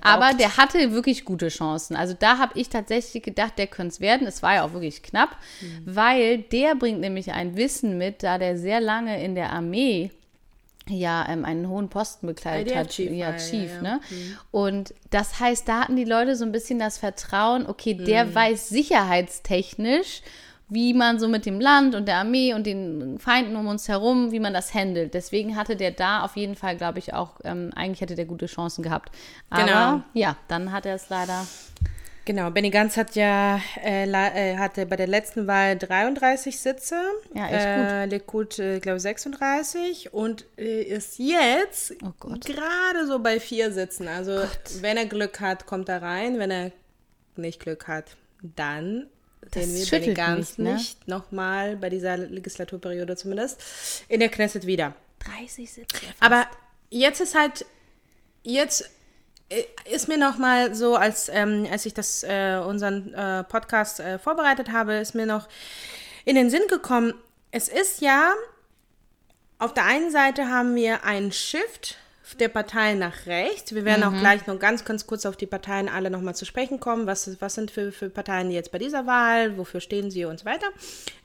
Aber 0.00 0.32
der 0.32 0.56
hatte 0.56 0.92
wirklich 0.92 1.26
gute 1.26 1.48
Chancen. 1.48 1.94
Also 1.94 2.14
da 2.18 2.38
habe 2.38 2.58
ich 2.58 2.70
tatsächlich 2.70 3.22
gedacht, 3.22 3.58
der 3.58 3.66
könnte 3.66 3.92
es 3.92 4.00
werden. 4.00 4.26
Es 4.26 4.42
war 4.42 4.54
ja 4.54 4.64
auch 4.64 4.72
wirklich 4.72 5.02
knapp, 5.02 5.36
weil 5.84 6.38
der 6.38 6.74
bringt 6.74 7.00
nämlich 7.00 7.32
ein 7.32 7.56
Wissen 7.56 7.98
mit, 7.98 8.22
da 8.22 8.38
der 8.38 8.56
sehr 8.56 8.80
lange 8.80 9.22
in 9.22 9.34
der 9.34 9.52
Armee 9.52 10.10
ja 10.88 11.26
ähm, 11.28 11.44
einen 11.44 11.68
hohen 11.68 11.90
Posten 11.90 12.26
bekleidet 12.26 12.68
IDF 12.68 12.78
hat. 12.78 12.88
Chief 12.88 13.12
ja, 13.12 13.36
Chief, 13.36 13.70
ja, 13.70 13.76
ja. 13.76 13.82
ne? 13.82 14.00
Und 14.50 14.94
das 15.10 15.38
heißt, 15.38 15.68
da 15.68 15.82
hatten 15.82 15.94
die 15.94 16.04
Leute 16.04 16.34
so 16.34 16.44
ein 16.44 16.50
bisschen 16.50 16.78
das 16.78 16.98
Vertrauen, 16.98 17.66
okay, 17.66 17.94
der 17.94 18.34
weiß 18.34 18.68
sicherheitstechnisch, 18.68 20.22
wie 20.72 20.94
man 20.94 21.18
so 21.18 21.28
mit 21.28 21.44
dem 21.46 21.60
Land 21.60 21.94
und 21.94 22.06
der 22.08 22.16
Armee 22.16 22.54
und 22.54 22.66
den 22.66 23.18
Feinden 23.18 23.56
um 23.56 23.66
uns 23.66 23.88
herum, 23.88 24.32
wie 24.32 24.40
man 24.40 24.54
das 24.54 24.72
handelt. 24.74 25.14
Deswegen 25.14 25.56
hatte 25.56 25.76
der 25.76 25.90
da 25.90 26.22
auf 26.22 26.36
jeden 26.36 26.54
Fall, 26.56 26.76
glaube 26.76 26.98
ich, 26.98 27.12
auch, 27.14 27.40
ähm, 27.44 27.70
eigentlich 27.74 28.00
hätte 28.00 28.14
der 28.14 28.24
gute 28.24 28.46
Chancen 28.46 28.82
gehabt. 28.82 29.10
Aber 29.50 29.64
Genau. 29.64 30.02
ja, 30.14 30.36
dann 30.48 30.72
hat 30.72 30.86
er 30.86 30.94
es 30.94 31.08
leider. 31.10 31.46
Genau, 32.24 32.50
Benny 32.52 32.70
Gantz 32.70 32.96
hat 32.96 33.16
ja 33.16 33.60
äh, 33.82 34.04
äh, 34.08 34.56
hatte 34.56 34.86
bei 34.86 34.94
der 34.94 35.08
letzten 35.08 35.48
Wahl 35.48 35.76
33 35.76 36.56
Sitze. 36.56 36.94
Ja, 37.34 37.46
echt 37.48 37.66
äh, 37.66 38.06
Likud, 38.06 38.60
äh, 38.60 38.78
glaube 38.78 39.00
36 39.00 40.14
und 40.14 40.44
äh, 40.56 40.82
ist 40.82 41.18
jetzt 41.18 41.94
Oh 42.04 42.12
Gott. 42.20 42.46
gerade 42.46 43.08
so 43.08 43.18
bei 43.18 43.40
vier 43.40 43.72
Sitzen. 43.72 44.06
Also 44.06 44.38
wenn 44.82 44.96
er 44.96 45.06
Glück 45.06 45.40
hat, 45.40 45.66
kommt 45.66 45.88
er 45.88 46.00
rein. 46.00 46.38
Wenn 46.38 46.52
er 46.52 46.70
nicht 47.34 47.58
Glück 47.58 47.88
hat, 47.88 48.16
dann 48.40 49.08
Sehen 49.54 49.74
wir 49.74 49.86
schüttelt 49.86 50.16
Gantz 50.16 50.58
mich, 50.58 50.58
ne? 50.58 50.74
nicht 50.74 51.08
nochmal 51.08 51.76
bei 51.76 51.90
dieser 51.90 52.16
Legislaturperiode 52.16 53.16
zumindest 53.16 53.60
in 54.08 54.20
der 54.20 54.28
Knesset 54.28 54.66
wieder. 54.66 54.94
30 55.20 55.70
Sitze. 55.70 55.96
Aber 56.20 56.46
jetzt 56.90 57.20
ist 57.20 57.34
halt, 57.34 57.64
jetzt 58.42 58.90
äh, 59.48 59.64
ist 59.90 60.08
mir 60.08 60.18
noch 60.18 60.38
mal 60.38 60.74
so, 60.74 60.96
als, 60.96 61.28
ähm, 61.28 61.66
als 61.70 61.86
ich 61.86 61.94
das, 61.94 62.22
äh, 62.22 62.60
unseren 62.66 63.12
äh, 63.14 63.44
Podcast 63.44 64.00
äh, 64.00 64.18
vorbereitet 64.18 64.72
habe, 64.72 64.94
ist 64.94 65.14
mir 65.14 65.26
noch 65.26 65.48
in 66.24 66.36
den 66.36 66.50
Sinn 66.50 66.62
gekommen, 66.68 67.14
es 67.50 67.68
ist 67.68 68.00
ja, 68.00 68.32
auf 69.58 69.74
der 69.74 69.84
einen 69.84 70.10
Seite 70.10 70.48
haben 70.48 70.74
wir 70.74 71.04
einen 71.04 71.32
Shift 71.32 71.98
der 72.40 72.48
Parteien 72.48 72.98
nach 72.98 73.26
rechts. 73.26 73.74
Wir 73.74 73.84
werden 73.84 74.04
auch 74.04 74.18
gleich 74.18 74.46
noch 74.46 74.58
ganz, 74.58 74.84
ganz 74.84 75.06
kurz 75.06 75.26
auf 75.26 75.36
die 75.36 75.46
Parteien 75.46 75.88
alle 75.88 76.10
nochmal 76.10 76.34
zu 76.34 76.44
sprechen 76.44 76.80
kommen. 76.80 77.06
Was, 77.06 77.40
was 77.40 77.54
sind 77.54 77.70
für, 77.70 77.92
für 77.92 78.10
Parteien 78.10 78.50
jetzt 78.50 78.72
bei 78.72 78.78
dieser 78.78 79.06
Wahl? 79.06 79.58
Wofür 79.58 79.80
stehen 79.80 80.10
sie 80.10 80.24
und 80.24 80.40
so 80.40 80.44
weiter? 80.44 80.66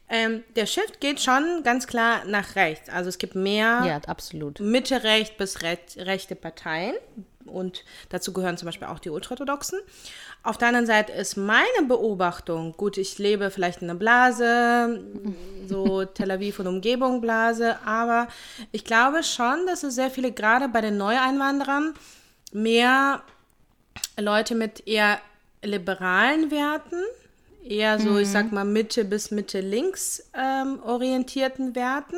Ähm, 0.09 0.43
der 0.55 0.65
Shift 0.65 1.01
geht 1.01 1.19
schon 1.19 1.61
ganz 1.63 1.85
klar 1.85 2.23
nach 2.25 2.55
rechts. 2.55 2.89
Also 2.89 3.09
es 3.09 3.17
gibt 3.17 3.35
mehr 3.35 3.83
Ja, 3.85 4.01
absolut. 4.07 4.59
Mitte 4.59 5.03
recht 5.03 5.37
bis 5.37 5.61
recht, 5.63 5.97
rechte 5.97 6.35
Parteien 6.35 6.95
und 7.49 7.83
dazu 8.09 8.33
gehören 8.33 8.57
zum 8.57 8.67
Beispiel 8.67 8.87
auch 8.87 8.99
die 8.99 9.09
Ultraorthodoxen. 9.09 9.79
Auf 10.43 10.57
der 10.57 10.69
anderen 10.69 10.85
Seite 10.85 11.11
ist 11.11 11.35
meine 11.35 11.87
Beobachtung, 11.87 12.73
gut, 12.77 12.97
ich 12.97 13.17
lebe 13.17 13.51
vielleicht 13.51 13.81
in 13.81 13.89
einer 13.89 13.99
Blase, 13.99 15.03
so 15.67 16.05
Tel 16.13 16.31
Aviv 16.31 16.59
und 16.59 16.67
Umgebung 16.67 17.21
Blase, 17.21 17.77
aber 17.85 18.27
ich 18.71 18.83
glaube 18.83 19.23
schon, 19.23 19.65
dass 19.65 19.83
es 19.83 19.95
sehr 19.95 20.09
viele, 20.09 20.31
gerade 20.31 20.69
bei 20.69 20.81
den 20.81 20.97
Neueinwanderern, 20.97 21.93
mehr 22.53 23.21
Leute 24.17 24.55
mit 24.55 24.87
eher 24.87 25.19
liberalen 25.63 26.51
Werten, 26.51 27.03
eher 27.71 27.99
so, 27.99 28.17
ich 28.17 28.29
sag 28.29 28.51
mal, 28.51 28.65
Mitte 28.65 29.05
bis 29.05 29.31
Mitte 29.31 29.61
links 29.61 30.29
ähm, 30.33 30.79
orientierten 30.83 31.75
Werten. 31.75 32.17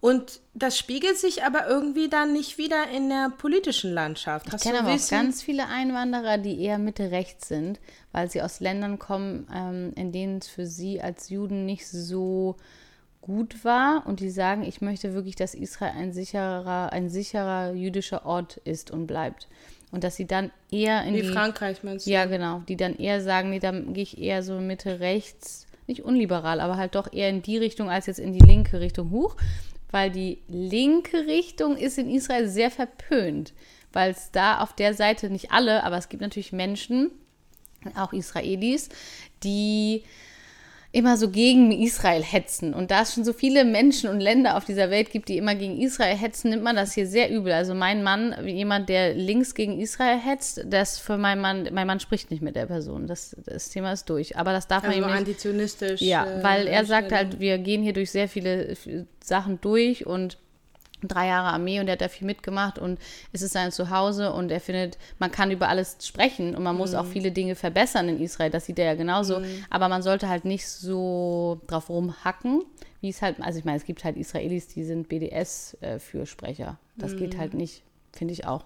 Und 0.00 0.40
das 0.54 0.78
spiegelt 0.78 1.18
sich 1.18 1.44
aber 1.44 1.66
irgendwie 1.68 2.08
dann 2.08 2.32
nicht 2.32 2.58
wieder 2.58 2.88
in 2.94 3.08
der 3.08 3.30
politischen 3.36 3.92
Landschaft. 3.92 4.46
Ich 4.46 4.52
Hast 4.52 4.62
kenne 4.62 4.78
du 4.78 4.84
aber 4.84 4.94
auch 4.94 5.10
ganz 5.10 5.42
viele 5.42 5.66
Einwanderer, 5.68 6.38
die 6.38 6.60
eher 6.60 6.78
Mitte-Rechts 6.78 7.48
sind, 7.48 7.80
weil 8.12 8.30
sie 8.30 8.42
aus 8.42 8.60
Ländern 8.60 8.98
kommen, 8.98 9.46
ähm, 9.54 9.92
in 9.96 10.12
denen 10.12 10.38
es 10.38 10.48
für 10.48 10.66
sie 10.66 11.00
als 11.00 11.28
Juden 11.30 11.66
nicht 11.66 11.88
so 11.88 12.56
gut 13.26 13.64
war 13.64 14.04
und 14.06 14.20
die 14.20 14.30
sagen, 14.30 14.62
ich 14.62 14.80
möchte 14.80 15.12
wirklich, 15.12 15.34
dass 15.34 15.54
Israel 15.54 15.94
ein 15.96 16.12
sicherer, 16.12 16.92
ein 16.92 17.08
sicherer 17.08 17.72
jüdischer 17.72 18.24
Ort 18.24 18.58
ist 18.58 18.92
und 18.92 19.08
bleibt. 19.08 19.48
Und 19.92 20.04
dass 20.04 20.16
sie 20.16 20.26
dann 20.26 20.50
eher 20.70 21.04
in 21.04 21.14
Wie 21.14 21.22
die 21.22 21.28
Frankreich 21.28 21.82
meinst 21.82 22.06
du? 22.06 22.10
ja, 22.10 22.24
genau. 22.26 22.62
Die 22.68 22.76
dann 22.76 22.96
eher 22.96 23.22
sagen, 23.22 23.50
nee, 23.50 23.60
dann 23.60 23.94
gehe 23.94 24.02
ich 24.02 24.18
eher 24.18 24.42
so 24.42 24.60
Mitte 24.60 25.00
rechts, 25.00 25.66
nicht 25.86 26.02
unliberal, 26.02 26.60
aber 26.60 26.76
halt 26.76 26.94
doch 26.94 27.12
eher 27.12 27.28
in 27.28 27.42
die 27.42 27.56
Richtung 27.56 27.88
als 27.88 28.06
jetzt 28.06 28.18
in 28.18 28.32
die 28.32 28.44
linke 28.44 28.80
Richtung 28.80 29.10
hoch, 29.10 29.36
weil 29.90 30.10
die 30.10 30.38
linke 30.48 31.26
Richtung 31.26 31.76
ist 31.76 31.98
in 31.98 32.10
Israel 32.10 32.48
sehr 32.48 32.70
verpönt, 32.70 33.54
weil 33.92 34.10
es 34.10 34.30
da 34.32 34.60
auf 34.60 34.74
der 34.74 34.94
Seite 34.94 35.30
nicht 35.30 35.52
alle, 35.52 35.84
aber 35.84 35.96
es 35.96 36.08
gibt 36.08 36.20
natürlich 36.20 36.52
Menschen, 36.52 37.10
auch 37.94 38.12
Israelis, 38.12 38.88
die 39.44 40.02
immer 40.96 41.18
so 41.18 41.28
gegen 41.30 41.72
Israel 41.72 42.22
hetzen. 42.22 42.72
Und 42.72 42.90
da 42.90 43.02
es 43.02 43.12
schon 43.12 43.24
so 43.24 43.34
viele 43.34 43.66
Menschen 43.66 44.08
und 44.08 44.18
Länder 44.20 44.56
auf 44.56 44.64
dieser 44.64 44.88
Welt 44.88 45.10
gibt, 45.10 45.28
die 45.28 45.36
immer 45.36 45.54
gegen 45.54 45.78
Israel 45.78 46.16
hetzen, 46.16 46.48
nimmt 46.48 46.62
man 46.62 46.74
das 46.74 46.94
hier 46.94 47.06
sehr 47.06 47.30
übel. 47.30 47.52
Also 47.52 47.74
mein 47.74 48.02
Mann, 48.02 48.34
jemand, 48.46 48.88
der 48.88 49.12
links 49.12 49.54
gegen 49.54 49.78
Israel 49.78 50.18
hetzt, 50.18 50.64
das 50.66 50.98
für 50.98 51.18
meinen 51.18 51.42
Mann, 51.42 51.68
mein 51.70 51.86
Mann 51.86 52.00
spricht 52.00 52.30
nicht 52.30 52.42
mit 52.42 52.56
der 52.56 52.64
Person. 52.64 53.06
Das, 53.06 53.36
das 53.44 53.68
Thema 53.68 53.92
ist 53.92 54.08
durch. 54.08 54.38
Aber 54.38 54.52
das 54.52 54.68
darf 54.68 54.84
Also 54.84 54.98
man 54.98 55.04
ihm 55.04 55.10
nicht. 55.12 55.18
antizionistisch. 55.20 56.00
Ja, 56.00 56.24
äh, 56.26 56.42
weil 56.42 56.66
er 56.66 56.86
sagt 56.86 57.12
halt, 57.12 57.40
wir 57.40 57.58
gehen 57.58 57.82
hier 57.82 57.92
durch 57.92 58.10
sehr 58.10 58.28
viele 58.28 58.74
Sachen 59.22 59.60
durch 59.60 60.06
und 60.06 60.38
drei 61.02 61.28
Jahre 61.28 61.48
Armee 61.48 61.80
und 61.80 61.88
er 61.88 61.92
hat 61.92 62.00
da 62.00 62.08
viel 62.08 62.26
mitgemacht 62.26 62.78
und 62.78 62.98
es 63.32 63.42
ist 63.42 63.52
sein 63.52 63.72
Zuhause 63.72 64.32
und 64.32 64.50
er 64.50 64.60
findet, 64.60 64.98
man 65.18 65.30
kann 65.30 65.50
über 65.50 65.68
alles 65.68 65.96
sprechen 66.02 66.54
und 66.54 66.62
man 66.62 66.76
muss 66.76 66.94
auch 66.94 67.06
viele 67.06 67.30
Dinge 67.32 67.54
verbessern 67.54 68.08
in 68.08 68.20
Israel, 68.20 68.50
das 68.50 68.66
sieht 68.66 68.78
er 68.78 68.86
ja 68.86 68.94
genauso, 68.94 69.42
aber 69.70 69.88
man 69.88 70.02
sollte 70.02 70.28
halt 70.28 70.44
nicht 70.44 70.68
so 70.68 71.60
drauf 71.66 71.88
rumhacken, 71.88 72.62
wie 73.00 73.10
es 73.10 73.22
halt, 73.22 73.40
also 73.40 73.58
ich 73.58 73.64
meine, 73.64 73.78
es 73.78 73.84
gibt 73.84 74.04
halt 74.04 74.16
Israelis, 74.16 74.68
die 74.68 74.84
sind 74.84 75.08
BDS-Fürsprecher, 75.08 76.78
das 76.96 77.16
geht 77.16 77.36
halt 77.36 77.54
nicht, 77.54 77.82
finde 78.12 78.32
ich 78.32 78.46
auch. 78.46 78.64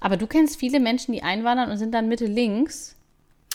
Aber 0.00 0.16
du 0.16 0.26
kennst 0.26 0.60
viele 0.60 0.78
Menschen, 0.78 1.12
die 1.12 1.22
einwandern 1.22 1.70
und 1.70 1.78
sind 1.78 1.92
dann 1.92 2.08
Mitte 2.08 2.26
links 2.26 2.94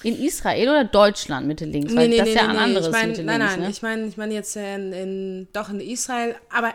in 0.03 0.21
Israel 0.21 0.69
oder 0.69 0.83
Deutschland 0.83 1.47
Mitte 1.47 1.65
links, 1.65 1.95
weil 1.95 2.09
das 2.15 2.27
ist 2.27 2.35
ja 2.35 2.49
ein 2.49 2.57
anderes 2.57 2.87
ich 2.87 2.91
mein, 2.91 3.09
Mitte 3.09 3.23
Nein, 3.23 3.39
links, 3.39 3.53
nein, 3.53 3.63
ne? 3.63 3.69
ich 3.69 3.81
meine 3.81 4.05
ich 4.07 4.17
mein 4.17 4.31
jetzt 4.31 4.55
in, 4.57 4.91
in, 4.91 5.47
doch 5.53 5.69
in 5.69 5.79
Israel, 5.79 6.35
aber 6.49 6.73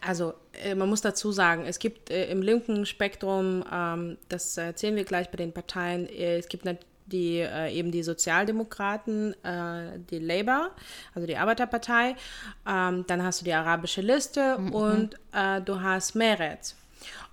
also 0.00 0.34
äh, 0.52 0.74
man 0.74 0.88
muss 0.88 1.00
dazu 1.00 1.32
sagen, 1.32 1.64
es 1.66 1.78
gibt 1.78 2.10
äh, 2.10 2.30
im 2.30 2.42
linken 2.42 2.86
Spektrum, 2.86 3.64
ähm, 3.72 4.18
das 4.28 4.56
erzählen 4.56 4.96
wir 4.96 5.04
gleich 5.04 5.30
bei 5.30 5.36
den 5.36 5.52
Parteien, 5.52 6.08
äh, 6.08 6.38
es 6.38 6.48
gibt 6.48 6.64
die, 7.06 7.38
äh, 7.40 7.72
eben 7.72 7.90
die 7.90 8.02
Sozialdemokraten, 8.02 9.34
äh, 9.44 9.98
die 10.10 10.18
Labour, 10.18 10.70
also 11.14 11.26
die 11.26 11.36
Arbeiterpartei, 11.36 12.16
ähm, 12.66 13.04
dann 13.06 13.22
hast 13.22 13.40
du 13.40 13.44
die 13.44 13.52
arabische 13.52 14.00
Liste 14.00 14.56
und 14.56 15.14
äh, 15.32 15.60
du 15.60 15.80
hast 15.80 16.14
Meretz. 16.14 16.76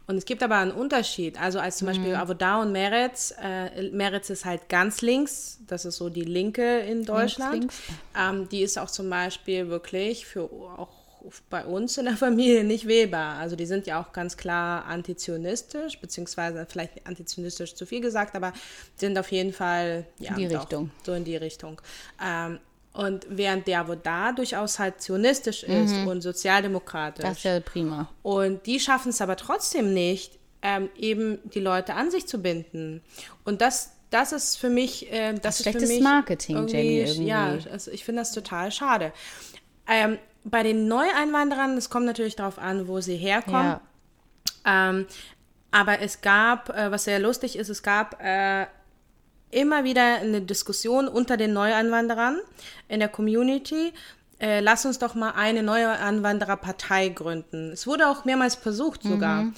Und 0.07 0.17
es 0.17 0.25
gibt 0.25 0.43
aber 0.43 0.57
einen 0.57 0.71
Unterschied. 0.71 1.39
Also 1.39 1.59
als 1.59 1.77
zum 1.77 1.87
Beispiel 1.87 2.15
Avoda 2.15 2.61
und 2.61 2.73
Meretz, 2.73 3.33
äh, 3.41 3.89
Meretz 3.91 4.29
ist 4.29 4.43
halt 4.43 4.67
ganz 4.67 5.01
links, 5.01 5.59
das 5.67 5.85
ist 5.85 5.95
so 5.97 6.09
die 6.09 6.25
Linke 6.25 6.79
in 6.79 7.05
Deutschland. 7.05 7.53
links. 7.53 7.81
Ähm, 8.17 8.49
die 8.49 8.61
ist 8.61 8.77
auch 8.77 8.89
zum 8.89 9.09
Beispiel 9.09 9.69
wirklich 9.69 10.25
für 10.25 10.43
auch 10.43 11.00
bei 11.49 11.65
uns 11.65 11.97
in 11.97 12.05
der 12.05 12.17
Familie 12.17 12.63
nicht 12.63 12.87
wählbar. 12.87 13.37
Also 13.37 13.55
die 13.55 13.65
sind 13.65 13.87
ja 13.87 14.01
auch 14.01 14.13
ganz 14.13 14.37
klar 14.37 14.85
antizionistisch, 14.85 15.99
beziehungsweise 15.99 16.65
vielleicht 16.69 17.05
antizionistisch 17.07 17.75
zu 17.75 17.85
viel 17.85 18.01
gesagt, 18.01 18.35
aber 18.35 18.53
sind 18.95 19.17
auf 19.17 19.31
jeden 19.31 19.53
Fall 19.53 20.05
ja, 20.19 20.31
in 20.31 20.37
die 20.37 20.45
Richtung. 20.47 20.91
So 21.05 21.13
in 21.13 21.23
die 21.23 21.35
Richtung. 21.35 21.81
Ähm, 22.23 22.59
und 22.93 23.25
während 23.29 23.67
der 23.67 23.83
da 23.83 24.33
durchaus 24.33 24.77
halt 24.77 25.01
zionistisch 25.01 25.63
ist 25.63 25.95
mhm. 25.95 26.07
und 26.07 26.21
sozialdemokratisch. 26.21 27.23
Das 27.23 27.37
ist 27.37 27.43
ja 27.43 27.59
prima. 27.61 28.09
Und 28.21 28.65
die 28.65 28.79
schaffen 28.79 29.09
es 29.09 29.21
aber 29.21 29.37
trotzdem 29.37 29.93
nicht, 29.93 30.39
ähm, 30.61 30.89
eben 30.97 31.39
die 31.53 31.59
Leute 31.59 31.93
an 31.93 32.11
sich 32.11 32.27
zu 32.27 32.41
binden. 32.41 33.01
Und 33.45 33.61
das, 33.61 33.93
das 34.09 34.33
ist 34.33 34.57
für 34.57 34.69
mich, 34.69 35.11
äh, 35.11 35.33
das, 35.33 35.41
das 35.41 35.55
ist 35.55 35.61
schlechtes 35.63 35.83
für 35.83 35.95
mich 35.95 36.03
Marketing, 36.03 36.67
Jenny. 36.67 36.99
Irgendwie. 36.99 37.25
Ja, 37.25 37.57
also 37.71 37.91
ich 37.91 38.03
finde 38.03 38.21
das 38.21 38.33
total 38.33 38.71
schade. 38.71 39.13
Ähm, 39.87 40.17
bei 40.43 40.63
den 40.63 40.87
Neueinwanderern, 40.87 41.77
es 41.77 41.89
kommt 41.89 42.05
natürlich 42.05 42.35
darauf 42.35 42.57
an, 42.57 42.87
wo 42.87 42.99
sie 43.01 43.15
herkommen. 43.15 43.79
Ja. 44.65 44.89
Ähm, 44.89 45.05
aber 45.71 46.01
es 46.01 46.21
gab, 46.21 46.69
äh, 46.69 46.91
was 46.91 47.05
sehr 47.05 47.19
lustig 47.19 47.55
ist, 47.55 47.69
es 47.69 47.83
gab 47.83 48.21
äh, 48.21 48.65
immer 49.51 49.83
wieder 49.83 50.17
eine 50.17 50.41
Diskussion 50.41 51.07
unter 51.07 51.37
den 51.37 51.53
Neueinwanderern 51.53 52.39
in 52.87 52.99
der 52.99 53.09
Community. 53.09 53.93
Äh, 54.39 54.59
lass 54.59 54.85
uns 54.85 54.99
doch 54.99 55.13
mal 55.13 55.31
eine 55.31 55.63
Neueinwandererpartei 55.63 57.09
gründen. 57.09 57.71
Es 57.71 57.85
wurde 57.85 58.07
auch 58.07 58.25
mehrmals 58.25 58.55
versucht 58.55 59.03
sogar. 59.03 59.43
Mhm. 59.43 59.53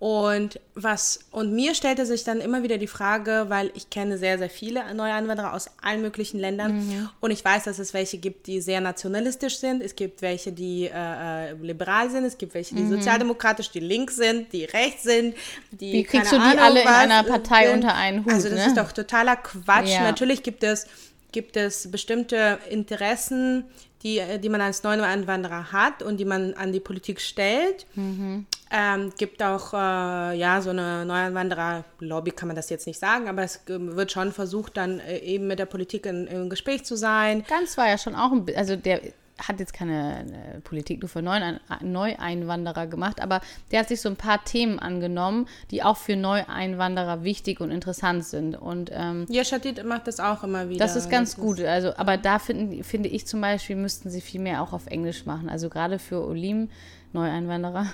Und 0.00 0.60
was, 0.74 1.20
und 1.30 1.52
mir 1.54 1.74
stellte 1.74 2.04
sich 2.04 2.24
dann 2.24 2.40
immer 2.40 2.62
wieder 2.62 2.78
die 2.78 2.88
Frage, 2.88 3.46
weil 3.48 3.70
ich 3.74 3.90
kenne 3.90 4.18
sehr, 4.18 4.38
sehr 4.38 4.50
viele 4.50 4.92
Neueinwanderer 4.92 5.54
aus 5.54 5.70
allen 5.80 6.02
möglichen 6.02 6.38
Ländern 6.38 6.76
mhm. 6.76 7.08
und 7.20 7.30
ich 7.30 7.44
weiß, 7.44 7.64
dass 7.64 7.78
es 7.78 7.94
welche 7.94 8.18
gibt, 8.18 8.48
die 8.48 8.60
sehr 8.60 8.80
nationalistisch 8.80 9.58
sind, 9.58 9.82
es 9.82 9.94
gibt 9.94 10.20
welche, 10.20 10.52
die 10.52 10.90
äh, 10.92 11.52
äh 11.52 11.52
liberal 11.54 12.10
sind, 12.10 12.24
es 12.24 12.36
gibt 12.36 12.54
welche, 12.54 12.74
die 12.74 12.82
mhm. 12.82 12.90
sozialdemokratisch, 12.90 13.70
die 13.70 13.80
links 13.80 14.16
sind, 14.16 14.52
die 14.52 14.64
rechts 14.64 15.04
sind, 15.04 15.36
die. 15.70 15.92
Wie 15.92 16.04
kriegst 16.04 16.32
du 16.32 16.36
die 16.36 16.42
Ahnung, 16.42 16.58
alle 16.58 16.82
in 16.82 16.88
einer 16.88 17.22
Partei 17.22 17.66
sind. 17.68 17.76
unter 17.76 17.94
einen 17.94 18.24
Hut? 18.24 18.32
Also, 18.32 18.48
das 18.50 18.58
ne? 18.58 18.66
ist 18.66 18.76
doch 18.76 18.90
totaler 18.92 19.36
Quatsch. 19.36 19.90
Ja. 19.90 20.02
Natürlich 20.02 20.42
gibt 20.42 20.64
es, 20.64 20.86
gibt 21.30 21.56
es 21.56 21.90
bestimmte 21.90 22.58
Interessen, 22.68 23.64
die, 24.02 24.20
die 24.42 24.48
man 24.50 24.60
als 24.60 24.82
Neueinwanderer 24.82 25.72
hat 25.72 26.02
und 26.02 26.18
die 26.18 26.26
man 26.26 26.52
an 26.54 26.72
die 26.72 26.80
Politik 26.80 27.20
stellt. 27.20 27.86
Mhm. 27.94 28.44
Ähm, 28.70 29.12
gibt 29.16 29.42
auch 29.42 29.72
äh, 29.74 30.36
ja 30.36 30.60
so 30.60 30.70
eine 30.70 31.04
Neuanwanderer-Lobby, 31.04 32.32
kann 32.32 32.48
man 32.48 32.56
das 32.56 32.70
jetzt 32.70 32.86
nicht 32.86 32.98
sagen, 32.98 33.28
aber 33.28 33.42
es 33.42 33.56
äh, 33.68 33.78
wird 33.78 34.10
schon 34.10 34.32
versucht, 34.32 34.76
dann 34.76 35.00
äh, 35.00 35.18
eben 35.18 35.46
mit 35.46 35.58
der 35.58 35.66
Politik 35.66 36.06
in, 36.06 36.26
im 36.26 36.48
Gespräch 36.48 36.84
zu 36.84 36.96
sein. 36.96 37.44
Ganz 37.48 37.76
war 37.76 37.88
ja 37.88 37.98
schon 37.98 38.14
auch 38.14 38.32
ein 38.32 38.46
also 38.56 38.74
der 38.76 39.00
hat 39.38 39.58
jetzt 39.58 39.72
keine 39.72 40.20
äh, 40.20 40.60
Politik 40.60 41.00
nur 41.02 41.08
für 41.08 41.22
Neueinwanderer 41.22 42.86
gemacht, 42.86 43.20
aber 43.20 43.40
der 43.70 43.80
hat 43.80 43.88
sich 43.88 44.00
so 44.00 44.08
ein 44.08 44.16
paar 44.16 44.44
Themen 44.44 44.78
angenommen, 44.78 45.48
die 45.70 45.82
auch 45.82 45.96
für 45.96 46.16
Neueinwanderer 46.16 47.24
wichtig 47.24 47.60
und 47.60 47.70
interessant 47.70 48.24
sind. 48.24 48.54
Und 48.54 48.90
ähm, 48.92 49.26
ja, 49.28 49.44
Shadid 49.44 49.84
macht 49.84 50.06
das 50.06 50.20
auch 50.20 50.44
immer 50.44 50.68
wieder. 50.68 50.78
Das 50.78 50.96
ist 50.96 51.10
ganz 51.10 51.36
gut. 51.36 51.60
Also, 51.60 51.96
aber 51.96 52.16
da 52.16 52.38
find, 52.38 52.86
finde 52.86 53.08
ich 53.08 53.26
zum 53.26 53.40
Beispiel, 53.40 53.76
müssten 53.76 54.10
sie 54.10 54.20
viel 54.20 54.40
mehr 54.40 54.62
auch 54.62 54.72
auf 54.72 54.86
Englisch 54.86 55.26
machen. 55.26 55.48
Also 55.48 55.68
gerade 55.68 55.98
für 55.98 56.24
Olim 56.24 56.68
Neueinwanderer, 57.14 57.86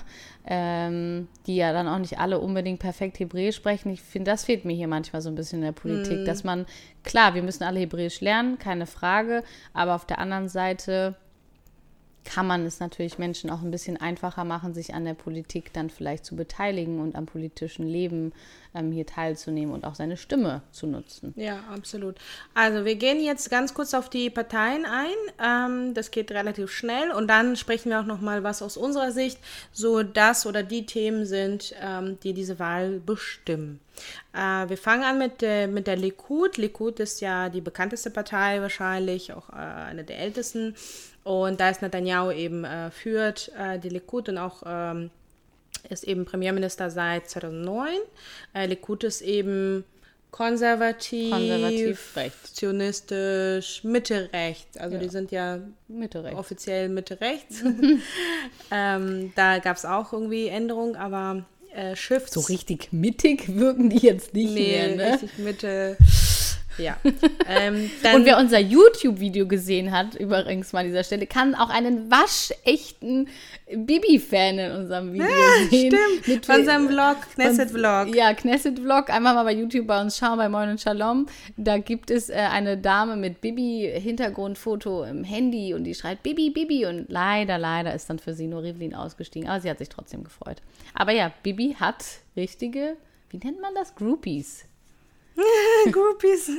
ähm, 0.45 1.27
die 1.47 1.55
ja 1.55 1.71
dann 1.73 1.87
auch 1.87 1.99
nicht 1.99 2.19
alle 2.19 2.39
unbedingt 2.39 2.79
perfekt 2.79 3.19
Hebräisch 3.19 3.55
sprechen. 3.55 3.91
Ich 3.91 4.01
finde, 4.01 4.31
das 4.31 4.45
fehlt 4.45 4.65
mir 4.65 4.75
hier 4.75 4.87
manchmal 4.87 5.21
so 5.21 5.29
ein 5.29 5.35
bisschen 5.35 5.59
in 5.59 5.65
der 5.65 5.71
Politik, 5.71 6.19
mm. 6.19 6.25
dass 6.25 6.43
man, 6.43 6.65
klar, 7.03 7.35
wir 7.35 7.43
müssen 7.43 7.63
alle 7.63 7.79
Hebräisch 7.79 8.21
lernen, 8.21 8.59
keine 8.59 8.85
Frage, 8.85 9.43
aber 9.73 9.95
auf 9.95 10.05
der 10.05 10.19
anderen 10.19 10.49
Seite 10.49 11.15
kann 12.23 12.45
man 12.45 12.65
es 12.65 12.79
natürlich 12.79 13.17
Menschen 13.17 13.49
auch 13.49 13.61
ein 13.61 13.71
bisschen 13.71 13.97
einfacher 13.97 14.43
machen, 14.43 14.73
sich 14.73 14.93
an 14.93 15.05
der 15.05 15.13
Politik 15.13 15.73
dann 15.73 15.89
vielleicht 15.89 16.25
zu 16.25 16.35
beteiligen 16.35 16.99
und 16.99 17.15
am 17.15 17.25
politischen 17.25 17.87
Leben 17.87 18.31
hier 18.73 19.05
teilzunehmen 19.05 19.73
und 19.73 19.85
auch 19.85 19.95
seine 19.95 20.15
Stimme 20.17 20.61
zu 20.71 20.87
nutzen. 20.87 21.33
Ja, 21.35 21.59
absolut. 21.73 22.15
Also 22.53 22.85
wir 22.85 22.95
gehen 22.95 23.21
jetzt 23.21 23.49
ganz 23.49 23.73
kurz 23.73 23.93
auf 23.93 24.09
die 24.09 24.29
Parteien 24.29 24.85
ein. 24.85 25.11
Ähm, 25.43 25.93
das 25.93 26.11
geht 26.11 26.31
relativ 26.31 26.71
schnell 26.71 27.11
und 27.11 27.27
dann 27.27 27.55
sprechen 27.57 27.89
wir 27.89 27.99
auch 27.99 28.05
noch 28.05 28.21
mal, 28.21 28.43
was 28.43 28.61
aus 28.61 28.77
unserer 28.77 29.11
Sicht 29.11 29.39
so 29.71 30.03
das 30.03 30.45
oder 30.45 30.63
die 30.63 30.85
Themen 30.85 31.25
sind, 31.25 31.75
ähm, 31.81 32.17
die 32.23 32.33
diese 32.33 32.59
Wahl 32.59 32.99
bestimmen. 32.99 33.81
Äh, 34.33 34.69
wir 34.69 34.77
fangen 34.77 35.03
an 35.03 35.19
mit, 35.19 35.43
äh, 35.43 35.67
mit 35.67 35.87
der 35.87 35.97
Likud. 35.97 36.57
Likud 36.57 36.99
ist 36.99 37.19
ja 37.19 37.49
die 37.49 37.61
bekannteste 37.61 38.09
Partei 38.09 38.61
wahrscheinlich, 38.61 39.33
auch 39.33 39.49
äh, 39.49 39.55
eine 39.55 40.03
der 40.03 40.19
ältesten. 40.19 40.75
Und 41.23 41.59
da 41.59 41.69
ist 41.69 41.81
Netanyahu 41.81 42.31
eben 42.31 42.63
äh, 42.63 42.89
führt 42.89 43.51
äh, 43.57 43.77
die 43.77 43.89
Likud 43.89 44.29
und 44.29 44.37
auch 44.37 44.63
ähm, 44.65 45.11
ist 45.89 46.03
eben 46.03 46.25
Premierminister 46.25 46.89
seit 46.89 47.29
2009. 47.29 47.93
Äh, 48.53 48.67
Likud 48.67 49.03
ist 49.03 49.21
eben 49.21 49.83
konservativ, 50.31 51.31
konservativ 51.31 52.15
rechts. 52.15 52.53
zionistisch, 52.53 53.83
Mitte-rechts. 53.83 54.77
Also 54.77 54.95
ja. 54.95 55.01
die 55.01 55.09
sind 55.09 55.31
ja 55.31 55.59
Mitte 55.87 56.19
-rechts. 56.19 56.35
offiziell 56.35 56.89
Mitte-rechts. 56.89 57.63
ähm, 58.71 59.33
da 59.35 59.59
gab 59.59 59.77
es 59.77 59.85
auch 59.85 60.13
irgendwie 60.13 60.47
Änderungen, 60.47 60.95
aber 60.95 61.45
äh, 61.73 61.95
Schiff. 61.95 62.29
So 62.29 62.41
richtig 62.41 62.91
mittig 62.91 63.55
wirken 63.55 63.89
die 63.89 63.99
jetzt 63.99 64.33
nicht 64.33 64.53
nee, 64.53 64.71
mehr, 64.71 64.95
ne? 64.95 65.13
richtig 65.13 65.37
Mitte. 65.37 65.97
Ja. 66.77 66.97
Ähm, 67.47 67.89
und 68.15 68.25
wer 68.25 68.37
unser 68.37 68.59
YouTube-Video 68.59 69.45
gesehen 69.45 69.91
hat, 69.91 70.15
übrigens 70.15 70.71
mal 70.71 70.81
an 70.81 70.85
dieser 70.85 71.03
Stelle, 71.03 71.27
kann 71.27 71.53
auch 71.53 71.69
einen 71.69 72.09
waschechten 72.09 73.27
Bibi-Fan 73.67 74.57
in 74.57 74.71
unserem 74.71 75.11
Video 75.11 75.27
ja, 75.27 75.69
sehen. 75.69 75.91
Stimmt. 75.91 76.27
Mit 76.27 76.45
von 76.45 76.63
seinem 76.63 76.87
Vlog, 76.87 77.17
Knesset-Vlog. 77.35 78.15
Ja, 78.15 78.33
Knesset-Vlog. 78.33 79.09
Einmal 79.09 79.33
mal 79.33 79.43
bei 79.43 79.53
YouTube 79.53 79.87
bei 79.87 79.99
uns 79.99 80.17
schauen, 80.17 80.37
bei 80.37 80.47
Moin 80.47 80.69
und 80.69 80.79
Shalom. 80.79 81.25
Da 81.57 81.77
gibt 81.77 82.09
es 82.09 82.29
äh, 82.29 82.35
eine 82.35 82.77
Dame 82.77 83.17
mit 83.17 83.41
Bibi-Hintergrundfoto 83.41 85.03
im 85.03 85.23
Handy 85.23 85.73
und 85.73 85.83
die 85.83 85.95
schreit 85.95 86.23
Bibi, 86.23 86.51
Bibi. 86.51 86.85
Und 86.85 87.07
leider, 87.09 87.57
leider 87.57 87.93
ist 87.93 88.09
dann 88.09 88.19
für 88.19 88.33
sie 88.33 88.47
nur 88.47 88.63
Rivlin 88.63 88.95
ausgestiegen. 88.95 89.49
Aber 89.49 89.59
sie 89.59 89.69
hat 89.69 89.79
sich 89.79 89.89
trotzdem 89.89 90.23
gefreut. 90.23 90.61
Aber 90.93 91.11
ja, 91.11 91.33
Bibi 91.43 91.75
hat 91.79 92.05
richtige, 92.37 92.95
wie 93.29 93.37
nennt 93.37 93.61
man 93.61 93.75
das? 93.75 93.95
Groupies. 93.95 94.65
Groupies. 95.91 96.51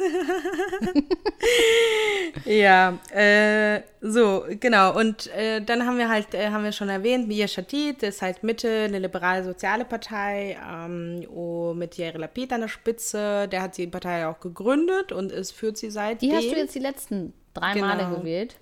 ja, 2.44 2.98
äh, 3.14 3.82
so, 4.00 4.44
genau. 4.60 4.98
Und 4.98 5.28
äh, 5.28 5.60
dann 5.60 5.86
haben 5.86 5.98
wir 5.98 6.08
halt, 6.08 6.34
äh, 6.34 6.50
haben 6.50 6.64
wir 6.64 6.72
schon 6.72 6.88
erwähnt, 6.88 7.28
Mia 7.28 7.46
Shatit 7.46 8.02
ist 8.02 8.22
halt 8.22 8.42
Mitte, 8.42 8.84
eine 8.84 8.98
liberale 8.98 9.44
soziale 9.44 9.84
Partei, 9.84 10.58
ähm, 10.70 11.26
oh, 11.30 11.74
mit 11.74 11.96
Yair 11.96 12.18
Lapid 12.18 12.52
an 12.52 12.62
der 12.62 12.68
Spitze. 12.68 13.48
Der 13.48 13.62
hat 13.62 13.76
die 13.76 13.86
Partei 13.86 14.26
auch 14.26 14.40
gegründet 14.40 15.12
und 15.12 15.32
es 15.32 15.52
führt 15.52 15.76
sie 15.76 15.90
seit. 15.90 16.22
Die 16.22 16.32
hast 16.32 16.50
du 16.50 16.56
jetzt 16.56 16.74
die 16.74 16.80
letzten 16.80 17.32
drei 17.54 17.74
genau. 17.74 17.86
Male 17.86 18.16
gewählt? 18.16 18.56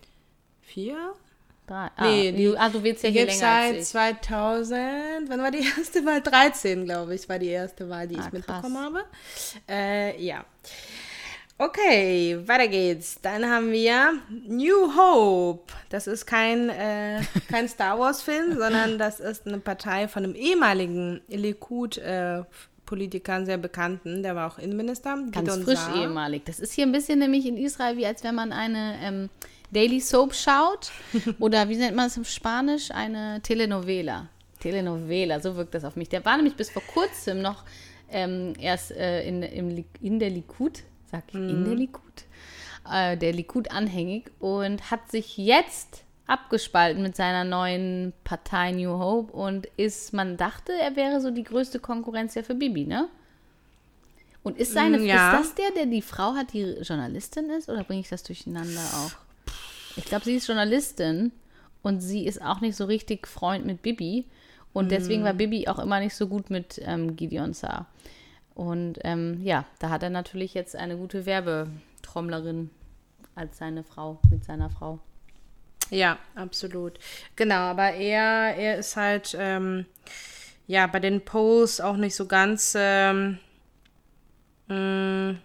Vier? 0.60 1.14
Drei. 1.70 1.88
Ah, 1.94 2.04
nee, 2.04 2.33
die, 2.33 2.59
ah, 2.59 2.68
du 2.68 2.83
willst 2.83 3.04
ja 3.04 3.11
hier 3.11 3.26
länger 3.26 3.38
seit 3.38 3.74
als 3.76 3.87
ich. 3.87 3.88
2000, 3.90 4.80
wann 5.28 5.40
war 5.40 5.52
die 5.52 5.64
erste 5.64 6.04
Wahl? 6.04 6.20
13, 6.22 6.85
glaube 6.85 7.14
ich, 7.14 7.28
war 7.28 7.38
die 7.38 7.46
erste 7.46 7.88
Wahl, 7.88 8.09
die 8.09 8.16
ah, 8.16 8.24
ich 8.26 8.33
mitbekommen 8.33 8.76
habe. 8.76 9.04
Äh, 9.68 10.20
ja. 10.20 10.44
Okay, 11.59 12.40
weiter 12.44 12.66
geht's. 12.66 13.20
Dann 13.22 13.48
haben 13.48 13.70
wir 13.70 14.14
New 14.48 14.96
Hope. 14.96 15.72
Das 15.90 16.09
ist 16.09 16.26
kein, 16.26 16.70
äh, 16.70 17.20
kein 17.48 17.68
Star 17.68 18.00
Wars-Film, 18.00 18.59
sondern 18.59 18.98
das 18.98 19.20
ist 19.20 19.46
eine 19.46 19.59
Partei 19.59 20.09
von 20.09 20.24
einem 20.24 20.35
ehemaligen 20.35 21.20
Likud- 21.28 21.98
äh, 21.98 22.42
sehr 23.44 23.56
bekannten, 23.56 24.24
der 24.24 24.35
war 24.35 24.52
auch 24.52 24.59
Innenminister. 24.59 25.16
Ganz 25.30 25.54
frisch 25.59 25.78
Saar. 25.78 25.94
ehemalig. 25.94 26.44
Das 26.44 26.59
ist 26.59 26.72
hier 26.72 26.85
ein 26.85 26.90
bisschen 26.90 27.20
nämlich 27.20 27.46
in 27.46 27.56
Israel, 27.56 27.96
wie 27.96 28.04
als 28.04 28.24
wenn 28.24 28.35
man 28.35 28.52
eine 28.52 28.96
ähm, 29.00 29.30
Daily 29.70 30.00
Soap 30.00 30.35
schaut 30.35 30.90
oder 31.38 31.68
wie 31.68 31.76
nennt 31.76 31.96
man 31.96 32.06
es 32.06 32.16
im 32.16 32.24
Spanisch? 32.24 32.90
Eine 32.90 33.40
Telenovela. 33.42 34.28
Telenovela, 34.59 35.40
so 35.40 35.56
wirkt 35.56 35.74
das 35.74 35.85
auf 35.85 35.96
mich. 35.96 36.09
Der 36.09 36.24
war 36.24 36.37
nämlich 36.37 36.56
bis 36.56 36.70
vor 36.70 36.83
kurzem 36.83 37.40
noch 37.40 37.64
ähm, 38.11 38.54
erst 38.59 38.92
äh, 38.92 39.26
in, 39.26 39.42
im, 39.42 39.85
in 40.00 40.18
der 40.18 40.30
Likud, 40.30 40.83
sag 41.11 41.24
ich, 41.28 41.35
mm. 41.35 41.48
in 41.48 41.64
der 41.64 41.74
mhm. 41.74 41.78
Likud, 41.78 42.24
äh, 42.90 43.16
der 43.16 43.33
Likud 43.33 43.70
anhängig 43.70 44.30
und 44.40 44.90
hat 44.90 45.11
sich 45.11 45.37
jetzt 45.37 46.04
abgespalten 46.26 47.02
mit 47.02 47.16
seiner 47.16 47.44
neuen 47.44 48.12
Partei 48.22 48.72
New 48.72 48.98
Hope 48.98 49.33
und 49.33 49.66
ist, 49.76 50.12
man 50.12 50.37
dachte, 50.37 50.72
er 50.72 50.94
wäre 50.94 51.20
so 51.20 51.30
die 51.30 51.42
größte 51.42 51.80
Konkurrenz 51.80 52.35
ja 52.35 52.42
für 52.42 52.54
Bibi, 52.54 52.87
ne? 52.87 53.09
Und 54.42 54.56
ist 54.56 54.72
seine, 54.72 54.98
mm, 54.98 55.04
ja. 55.04 55.33
ist 55.33 55.40
das 55.40 55.54
der, 55.54 55.70
der 55.72 55.87
die 55.87 56.02
Frau 56.02 56.35
hat, 56.35 56.52
die 56.52 56.62
Journalistin 56.80 57.50
ist, 57.50 57.68
oder 57.68 57.85
bringe 57.85 58.00
ich 58.00 58.09
das 58.09 58.22
durcheinander 58.22 58.80
auch? 58.80 59.29
Ich 59.96 60.05
glaube, 60.05 60.24
sie 60.24 60.37
ist 60.37 60.46
Journalistin 60.46 61.33
und 61.83 62.00
sie 62.00 62.26
ist 62.26 62.42
auch 62.42 62.61
nicht 62.61 62.76
so 62.76 62.85
richtig 62.85 63.26
Freund 63.26 63.66
mit 63.66 63.83
Bibi. 63.83 64.26
Und 64.72 64.90
deswegen 64.92 65.24
war 65.24 65.33
mm. 65.33 65.38
Bibi 65.38 65.68
auch 65.68 65.79
immer 65.79 65.98
nicht 65.98 66.14
so 66.14 66.29
gut 66.29 66.48
mit 66.50 66.81
ähm, 66.85 67.16
Gideon 67.16 67.55
Saar. 67.55 67.87
Und 68.55 68.98
ähm, 69.03 69.40
ja, 69.42 69.64
da 69.79 69.90
hat 69.90 70.03
er 70.03 70.11
natürlich 70.11 70.55
jetzt 70.55 70.76
eine 70.76 70.96
gute 70.96 71.26
Werbetrommlerin 71.26 72.70
als 73.35 73.59
seine 73.59 73.83
Frau, 73.83 74.20
mit 74.31 74.44
seiner 74.44 74.70
Frau. 74.70 75.00
Ja, 75.90 76.18
absolut. 76.35 76.98
Genau, 77.37 77.57
aber 77.57 77.92
er, 77.92 78.55
er 78.57 78.79
ist 78.79 78.96
halt, 78.96 79.37
ähm, 79.38 79.87
ja, 80.66 80.87
bei 80.87 81.00
den 81.00 81.24
Posts 81.24 81.81
auch 81.81 81.96
nicht 81.96 82.14
so 82.14 82.26
ganz, 82.26 82.74
ähm, 82.79 83.38
mh, 84.68 85.37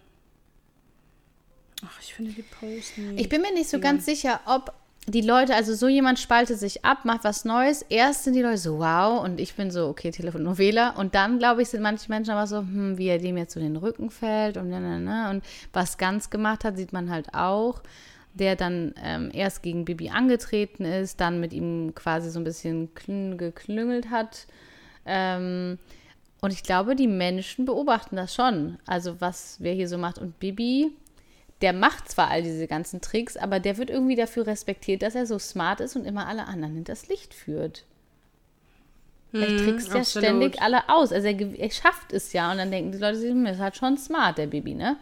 ach, 1.86 2.00
ich 2.02 2.13
finde 2.13 2.32
die 2.32 2.43
Posts 2.43 2.98
nicht. 2.98 3.19
Ich 3.21 3.30
bin 3.30 3.41
mir 3.41 3.54
nicht 3.54 3.69
so 3.69 3.80
ganz 3.80 4.06
sicher, 4.06 4.39
ob 4.45 4.74
die 5.08 5.21
Leute, 5.21 5.54
also 5.54 5.76
so 5.76 5.88
jemand 5.88 6.17
spaltet 6.17 6.58
sich 6.58 6.84
ab, 6.84 7.06
macht 7.06 7.24
was 7.24 7.45
Neues. 7.45 7.84
Erst 7.84 8.24
sind 8.24 8.34
die 8.34 8.41
Leute 8.41 8.58
so, 8.58 8.80
wow, 8.80 9.24
und 9.24 9.39
ich 9.39 9.54
bin 9.54 9.69
so, 9.69 9.88
okay, 9.88 10.10
Telefonovela. 10.10 10.91
Und 10.91 11.13
dann, 11.13 11.38
glaube 11.38 11.62
ich, 11.62 11.69
sind 11.69 11.84
manche 11.84 12.10
Menschen 12.10 12.32
aber 12.32 12.48
so, 12.48 12.58
hm, 12.58 12.98
wie 12.98 13.08
er 13.08 13.19
dem 13.19 13.38
jetzt 13.38 13.54
so 13.54 13.60
den 13.60 13.76
Rücken 13.76 14.10
fällt 14.10 14.58
und, 14.58 14.69
na, 14.69 14.80
na, 14.80 14.98
na. 14.98 15.30
und 15.30 15.43
was 15.74 16.00
ganz 16.00 16.32
gemacht 16.32 16.63
hat, 16.63 16.78
sieht 16.78 16.91
man 16.91 17.10
halt 17.12 17.34
auch. 17.34 17.82
Der 18.34 18.56
dann 18.56 18.93
ähm, 19.02 19.30
erst 19.32 19.63
gegen 19.63 19.86
Bibi 19.86 20.10
angetreten 20.10 20.84
ist, 20.84 21.21
dann 21.21 21.39
mit 21.39 21.54
ihm 21.54 21.93
quasi 21.95 22.30
so 22.30 22.39
ein 22.39 22.43
bisschen 22.43 22.89
klün- 22.93 23.38
geklüngelt 23.38 24.10
hat. 24.10 24.48
Ähm, 25.06 25.78
und 26.41 26.52
ich 26.52 26.63
glaube, 26.63 26.95
die 26.95 27.08
Menschen 27.08 27.65
beobachten 27.65 28.17
das 28.17 28.36
schon. 28.36 28.78
Also, 28.88 29.21
was 29.21 29.58
wer 29.60 29.74
hier 29.74 29.88
so 29.88 29.98
macht. 29.98 30.17
Und 30.17 30.39
Bibi, 30.39 30.91
der 31.65 31.73
macht 31.73 32.10
zwar 32.10 32.30
all 32.30 32.43
diese 32.43 32.67
ganzen 32.67 33.01
Tricks, 33.01 33.38
aber 33.38 33.60
der 33.60 33.80
wird 33.80 33.89
irgendwie 33.89 34.15
dafür 34.15 34.45
respektiert, 34.45 35.01
dass 35.01 35.15
er 35.15 35.25
so 35.25 35.39
smart 35.39 35.80
ist 35.80 35.95
und 35.95 36.06
immer 36.06 36.28
alle 36.28 36.45
anderen 36.45 36.78
in 36.78 36.84
das 36.84 37.08
Licht 37.08 37.34
führt. 37.34 37.86
er 39.34 39.47
trickst 39.58 39.88
ja 39.88 39.95
absolut. 39.95 40.28
ständig 40.28 40.62
alle 40.62 40.88
aus. 40.89 41.12
Also 41.12 41.28
er, 41.28 41.60
er 41.60 41.71
schafft 41.71 42.13
es 42.13 42.34
ja 42.34 42.51
und 42.51 42.60
dann 42.60 42.69
denken 42.69 42.91
die 42.91 42.99
Leute 42.99 43.19
hm, 43.19 43.47
ist 43.47 43.60
halt 43.60 43.75
schon 43.75 43.97
smart, 43.97 44.38
der 44.38 44.45
Bibi, 44.45 44.75
ne? 44.75 44.97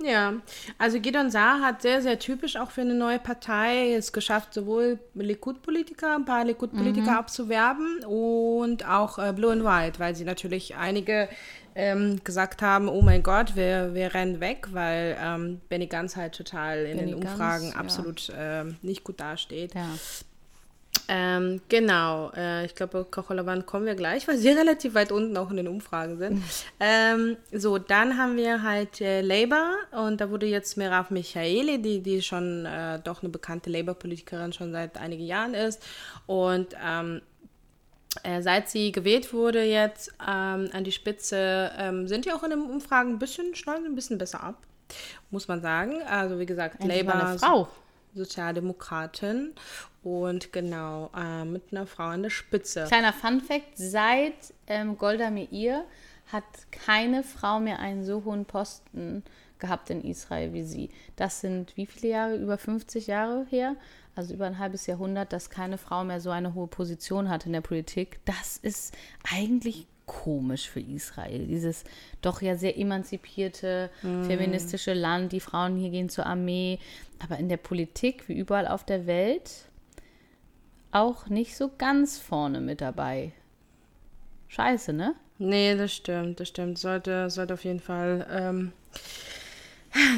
Ja, 0.00 0.34
also 0.78 1.00
Gideon 1.00 1.30
Saar 1.30 1.60
hat 1.60 1.82
sehr, 1.82 2.02
sehr 2.02 2.18
typisch 2.18 2.56
auch 2.56 2.70
für 2.70 2.82
eine 2.82 2.94
neue 2.94 3.18
Partei 3.18 3.94
es 3.94 4.12
geschafft, 4.12 4.54
sowohl 4.54 5.00
Likud-Politiker, 5.14 6.14
ein 6.14 6.24
paar 6.24 6.44
Likud-Politiker 6.44 7.18
abzuwerben 7.18 8.04
und 8.04 8.86
auch 8.88 9.18
äh, 9.18 9.32
Blue 9.32 9.52
and 9.52 9.64
White, 9.64 9.98
weil 9.98 10.14
sie 10.14 10.24
natürlich 10.24 10.76
einige 10.76 11.28
ähm, 11.74 12.20
gesagt 12.24 12.62
haben, 12.62 12.88
oh 12.88 13.02
mein 13.02 13.22
Gott, 13.22 13.56
wir, 13.56 13.94
wir 13.94 14.14
rennen 14.14 14.40
weg, 14.40 14.68
weil 14.72 15.16
ähm, 15.20 15.60
Benny 15.68 15.86
Gantz 15.86 16.16
halt 16.16 16.34
total 16.34 16.84
in 16.84 16.98
Benny 16.98 17.12
den 17.12 17.14
Umfragen 17.14 17.70
ja. 17.70 17.76
absolut 17.76 18.32
ähm, 18.36 18.76
nicht 18.82 19.04
gut 19.04 19.20
dasteht. 19.20 19.74
Ja. 19.74 19.88
Ähm, 21.10 21.62
genau, 21.70 22.30
äh, 22.36 22.66
ich 22.66 22.74
glaube, 22.74 23.06
Kocholavan 23.10 23.64
kommen 23.64 23.86
wir 23.86 23.94
gleich, 23.94 24.28
weil 24.28 24.36
sie 24.36 24.48
relativ 24.50 24.94
weit 24.94 25.10
unten 25.10 25.36
auch 25.38 25.50
in 25.50 25.56
den 25.56 25.68
Umfragen 25.68 26.18
sind. 26.18 26.42
ähm, 26.80 27.38
so, 27.50 27.78
dann 27.78 28.18
haben 28.18 28.36
wir 28.36 28.62
halt 28.62 29.00
äh, 29.00 29.22
Labour 29.22 29.74
und 29.92 30.20
da 30.20 30.28
wurde 30.28 30.46
jetzt 30.46 30.76
Merav 30.76 31.10
Michaeli, 31.10 31.80
die, 31.80 32.02
die 32.02 32.20
schon 32.20 32.66
äh, 32.66 33.00
doch 33.02 33.22
eine 33.22 33.30
bekannte 33.30 33.70
Labour-Politikerin 33.70 34.52
schon 34.52 34.70
seit 34.72 34.98
einigen 34.98 35.24
Jahren 35.24 35.54
ist 35.54 35.82
und 36.26 36.76
ähm, 36.84 37.22
äh, 38.22 38.42
seit 38.42 38.68
sie 38.68 38.92
gewählt 38.92 39.32
wurde 39.32 39.62
jetzt 39.62 40.12
ähm, 40.20 40.68
an 40.72 40.84
die 40.84 40.92
Spitze, 40.92 41.70
ähm, 41.78 42.06
sind 42.06 42.26
die 42.26 42.32
auch 42.32 42.42
in 42.42 42.50
den 42.50 42.62
Umfragen 42.62 43.12
ein 43.12 43.18
bisschen, 43.18 43.54
schneiden 43.54 43.86
ein 43.86 43.94
bisschen 43.94 44.18
besser 44.18 44.42
ab, 44.42 44.56
muss 45.30 45.48
man 45.48 45.62
sagen. 45.62 46.02
Also 46.02 46.38
wie 46.38 46.46
gesagt, 46.46 46.80
Endlich 46.80 47.02
Labour 47.02 47.14
eine 47.14 47.38
Frau. 47.38 47.68
Sozialdemokratin 48.14 49.52
und 50.08 50.52
genau 50.52 51.10
äh, 51.16 51.44
mit 51.44 51.64
einer 51.70 51.86
Frau 51.86 52.04
an 52.04 52.22
der 52.22 52.30
Spitze. 52.30 52.84
Kleiner 52.84 53.12
Fun-Fact: 53.12 53.76
Seit 53.76 54.54
ähm, 54.66 54.96
Golda 54.98 55.30
Meir 55.30 55.84
hat 56.26 56.44
keine 56.70 57.22
Frau 57.22 57.60
mehr 57.60 57.78
einen 57.78 58.04
so 58.04 58.24
hohen 58.24 58.44
Posten 58.44 59.22
gehabt 59.58 59.90
in 59.90 60.02
Israel 60.02 60.52
wie 60.52 60.62
sie. 60.62 60.90
Das 61.16 61.40
sind 61.40 61.76
wie 61.76 61.86
viele 61.86 62.12
Jahre? 62.12 62.36
Über 62.36 62.58
50 62.58 63.06
Jahre 63.06 63.46
her? 63.50 63.76
Also 64.14 64.34
über 64.34 64.46
ein 64.46 64.58
halbes 64.58 64.86
Jahrhundert, 64.86 65.32
dass 65.32 65.50
keine 65.50 65.78
Frau 65.78 66.04
mehr 66.04 66.20
so 66.20 66.30
eine 66.30 66.54
hohe 66.54 66.66
Position 66.66 67.28
hat 67.28 67.46
in 67.46 67.52
der 67.52 67.60
Politik. 67.60 68.20
Das 68.24 68.56
ist 68.56 68.94
eigentlich 69.32 69.86
komisch 70.06 70.68
für 70.68 70.80
Israel. 70.80 71.46
Dieses 71.46 71.84
doch 72.20 72.42
ja 72.42 72.56
sehr 72.56 72.76
emanzipierte, 72.78 73.90
feministische 74.00 74.94
Land. 74.94 75.32
Die 75.32 75.40
Frauen 75.40 75.76
hier 75.76 75.90
gehen 75.90 76.08
zur 76.08 76.26
Armee. 76.26 76.80
Aber 77.20 77.38
in 77.38 77.48
der 77.48 77.58
Politik, 77.58 78.28
wie 78.28 78.36
überall 78.36 78.66
auf 78.66 78.84
der 78.84 79.06
Welt, 79.06 79.67
auch 80.90 81.28
nicht 81.28 81.56
so 81.56 81.70
ganz 81.76 82.18
vorne 82.18 82.60
mit 82.60 82.80
dabei. 82.80 83.32
Scheiße, 84.48 84.92
ne? 84.92 85.14
Nee, 85.38 85.76
das 85.76 85.92
stimmt, 85.94 86.40
das 86.40 86.48
stimmt. 86.48 86.78
Sollte, 86.78 87.30
sollte 87.30 87.54
auf 87.54 87.64
jeden 87.64 87.80
Fall, 87.80 88.26
ähm, 88.30 88.72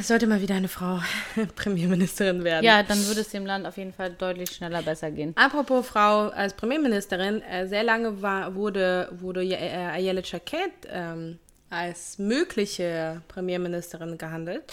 sollte 0.02 0.26
mal 0.26 0.40
wieder 0.40 0.54
eine 0.54 0.68
Frau 0.68 1.00
Premierministerin 1.56 2.44
werden. 2.44 2.64
Ja, 2.64 2.82
dann 2.82 3.04
würde 3.06 3.20
es 3.20 3.28
dem 3.28 3.44
Land 3.44 3.66
auf 3.66 3.76
jeden 3.76 3.92
Fall 3.92 4.10
deutlich 4.12 4.50
schneller 4.50 4.82
besser 4.82 5.10
gehen. 5.10 5.34
Apropos 5.36 5.86
Frau 5.86 6.28
als 6.28 6.54
Premierministerin, 6.54 7.42
äh, 7.42 7.66
sehr 7.66 7.82
lange 7.82 8.22
war, 8.22 8.54
wurde, 8.54 9.08
wurde 9.12 9.44
äh, 9.44 9.56
Ayala 9.56 10.22
Chaket 10.22 10.72
ähm, 10.88 11.38
als 11.70 12.18
mögliche 12.18 13.22
Premierministerin 13.28 14.18
gehandelt. 14.18 14.64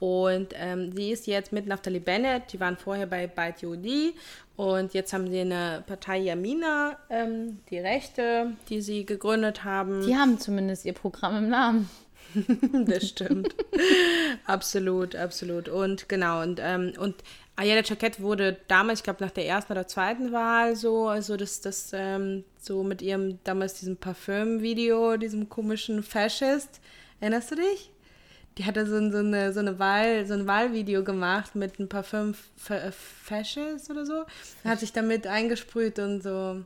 Und 0.00 0.48
ähm, 0.54 0.92
sie 0.94 1.12
ist 1.12 1.26
jetzt 1.26 1.52
mit 1.52 1.66
Naftali 1.66 2.00
Bennett, 2.00 2.52
die 2.52 2.60
waren 2.60 2.76
vorher 2.76 3.06
bei 3.06 3.26
Beit 3.28 3.62
Yehudi 3.62 4.14
und 4.56 4.92
jetzt 4.92 5.12
haben 5.12 5.30
sie 5.30 5.40
eine 5.40 5.82
Partei 5.86 6.18
Yamina, 6.18 6.98
ähm, 7.08 7.60
die 7.70 7.78
Rechte, 7.78 8.52
die 8.68 8.82
sie 8.82 9.06
gegründet 9.06 9.64
haben. 9.64 10.04
Die 10.04 10.16
haben 10.16 10.38
zumindest 10.38 10.84
ihr 10.84 10.92
Programm 10.92 11.36
im 11.36 11.48
Namen. 11.48 11.90
Das 12.86 13.08
stimmt. 13.08 13.54
absolut, 14.44 15.16
absolut. 15.16 15.68
Und 15.68 16.08
genau, 16.08 16.42
und, 16.42 16.60
ähm, 16.62 16.92
und 16.98 17.16
Ayala 17.60 17.82
Chaket 17.82 18.20
wurde 18.20 18.56
damals, 18.68 19.00
ich 19.00 19.04
glaube, 19.04 19.22
nach 19.22 19.30
der 19.30 19.46
ersten 19.46 19.72
oder 19.72 19.86
zweiten 19.86 20.32
Wahl 20.32 20.76
so, 20.76 21.08
also 21.08 21.36
das, 21.36 21.60
das, 21.60 21.90
ähm, 21.92 22.44
so 22.58 22.82
mit 22.82 23.02
ihrem, 23.02 23.38
damals 23.44 23.74
diesem 23.74 23.96
Parfüm-Video, 23.96 25.16
diesem 25.18 25.48
komischen 25.48 26.02
Fascist. 26.02 26.80
Erinnerst 27.20 27.50
du 27.50 27.56
dich? 27.56 27.90
Die 28.58 28.64
hatte 28.64 28.86
so, 28.86 28.96
ein- 28.96 29.12
so, 29.12 29.18
eine, 29.18 29.52
so, 29.52 29.60
eine 29.60 29.78
Wahl, 29.78 30.26
so 30.26 30.34
ein 30.34 30.46
Wahlvideo 30.46 31.04
gemacht 31.04 31.54
mit 31.54 31.78
einem 31.78 31.88
Parfüm 31.88 32.34
Fa- 32.56 32.90
Fascist 33.24 33.90
oder 33.90 34.06
so. 34.06 34.24
Hat 34.64 34.80
sich 34.80 34.92
damit 34.92 35.26
eingesprüht 35.26 35.98
und 35.98 36.22
so. 36.22 36.64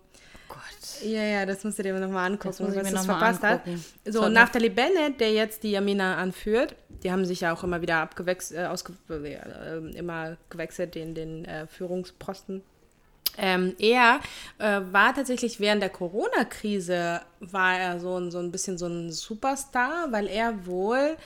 Gott. 0.48 1.02
Ja, 1.02 1.22
ja, 1.22 1.46
das 1.46 1.64
musst 1.64 1.78
du 1.78 1.82
dir 1.82 1.92
nochmal 1.98 2.30
angucken, 2.30 2.64
Das 2.66 2.76
was 2.76 2.90
das 2.92 3.04
verpasst 3.06 3.44
angucken. 3.44 3.76
hat. 4.04 4.12
So, 4.12 4.20
Sorry. 4.20 4.32
Naftali 4.32 4.68
Bennett, 4.70 5.20
der 5.20 5.32
jetzt 5.32 5.62
die 5.62 5.72
Yamina 5.72 6.16
anführt, 6.16 6.74
die 7.02 7.10
haben 7.12 7.24
sich 7.24 7.40
ja 7.40 7.52
auch 7.52 7.62
immer 7.64 7.82
wieder 7.82 7.96
abgewechselt, 7.98 8.60
äh, 8.60 8.66
ausge 8.66 8.92
äh, 9.10 9.96
immer 9.96 10.36
gewechselt, 10.50 10.94
den, 10.94 11.14
den 11.14 11.44
äh, 11.44 11.66
Führungsposten. 11.66 12.62
Ähm, 13.36 13.74
er 13.80 14.20
äh, 14.58 14.80
war 14.92 15.12
tatsächlich 15.14 15.58
während 15.58 15.82
der 15.82 15.90
Corona-Krise, 15.90 17.20
war 17.40 17.76
er 17.78 17.98
so, 17.98 18.16
ein- 18.16 18.30
so 18.30 18.38
ein 18.38 18.52
bisschen 18.52 18.78
so 18.78 18.86
ein 18.86 19.10
Superstar, 19.10 20.06
weil 20.12 20.28
er 20.28 20.66
wohl 20.66 21.16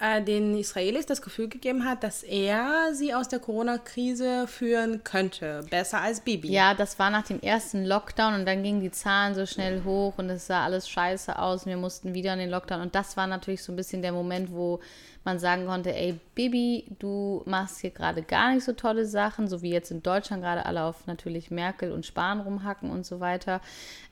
äh, 0.00 0.22
den 0.22 0.56
Israelis 0.56 1.06
das 1.06 1.22
Gefühl 1.22 1.48
gegeben 1.48 1.84
hat, 1.84 2.02
dass 2.02 2.22
er 2.22 2.92
sie 2.94 3.14
aus 3.14 3.28
der 3.28 3.38
Corona-Krise 3.38 4.46
führen 4.48 5.04
könnte. 5.04 5.64
Besser 5.70 6.00
als 6.00 6.20
Bibi. 6.20 6.50
Ja, 6.50 6.74
das 6.74 6.98
war 6.98 7.10
nach 7.10 7.24
dem 7.24 7.40
ersten 7.40 7.84
Lockdown 7.84 8.34
und 8.34 8.46
dann 8.46 8.62
gingen 8.62 8.80
die 8.80 8.90
Zahlen 8.90 9.34
so 9.34 9.46
schnell 9.46 9.84
hoch 9.84 10.14
und 10.16 10.28
es 10.30 10.48
sah 10.48 10.64
alles 10.64 10.88
scheiße 10.88 11.38
aus 11.38 11.64
und 11.64 11.70
wir 11.70 11.76
mussten 11.76 12.12
wieder 12.12 12.32
in 12.32 12.40
den 12.40 12.50
Lockdown. 12.50 12.80
Und 12.80 12.94
das 12.94 13.16
war 13.16 13.26
natürlich 13.26 13.62
so 13.62 13.72
ein 13.72 13.76
bisschen 13.76 14.02
der 14.02 14.12
Moment, 14.12 14.52
wo 14.52 14.80
man 15.24 15.38
sagen 15.38 15.66
konnte, 15.66 15.94
ey, 15.94 16.18
Bibi, 16.34 16.84
du 16.98 17.42
machst 17.46 17.80
hier 17.80 17.90
gerade 17.90 18.22
gar 18.22 18.52
nicht 18.52 18.64
so 18.64 18.72
tolle 18.72 19.06
Sachen, 19.06 19.48
so 19.48 19.62
wie 19.62 19.70
jetzt 19.70 19.90
in 19.90 20.02
Deutschland 20.02 20.42
gerade 20.42 20.66
alle 20.66 20.82
auf 20.82 21.06
natürlich 21.06 21.50
Merkel 21.50 21.92
und 21.92 22.04
Spahn 22.04 22.40
rumhacken 22.40 22.90
und 22.90 23.06
so 23.06 23.20
weiter. 23.20 23.60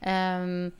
Ähm, 0.00 0.72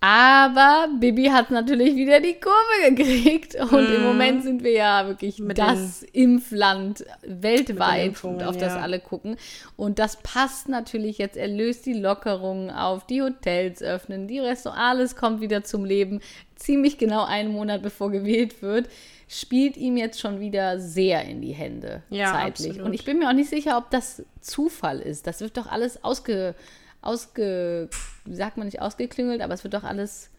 aber 0.00 0.88
Bibi 1.00 1.26
hat 1.26 1.50
natürlich 1.50 1.96
wieder 1.96 2.20
die 2.20 2.34
Kurve 2.34 2.94
gekriegt 2.94 3.56
und 3.56 3.92
im 3.92 4.02
Moment 4.02 4.42
sind 4.44 4.62
wir 4.62 4.72
ja 4.72 5.06
wirklich 5.08 5.40
Mit 5.40 5.58
das 5.58 6.02
Impfland 6.04 7.04
weltweit, 7.26 8.06
Impfungen, 8.08 8.42
auf 8.42 8.56
das 8.56 8.74
ja. 8.74 8.80
alle 8.80 9.00
gucken. 9.00 9.36
Und 9.76 9.98
das 9.98 10.16
passt 10.22 10.68
natürlich 10.68 11.18
jetzt. 11.18 11.36
Er 11.36 11.48
löst 11.48 11.84
die 11.86 11.94
Lockerungen 11.94 12.70
auf, 12.70 13.06
die 13.06 13.22
Hotels 13.22 13.82
öffnen, 13.82 14.28
die 14.28 14.38
Restaurants, 14.38 14.80
alles 14.80 15.16
kommt 15.16 15.40
wieder 15.40 15.64
zum 15.64 15.84
Leben. 15.84 16.20
Ziemlich 16.54 16.98
genau 16.98 17.24
einen 17.24 17.52
Monat 17.52 17.82
bevor 17.82 18.10
gewählt 18.10 18.62
wird, 18.62 18.88
spielt 19.28 19.76
ihm 19.76 19.96
jetzt 19.96 20.20
schon 20.20 20.40
wieder 20.40 20.80
sehr 20.80 21.24
in 21.24 21.40
die 21.40 21.52
Hände 21.52 22.02
Ja, 22.10 22.32
zeitlich. 22.32 22.68
absolut. 22.70 22.86
Und 22.86 22.94
ich 22.94 23.04
bin 23.04 23.18
mir 23.18 23.28
auch 23.28 23.34
nicht 23.34 23.50
sicher, 23.50 23.76
ob 23.76 23.90
das 23.90 24.24
Zufall 24.40 25.00
ist. 25.00 25.26
Das 25.26 25.40
wird 25.40 25.56
doch 25.56 25.66
alles 25.66 26.02
ausge, 26.02 26.54
ausge, 27.00 27.88
sagt 28.30 28.56
man 28.56 28.66
nicht 28.66 28.80
ausgeklüngelt, 28.80 29.40
aber 29.40 29.54
es 29.54 29.64
wird 29.64 29.74
doch 29.74 29.84
alles 29.84 30.30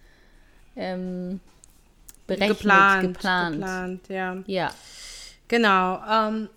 ähm, 0.75 1.39
berechnet, 2.27 2.57
geplant, 2.57 3.13
geplant. 3.13 3.55
geplant, 3.55 4.01
ja. 4.09 4.37
Ja. 4.45 4.71
Genau, 5.47 5.99
ähm, 6.07 6.49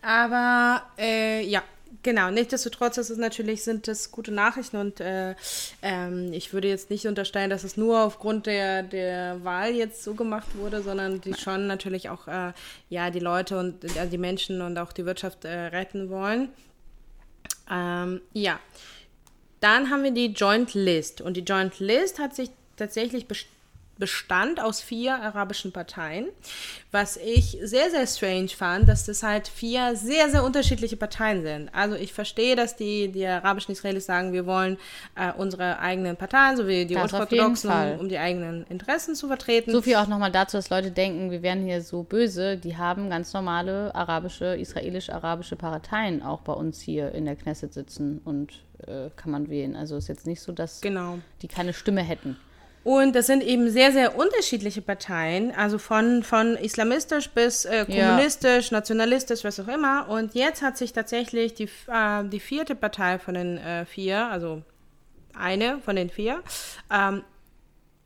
aber 0.00 0.82
äh, 0.96 1.44
ja, 1.44 1.62
genau. 2.02 2.30
Nichtsdestotrotz 2.30 2.96
ist 2.96 3.10
es 3.10 3.18
natürlich 3.18 3.62
sind 3.62 3.88
das 3.88 4.10
gute 4.10 4.32
Nachrichten 4.32 4.78
und 4.78 5.00
äh, 5.00 5.34
ähm, 5.82 6.32
ich 6.32 6.52
würde 6.52 6.68
jetzt 6.68 6.88
nicht 6.88 7.06
unterstellen, 7.06 7.50
dass 7.50 7.64
es 7.64 7.76
nur 7.76 8.00
aufgrund 8.00 8.46
der, 8.46 8.82
der 8.82 9.44
Wahl 9.44 9.74
jetzt 9.74 10.02
so 10.02 10.14
gemacht 10.14 10.48
wurde, 10.56 10.82
sondern 10.82 11.20
die 11.20 11.34
schon 11.34 11.66
natürlich 11.66 12.08
auch 12.08 12.26
äh, 12.26 12.52
ja 12.88 13.10
die 13.10 13.20
Leute 13.20 13.58
und 13.58 13.84
äh, 13.84 14.06
die 14.08 14.18
Menschen 14.18 14.62
und 14.62 14.78
auch 14.78 14.92
die 14.92 15.04
Wirtschaft 15.04 15.44
äh, 15.44 15.66
retten 15.66 16.08
wollen. 16.08 16.48
Ähm, 17.70 18.22
ja. 18.32 18.58
Dann 19.60 19.90
haben 19.90 20.02
wir 20.04 20.12
die 20.12 20.32
Joint 20.32 20.74
List. 20.74 21.20
Und 21.20 21.36
die 21.36 21.42
Joint 21.42 21.78
List 21.80 22.18
hat 22.18 22.34
sich 22.34 22.50
tatsächlich 22.76 23.26
best- 23.26 23.46
bestand 23.98 24.60
aus 24.62 24.80
vier 24.80 25.16
arabischen 25.16 25.72
Parteien. 25.72 26.28
Was 26.92 27.16
ich 27.16 27.58
sehr, 27.64 27.90
sehr 27.90 28.06
strange 28.06 28.48
fand, 28.50 28.88
dass 28.88 29.06
das 29.06 29.24
halt 29.24 29.48
vier 29.48 29.96
sehr, 29.96 30.30
sehr 30.30 30.44
unterschiedliche 30.44 30.96
Parteien 30.96 31.42
sind. 31.42 31.68
Also 31.74 31.96
ich 31.96 32.12
verstehe, 32.12 32.54
dass 32.54 32.76
die, 32.76 33.08
die 33.08 33.26
arabischen 33.26 33.72
Israelis 33.72 34.06
sagen, 34.06 34.32
wir 34.32 34.46
wollen 34.46 34.78
äh, 35.16 35.32
unsere 35.36 35.80
eigenen 35.80 36.16
Parteien, 36.16 36.56
so 36.56 36.68
wie 36.68 36.86
die 36.86 36.94
Das 36.94 37.10
Fall. 37.10 37.94
um, 37.94 38.02
um 38.02 38.08
die 38.08 38.18
eigenen 38.18 38.64
Interessen 38.68 39.16
zu 39.16 39.26
vertreten. 39.26 39.72
So 39.72 39.82
viel 39.82 39.96
auch 39.96 40.06
nochmal 40.06 40.30
dazu, 40.30 40.56
dass 40.56 40.70
Leute 40.70 40.92
denken, 40.92 41.32
wir 41.32 41.42
wären 41.42 41.64
hier 41.64 41.82
so 41.82 42.04
böse. 42.04 42.56
Die 42.56 42.76
haben 42.76 43.10
ganz 43.10 43.32
normale 43.32 43.92
arabische, 43.96 44.54
israelisch-arabische 44.54 45.56
Parteien 45.56 46.22
auch 46.22 46.42
bei 46.42 46.52
uns 46.52 46.80
hier 46.80 47.10
in 47.10 47.24
der 47.24 47.34
Knesset 47.34 47.74
sitzen 47.74 48.20
und 48.24 48.52
äh, 48.86 49.10
kann 49.16 49.30
man 49.30 49.48
wählen. 49.48 49.76
Also 49.76 49.96
ist 49.96 50.08
jetzt 50.08 50.26
nicht 50.26 50.40
so, 50.40 50.52
dass 50.52 50.80
genau. 50.80 51.18
die 51.42 51.48
keine 51.48 51.72
Stimme 51.72 52.02
hätten. 52.02 52.36
Und 52.84 53.14
das 53.14 53.26
sind 53.26 53.42
eben 53.42 53.68
sehr, 53.70 53.92
sehr 53.92 54.16
unterschiedliche 54.16 54.80
Parteien, 54.80 55.52
also 55.54 55.78
von, 55.78 56.22
von 56.22 56.56
islamistisch 56.56 57.28
bis 57.30 57.64
äh, 57.64 57.84
Ja. 57.88 58.06
kommunistisch, 58.10 58.70
nationalistisch, 58.70 59.44
was 59.44 59.60
auch 59.60 59.68
immer. 59.68 60.08
Und 60.08 60.34
jetzt 60.34 60.62
hat 60.62 60.78
sich 60.78 60.92
tatsächlich 60.92 61.54
die, 61.54 61.68
äh, 61.88 62.24
die 62.24 62.40
vierte 62.40 62.74
Partei 62.74 63.18
von 63.18 63.34
den 63.34 63.58
äh, 63.58 63.84
vier, 63.84 64.26
also 64.28 64.62
eine 65.34 65.80
von 65.80 65.96
den 65.96 66.08
vier, 66.08 66.42
ähm, 66.90 67.24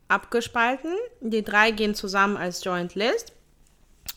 abgespalten. 0.08 0.92
Die 1.20 1.42
drei 1.42 1.70
gehen 1.70 1.94
zusammen 1.94 2.36
als 2.36 2.64
Joint 2.64 2.94
List. 2.94 3.32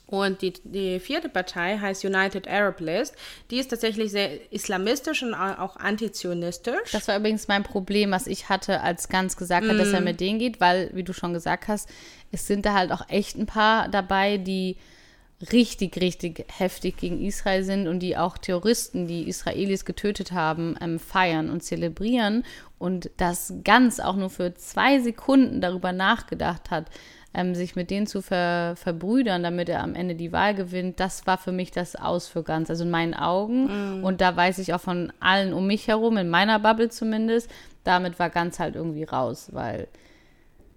Und 0.08 0.44
die, 0.44 0.54
die 0.64 1.00
vierte 1.00 1.30
Partei 1.30 1.80
heißt 1.80 2.06
United 2.06 2.48
Arab 2.48 2.80
List. 2.80 3.16
Die 3.50 3.58
ist 3.58 3.70
tatsächlich 3.70 4.12
sehr 4.12 4.52
islamistisch 4.54 5.24
und 5.24 5.34
au- 5.34 5.58
auch 5.60 5.78
antizionistisch. 5.78 6.92
Das 6.92 7.08
war 7.08 7.18
übrigens 7.18 7.48
mein 7.48 7.64
Problem, 7.64 8.12
was 8.12 8.28
ich 8.28 8.48
hatte, 8.48 8.82
als 8.82 9.10
Ganz 9.10 9.36
gesagt 9.36 9.68
hat, 9.68 9.80
dass 9.80 9.94
er 9.94 10.02
mit 10.02 10.20
denen 10.20 10.38
geht, 10.38 10.62
weil, 10.62 10.92
wie 10.94 11.04
du 11.04 11.12
schon 11.12 11.34
gesagt 11.34 11.68
hast, 11.68 11.90
es 12.32 12.46
sind 12.46 12.66
da 12.68 12.74
halt 12.74 12.92
auch 12.92 13.10
echt 13.10 13.36
ein 13.36 13.48
paar 13.48 13.90
dabei, 13.90 14.38
die 14.38 14.78
richtig, 15.52 16.00
richtig 16.00 16.46
heftig 16.56 16.98
gegen 16.98 17.22
Israel 17.22 17.64
sind 17.64 17.88
und 17.88 18.00
die 18.00 18.16
auch 18.16 18.38
Terroristen, 18.38 19.08
die 19.08 19.28
Israelis 19.28 19.84
getötet 19.86 20.32
haben, 20.32 20.78
ähm, 20.80 21.00
feiern 21.00 21.50
und 21.50 21.62
zelebrieren 21.64 22.46
und 22.78 23.10
das 23.18 23.54
ganz 23.64 24.00
auch 24.00 24.16
nur 24.16 24.30
für 24.30 24.54
zwei 24.54 25.00
Sekunden 25.00 25.60
darüber 25.62 25.92
nachgedacht 25.92 26.70
hat, 26.72 26.86
ähm, 27.36 27.54
sich 27.54 27.76
mit 27.76 27.92
denen 27.92 28.08
zu 28.08 28.22
ver 28.22 28.76
verbrüdern, 28.78 29.44
damit 29.44 29.68
er 29.68 29.84
am 29.84 29.94
Ende 29.94 30.16
die 30.16 30.32
Wahl 30.32 30.56
gewinnt, 30.56 31.00
das 31.00 31.28
war 31.28 31.38
für 31.38 31.52
mich 31.52 31.72
das 31.72 31.96
Aus 31.96 32.28
für 32.28 32.44
ganz, 32.44 32.70
also 32.70 32.86
in 32.86 32.90
meinen 32.90 33.14
Augen. 33.14 34.04
Und 34.04 34.22
da 34.22 34.36
weiß 34.36 34.58
ich 34.60 34.74
auch 34.74 34.82
von 34.82 35.12
allen 35.20 35.54
um 35.54 35.68
mich 35.68 35.88
herum, 35.88 36.18
in 36.18 36.30
meiner 36.30 36.60
Bubble 36.60 36.90
zumindest, 36.90 37.52
damit 37.84 38.18
war 38.20 38.30
ganz 38.30 38.60
halt 38.60 38.76
irgendwie 38.76 39.04
raus, 39.04 39.50
weil 39.52 39.88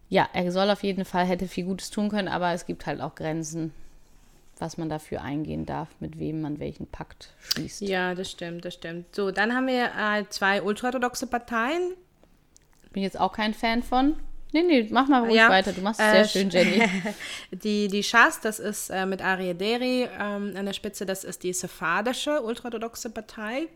ja, 0.08 0.28
er 0.32 0.50
soll 0.50 0.70
auf 0.70 0.82
jeden 0.82 1.04
Fall, 1.04 1.26
hätte 1.26 1.46
viel 1.46 1.64
Gutes 1.64 1.90
tun 1.90 2.08
können, 2.08 2.28
aber 2.28 2.52
es 2.52 2.66
gibt 2.66 2.86
halt 2.86 3.00
auch 3.00 3.14
Grenzen, 3.14 3.72
was 4.58 4.78
man 4.78 4.88
dafür 4.88 5.22
eingehen 5.22 5.66
darf, 5.66 5.88
mit 6.00 6.18
wem 6.18 6.40
man 6.40 6.58
welchen 6.58 6.86
Pakt 6.86 7.34
schließt. 7.40 7.82
Ja, 7.82 8.14
das 8.14 8.30
stimmt, 8.30 8.64
das 8.64 8.74
stimmt. 8.74 9.14
So, 9.14 9.30
dann 9.30 9.54
haben 9.54 9.66
wir 9.66 9.90
äh, 9.96 10.24
zwei 10.30 10.62
ultraorthodoxe 10.62 11.26
Parteien. 11.26 11.92
Bin 12.92 13.02
jetzt 13.02 13.20
auch 13.20 13.32
kein 13.32 13.54
Fan 13.54 13.82
von. 13.82 14.16
Nee, 14.52 14.62
nee, 14.62 14.88
mach 14.90 15.08
mal 15.08 15.20
ruhig 15.20 15.34
Ja, 15.34 15.50
weiter. 15.50 15.72
Du 15.72 15.80
machst 15.82 16.00
es 16.00 16.06
äh, 16.06 16.24
sehr 16.24 16.24
schön, 16.24 16.50
Jenny. 16.50 16.82
Die, 17.50 17.88
die 17.88 18.02
Shas, 18.02 18.40
das 18.40 18.58
ist 18.58 18.88
äh, 18.90 19.04
mit 19.04 19.22
Arie 19.22 19.54
Deri 19.54 20.08
ähm, 20.18 20.54
an 20.56 20.64
der 20.64 20.72
Spitze, 20.72 21.04
das 21.04 21.24
ist 21.24 21.42
die 21.42 21.52
sephardische 21.52 22.42
ultraorthodoxe 22.42 23.10
Partei. 23.10 23.68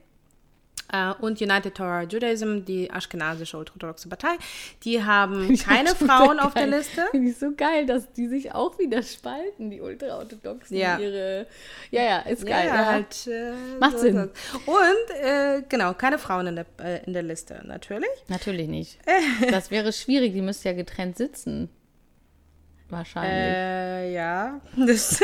Äh, 0.92 1.14
und 1.20 1.40
United 1.40 1.74
Torah 1.74 2.02
Judaism, 2.02 2.64
die 2.64 2.90
aschkenasische 2.90 3.56
ultraorthodoxe 3.56 4.08
Partei. 4.08 4.36
Die 4.84 5.02
haben 5.02 5.56
keine 5.64 5.94
Frauen 5.94 6.38
auf 6.38 6.52
der. 6.54 6.66
Liste. 6.66 7.02
Finde 7.10 7.30
ich 7.30 7.38
so 7.38 7.52
geil, 7.56 7.86
dass 7.86 8.12
die 8.12 8.28
sich 8.28 8.52
auch 8.54 8.78
wieder 8.78 9.02
spalten, 9.02 9.70
die 9.70 9.80
Ultraorthodoxen. 9.80 10.76
Ja. 10.76 10.98
Ihre, 10.98 11.46
ja, 11.90 12.02
ja, 12.02 12.18
ist 12.20 12.46
geil. 12.46 12.66
ja, 12.66 12.74
Ja, 12.74 12.86
halt. 12.86 13.26
Äh, 13.26 13.52
Macht 13.80 13.92
so 13.92 13.98
Sinn. 13.98 14.16
das. 14.16 14.28
Und 14.66 15.16
äh, 15.22 15.62
genau, 15.68 15.94
keine 15.94 16.18
Frauen 16.18 16.46
in 16.48 16.56
der, 16.56 16.66
äh, 16.82 17.04
in 17.04 17.12
der 17.14 17.22
Liste, 17.22 17.60
natürlich. 17.64 18.08
Natürlich 18.28 18.68
nicht. 18.68 18.98
Das 19.50 19.70
wäre 19.70 19.92
schwierig, 19.92 20.32
die 20.34 20.40
müsste 20.42 20.68
ja 20.68 20.74
getrennt 20.74 21.16
sitzen. 21.16 21.68
Wahrscheinlich. 22.92 23.32
Äh, 23.32 24.12
ja, 24.14 24.60
das, 24.76 25.18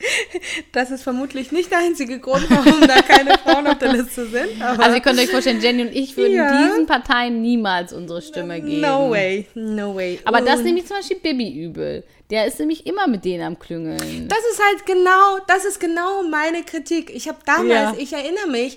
das 0.72 0.90
ist 0.90 1.02
vermutlich 1.02 1.50
nicht 1.52 1.70
der 1.70 1.78
einzige 1.78 2.18
Grund, 2.18 2.44
warum 2.50 2.82
da 2.86 3.00
keine 3.00 3.38
Frauen 3.38 3.66
auf 3.66 3.78
der 3.78 3.94
Liste 3.94 4.26
sind. 4.26 4.60
Aber 4.60 4.82
also 4.84 4.96
ihr 4.96 5.00
könnt 5.02 5.18
euch 5.18 5.30
vorstellen, 5.30 5.60
Jenny 5.62 5.82
und 5.82 5.94
ich 5.94 6.14
würden 6.18 6.34
Ja. 6.36 6.66
diesen 6.68 6.86
Parteien 6.86 7.40
niemals 7.40 7.94
unsere 7.94 8.20
Stimme 8.20 8.60
geben. 8.60 8.82
no 8.82 9.08
way, 9.10 9.46
no 9.54 9.94
way. 9.94 10.20
Aber 10.24 10.42
das 10.42 10.60
nehme 10.62 10.80
ich 10.80 10.86
zum 10.86 10.98
Beispiel 10.98 11.16
Bibi 11.18 11.64
übel. 11.64 12.04
Der 12.30 12.46
ist 12.46 12.58
nämlich 12.60 12.86
immer 12.86 13.06
mit 13.06 13.24
denen 13.24 13.42
am 13.42 13.58
Klüngeln. 13.58 14.28
das 14.28 14.38
ist 14.52 14.60
halt 14.62 14.84
genau, 14.86 15.38
das 15.48 15.64
ist 15.64 15.80
genau 15.80 16.22
meine 16.24 16.62
Kritik. 16.62 17.10
Ich 17.14 17.26
habe 17.26 17.38
damals, 17.46 17.68
Ja. 17.70 17.94
ich 17.98 18.12
erinnere 18.12 18.48
mich, 18.50 18.76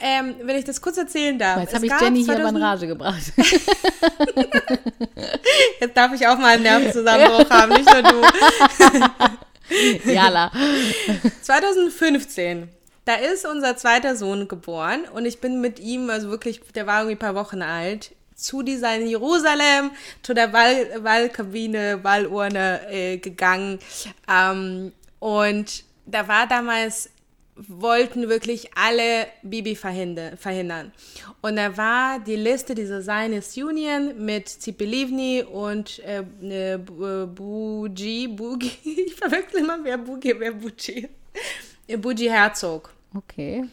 ähm, 0.00 0.34
wenn 0.42 0.56
ich 0.56 0.64
das 0.64 0.80
kurz 0.80 0.96
erzählen 0.98 1.38
darf. 1.38 1.60
Jetzt 1.60 1.74
habe 1.74 1.86
ich 1.86 1.92
Jenny 2.00 2.24
hier 2.24 2.34
aber 2.34 2.50
2000 2.50 2.56
in 2.56 2.62
Rage 2.62 2.86
gebracht. 2.86 3.32
Jetzt 5.80 5.96
darf 5.96 6.12
ich 6.12 6.26
auch 6.26 6.38
mal 6.38 6.54
einen 6.54 6.62
Nervenzusammenbruch 6.62 7.50
haben, 7.50 7.72
nicht 7.72 7.92
nur 7.92 8.02
du. 8.02 8.22
Jala. 10.12 10.52
2015, 11.42 12.68
da 13.04 13.14
ist 13.14 13.46
unser 13.46 13.76
zweiter 13.76 14.16
Sohn 14.16 14.48
geboren 14.48 15.02
und 15.12 15.26
ich 15.26 15.40
bin 15.40 15.60
mit 15.60 15.80
ihm, 15.80 16.10
also 16.10 16.30
wirklich, 16.30 16.60
der 16.74 16.86
war 16.86 17.00
irgendwie 17.00 17.16
ein 17.16 17.18
paar 17.18 17.34
Wochen 17.34 17.62
alt, 17.62 18.12
zu 18.38 18.62
dieser 18.62 18.96
Jerusalem, 18.96 19.90
zu 20.22 20.32
der 20.32 20.52
Wahl, 20.52 21.02
Wahlkabine, 21.02 22.02
Wahlurne 22.04 22.88
äh, 22.88 23.18
gegangen. 23.18 23.80
Ähm, 24.30 24.92
und 25.18 25.84
da 26.06 26.28
war 26.28 26.46
damals, 26.46 27.10
wollten 27.66 28.28
wirklich 28.28 28.70
alle 28.76 29.26
Bibi 29.42 29.74
verhinder- 29.74 30.36
verhindern. 30.36 30.92
Und 31.42 31.56
da 31.56 31.76
war 31.76 32.20
die 32.20 32.36
Liste 32.36 32.74
dieser 32.74 33.02
Zionist 33.02 33.56
Union 33.58 34.24
mit 34.24 34.46
Tzipi 34.46 34.84
Livni 34.84 35.42
und 35.42 35.98
äh, 36.00 36.22
äh, 36.42 36.78
Bu- 36.78 37.04
äh, 37.04 37.26
Buji, 37.26 38.28
Bugi, 38.28 38.70
ich 39.06 39.14
verwechsel 39.14 39.60
immer, 39.60 39.78
wer 39.82 39.98
Bugi, 39.98 40.34
wer 40.38 40.52
Buji. 40.52 41.08
Äh, 41.88 41.96
Buji 41.96 42.28
Herzog. 42.28 42.92
Okay. 43.14 43.64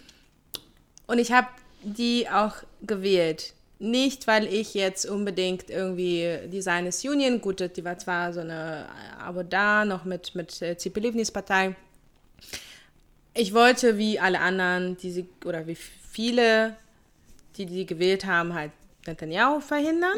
Und 1.07 1.19
ich 1.19 1.31
habe 1.31 1.47
die 1.83 2.27
auch 2.29 2.55
gewählt. 2.81 3.53
Nicht, 3.77 4.25
weil 4.25 4.51
ich 4.51 4.73
jetzt 4.73 5.05
unbedingt 5.05 5.69
irgendwie 5.69 6.39
die 6.47 6.61
Zionist 6.61 7.05
Union, 7.05 7.41
gut, 7.41 7.59
die 7.75 7.83
war 7.83 7.97
zwar 7.99 8.31
so 8.33 8.39
eine 8.39 8.87
Abo 9.19 9.43
da, 9.43 9.85
noch 9.85 10.05
mit, 10.05 10.33
mit 10.33 10.61
äh, 10.61 10.75
Tzipi 10.75 11.01
Livnis 11.01 11.29
Partei. 11.29 11.75
Ich 13.35 13.53
wollte, 13.53 13.97
wie 13.97 14.19
alle 14.19 14.39
anderen, 14.39 14.97
die 14.97 15.11
sie, 15.11 15.27
oder 15.43 15.67
wie 15.67 15.75
viele, 15.75 16.75
die 17.57 17.65
die 17.65 17.85
gewählt 17.85 18.25
haben, 18.25 18.53
halt 18.53 18.71
Netanyahu 19.05 19.59
verhindern. 19.59 20.17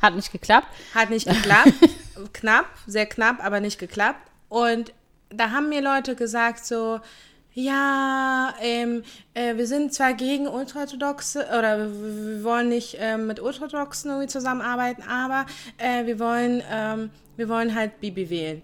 Hat 0.00 0.16
nicht 0.16 0.32
geklappt. 0.32 0.66
Hat 0.94 1.10
nicht 1.10 1.28
geklappt. 1.28 1.72
knapp, 2.32 2.66
sehr 2.86 3.06
knapp, 3.06 3.44
aber 3.44 3.60
nicht 3.60 3.78
geklappt. 3.78 4.20
Und 4.48 4.92
da 5.30 5.50
haben 5.50 5.68
mir 5.68 5.80
Leute 5.80 6.16
gesagt 6.16 6.66
so, 6.66 7.00
ja, 7.54 8.54
ähm, 8.60 9.02
äh, 9.34 9.56
wir 9.56 9.66
sind 9.66 9.92
zwar 9.92 10.14
gegen 10.14 10.48
Ultraorthodoxe 10.48 11.46
oder 11.56 11.78
wir, 11.78 12.44
wollen 12.44 12.70
nicht 12.70 12.96
ähm, 12.98 13.26
mit 13.26 13.40
Ultraorthodoxen 13.40 14.10
irgendwie 14.10 14.28
zusammenarbeiten, 14.28 15.02
aber 15.02 15.44
äh, 15.76 16.06
wir 16.06 16.18
wollen, 16.18 16.62
ähm, 16.70 17.10
wir 17.36 17.48
wollen 17.50 17.74
halt 17.74 18.00
Bibi 18.00 18.30
wählen. 18.30 18.62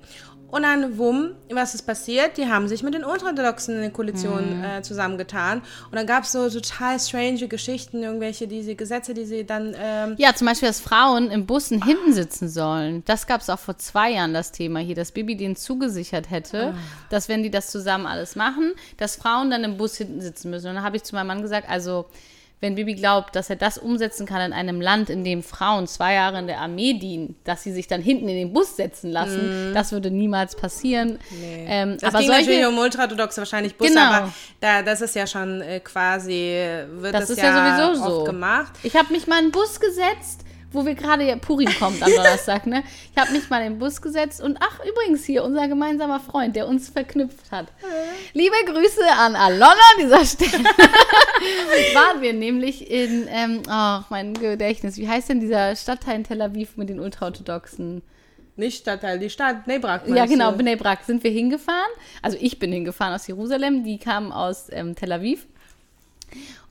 Und 0.51 0.63
dann, 0.63 0.97
wumm, 0.97 1.33
was 1.51 1.75
ist 1.75 1.83
passiert? 1.83 2.39
Die 2.39 2.47
haben 2.47 2.69
sich 2.69 2.83
mit 2.83 2.95
den 2.95 3.05
Ultraorthodoxen 3.05 3.75
in 3.77 3.81
der 3.83 3.91
Koalition 3.91 4.65
äh, 4.65 4.81
zusammengetan. 4.81 5.59
Und 5.91 5.97
dann 5.97 6.07
gab 6.07 6.25
es 6.25 6.33
so 6.33 6.49
total 6.49 6.99
strange 6.99 7.49
Geschichten, 7.49 8.03
irgendwelche 8.03 8.49
diese 8.49 8.75
Gesetze, 8.75 9.13
die 9.13 9.27
sie 9.27 9.45
dann 9.45 9.77
ähm, 9.79 10.15
Ja, 10.17 10.35
zum 10.35 10.47
Beispiel, 10.47 10.69
dass 10.69 10.81
Frauen 10.81 11.31
im 11.31 11.45
Bussen 11.45 11.83
hinten 11.85 12.15
sitzen 12.15 12.49
sollen. 12.49 13.03
Das 13.05 13.27
gab 13.27 13.43
es 13.43 13.51
auch 13.51 13.59
vor 13.59 13.77
zwei 13.77 14.13
Jahren, 14.13 14.33
das 14.33 14.51
Thema 14.51 14.81
hier, 14.81 14.95
dass 14.95 15.13
Bibi 15.13 15.37
denen 15.37 15.55
zugesichert 15.55 16.31
hätte, 16.31 16.75
dass 17.11 17.29
wenn 17.29 17.43
die 17.43 17.51
das 17.51 17.71
zusammen 17.71 18.07
alles 18.07 18.35
machen, 18.35 18.73
dass 18.97 19.17
Frauen 19.17 19.51
dann 19.51 19.65
im 19.65 19.77
Bus 19.77 19.97
hinten 19.97 20.23
sitzen 20.23 20.49
müssen. 20.49 20.69
Und 20.69 20.77
dann 20.77 20.85
habe 20.85 20.97
ich 20.97 21.05
zu 21.05 21.15
meinem 21.15 21.27
Mann 21.27 21.43
gesagt, 21.43 21.69
also 21.69 22.07
wenn 22.61 22.75
Bibi 22.75 22.95
glaubt, 22.95 23.37
dass 23.37 23.51
er 23.51 23.57
das 23.57 23.79
umsetzen 23.79 24.27
kann 24.27 24.41
in 24.41 24.53
einem 24.53 24.81
Land, 24.81 25.11
in 25.11 25.23
dem 25.23 25.43
Frauen 25.43 25.87
zwei 25.87 26.15
Jahre 26.15 26.39
in 26.41 26.47
der 26.49 26.61
Armee 26.61 26.95
dienen, 26.95 27.37
dass 27.45 27.63
sie 27.63 27.73
sich 27.73 27.87
dann 27.87 28.03
hinten 28.03 28.29
in 28.29 28.35
den 28.37 28.53
Bus 28.53 28.75
setzen 28.77 29.11
lassen, 29.13 29.71
das 29.75 29.93
würde 29.93 30.11
niemals 30.11 30.57
passieren. 30.57 31.19
Ähm, 31.41 31.97
Das 32.01 32.15
aber 32.15 32.19
ging 32.23 32.29
solche, 32.33 32.51
natürlich 32.51 32.67
um 32.67 32.79
ultraorthodoxe 32.79 33.41
wahrscheinlich 33.41 33.77
Busse, 33.77 33.93
Genau. 33.95 34.03
aber 34.07 34.33
da, 34.61 34.83
das 34.83 35.01
ist 35.01 35.15
ja 35.15 35.27
schon 35.27 35.61
äh, 35.61 35.81
quasi, 35.81 36.59
wird 36.95 37.15
Das 37.15 37.23
das, 37.29 37.31
ist 37.31 37.43
ja 37.43 37.77
sowieso 37.79 38.03
oft 38.05 38.11
so. 38.21 38.25
gemacht. 38.25 38.73
Ich 38.83 38.97
habe 38.97 39.13
mich 39.13 39.27
mal 39.27 39.39
in 39.39 39.47
den 39.47 39.53
Bus 39.53 39.79
gesetzt, 39.79 40.45
wo 40.73 40.85
wir 40.85 40.95
gerade, 40.95 41.25
ja, 41.25 41.37
Purim 41.37 41.71
kommt 41.79 42.03
am 42.03 42.11
Donnerstag, 42.17 42.67
ne? 42.67 42.83
Ich 43.13 43.21
habe 43.21 43.33
mich 43.33 43.49
mal 43.49 43.63
in 43.63 43.75
den 43.75 43.79
Bus 43.79 44.03
gesetzt 44.03 44.41
und 44.41 44.59
ach, 44.61 44.81
übrigens 44.85 45.25
hier, 45.25 45.45
unser 45.45 45.69
gemeinsamer 45.69 46.21
Freund, 46.21 46.57
der 46.57 46.69
uns 46.69 46.89
verknüpft 46.89 47.51
hat. 47.51 47.69
Liebe 48.35 48.55
Grüße 48.67 49.05
an 49.19 49.35
Alona 49.35 49.73
an 49.73 50.03
dieser 50.03 50.25
Stelle. 50.25 50.65
Waren 51.95 52.21
wir 52.21 52.33
nämlich 52.33 52.91
in, 52.91 53.27
ähm, 53.29 53.63
oh, 53.69 54.01
mein 54.11 54.35
Gedächtnis, 54.35 54.97
wie 54.97 55.09
heißt 55.09 55.29
denn 55.29 55.41
dieser 55.41 55.75
Stadtteil 55.77 56.17
in 56.17 56.25
Tel 56.25 56.43
Aviv 56.43 56.77
mit 56.77 56.89
den 56.89 57.01
Ultraorthodoxen? 57.01 58.03
Nicht 58.59 58.79
Stadtteil, 58.79 59.21
die 59.21 59.31
Stadt 59.31 59.69
Nebrak. 59.69 60.09
Ja, 60.09 60.27
genau, 60.27 60.51
Bnei 60.51 60.75
Brak 60.75 61.05
sind 61.05 61.23
wir 61.23 61.31
hingefahren. 61.31 61.91
Also 62.23 62.37
ich 62.41 62.59
bin 62.59 62.73
hingefahren 62.73 63.15
aus 63.15 63.29
Jerusalem, 63.29 63.85
die 63.85 63.99
kamen 63.99 64.33
aus 64.33 64.67
ähm, 64.73 64.97
Tel 64.97 65.13
Aviv. 65.13 65.47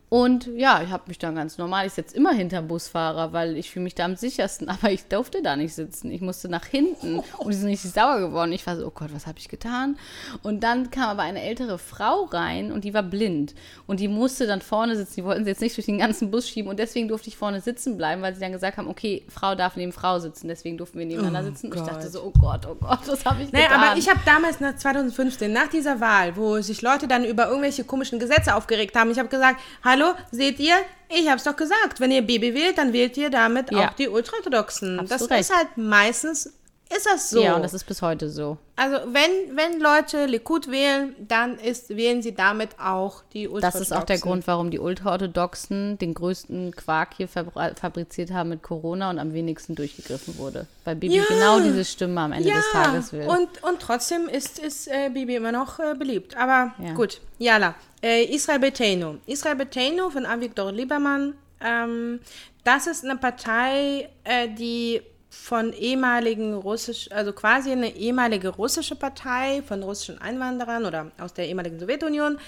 Und 0.10 0.48
ja, 0.56 0.82
ich 0.82 0.90
habe 0.90 1.04
mich 1.08 1.20
dann 1.20 1.36
ganz 1.36 1.58
normal, 1.58 1.86
ich 1.86 1.94
sitze 1.94 2.16
immer 2.16 2.32
hinterm 2.32 2.70
Busfahrer, 2.70 3.34
weil 3.34 3.58
ich 3.58 3.70
fühle 3.72 3.84
mich 3.84 3.94
da 3.96 4.06
am 4.06 4.16
sichersten, 4.16 4.70
aber 4.70 4.90
ich 4.90 5.06
durfte 5.08 5.42
da 5.42 5.58
nicht 5.58 5.74
sitzen. 5.76 6.12
Ich 6.12 6.22
musste 6.22 6.48
nach 6.48 6.66
hinten 6.66 7.20
und 7.38 7.50
die 7.50 7.58
sind 7.58 7.68
richtig 7.68 7.92
sauer 7.92 8.20
geworden. 8.20 8.54
Ich 8.54 8.66
war 8.66 8.78
so, 8.78 8.88
oh 8.88 8.92
Gott, 8.92 9.10
was 9.14 9.28
habe 9.28 9.38
ich 9.40 9.50
getan? 9.50 9.98
Und 10.44 10.64
dann 10.64 10.92
kam 10.92 11.10
aber 11.10 11.24
eine 11.24 11.42
ältere 11.42 11.78
Frau 11.78 12.24
rein 12.24 12.72
und 12.72 12.86
die 12.86 12.94
war 12.94 13.04
blind 13.04 13.54
und 13.86 14.00
die 14.00 14.08
musste 14.08 14.48
dann 14.48 14.62
vorne 14.62 14.96
sitzen. 14.96 15.16
Die 15.18 15.24
wollten 15.26 15.44
sie 15.44 15.50
jetzt 15.50 15.62
nicht 15.62 15.76
durch 15.76 15.88
den 15.88 15.98
ganzen 15.98 16.32
Bus 16.32 16.48
schieben 16.48 16.70
und 16.70 16.80
deswegen 16.80 17.10
durfte 17.10 17.28
ich 17.28 17.36
vorne 17.36 17.60
sitzen 17.60 17.98
bleiben, 17.98 18.22
weil 18.22 18.34
sie 18.34 18.40
dann 18.40 18.54
gesagt 18.54 18.78
haben, 18.78 18.88
okay, 18.88 19.26
Frau 19.28 19.56
darf 19.56 19.76
neben 19.76 19.92
Frau 19.92 20.20
sitzen, 20.20 20.48
deswegen 20.48 20.78
durften 20.78 21.00
wir 21.00 21.06
nebeneinander 21.06 21.42
Oh 21.42 21.54
sitzen. 21.54 21.70
Und 21.70 21.80
ich 21.80 21.84
dachte 21.84 22.10
so, 22.10 22.24
oh 22.24 22.34
Gott, 22.40 22.66
oh 22.66 22.76
Gott, 22.76 23.00
was 23.08 23.26
habe 23.26 23.44
ich 23.44 23.52
Naja, 23.52 23.68
getan? 23.68 23.84
aber 23.84 23.98
ich 23.98 24.10
habe 24.10 24.22
damals, 24.26 24.62
nach 24.62 24.78
2015, 24.78 25.52
nach 25.52 25.68
dieser 25.68 26.00
Wahl, 26.00 26.38
wo 26.38 26.62
sich 26.62 26.82
Leute 26.82 27.10
dann 27.10 27.26
über 27.26 27.48
irgendwelche 27.48 27.84
komischen 27.84 28.20
Gesetze 28.20 28.56
aufgeregt 28.56 28.96
haben, 28.96 29.12
ich 29.12 29.20
habe 29.20 29.28
gesagt, 29.28 29.60
hallo, 29.84 29.97
seht 30.32 30.60
ihr, 30.60 30.76
ich 31.10 31.28
habe 31.28 31.38
es 31.38 31.44
doch 31.44 31.56
gesagt, 31.56 32.00
wenn 32.00 32.12
ihr 32.12 32.22
Baby 32.22 32.54
wählt, 32.54 32.78
dann 32.78 32.94
wählt 32.94 33.16
ihr 33.18 33.30
damit 33.30 33.72
Ja. 33.72 33.90
auch 33.90 33.94
die 33.94 34.08
Ultraorthodoxen. 34.10 35.06
Das 35.08 35.30
recht. 35.30 35.42
ist 35.42 35.56
halt 35.56 35.78
meistens, 35.78 36.54
ist 36.96 37.06
das 37.06 37.30
so. 37.30 37.42
Ja, 37.42 37.56
und 37.56 37.62
das 37.64 37.74
ist 37.74 37.86
bis 37.86 38.02
heute 38.02 38.30
so. 38.30 38.58
also 38.76 38.98
wenn, 39.12 39.56
wenn 39.58 39.80
Leute 39.80 40.26
Likud 40.26 40.70
wählen, 40.72 41.16
dann 41.28 41.58
ist, 41.60 41.90
wählen 41.90 42.22
sie 42.22 42.34
damit 42.34 42.80
auch 42.80 43.24
die 43.34 43.44
Das 43.44 43.52
Ultraorthodoxen. 43.54 43.82
ist 43.82 43.92
auch 43.94 44.04
der 44.06 44.18
Grund, 44.20 44.48
warum 44.48 44.72
die 44.72 44.80
Ultraorthodoxen 44.80 45.98
den 45.98 46.14
größten 46.14 46.76
Quark 46.76 47.16
hier 47.18 47.28
fabri- 47.28 47.76
fabriziert 47.78 48.32
haben 48.32 48.50
mit 48.50 48.64
Corona 48.64 49.10
und 49.10 49.20
am 49.20 49.34
wenigsten 49.34 49.76
durchgegriffen 49.76 50.38
wurde. 50.38 50.68
Weil 50.86 50.96
Bibi 50.96 51.16
Ja. 51.18 51.24
genau 51.28 51.60
diese 51.60 51.84
Stimme 51.84 52.22
am 52.22 52.32
Ende 52.32 52.50
ja, 52.50 52.56
des 52.56 52.72
Tages 52.72 53.14
will. 53.14 53.28
Und, 53.28 53.64
und 53.64 53.80
trotzdem 53.80 54.28
ist, 54.30 54.60
ist 54.60 54.88
äh, 54.88 55.10
Bibi 55.10 55.36
immer 55.36 55.52
noch 55.52 55.80
äh, 55.80 55.94
beliebt. 55.96 56.38
Aber 56.38 56.74
Ja. 56.84 56.94
gut, 56.94 57.20
Jala. 57.40 57.76
Äh, 58.02 58.24
Israel 58.26 58.60
Beteinu. 58.60 59.16
Israel 59.26 59.56
Beteinu 59.56 60.10
von 60.10 60.26
Avigdor 60.26 60.72
Liebermann. 60.72 61.34
Ähm, 61.60 62.20
das 62.64 62.86
ist 62.88 63.04
eine 63.04 63.18
Partei, 63.18 64.10
äh, 64.24 64.48
die 64.50 65.02
von 65.30 65.74
ehemaligen 65.74 66.54
russisch, 66.54 67.12
also 67.12 67.34
quasi 67.34 67.72
eine 67.72 67.96
ehemalige 67.96 68.50
russische 68.50 68.96
Partei 68.96 69.62
von 69.68 69.84
russischen 69.84 70.20
Einwanderern 70.22 70.86
oder 70.86 71.12
aus 71.20 71.34
der 71.34 71.48
ehemaligen 71.48 71.80
Sowjetunion, 71.80 72.40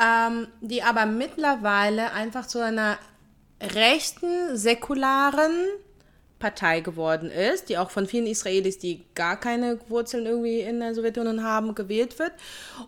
ähm, 0.00 0.48
die 0.60 0.82
aber 0.82 1.06
mittlerweile 1.06 2.12
einfach 2.12 2.46
zu 2.46 2.62
einer 2.64 2.98
rechten, 3.60 4.56
säkularen 4.56 5.52
Partei 6.38 6.80
geworden 6.80 7.30
ist, 7.30 7.68
die 7.68 7.76
auch 7.76 7.90
von 7.90 8.06
vielen 8.06 8.26
Israelis, 8.26 8.78
die 8.78 9.04
gar 9.14 9.38
keine 9.38 9.78
Wurzeln 9.88 10.24
irgendwie 10.24 10.60
in 10.60 10.80
der 10.80 10.94
Sowjetunion 10.94 11.44
haben, 11.44 11.74
gewählt 11.74 12.18
wird. 12.18 12.32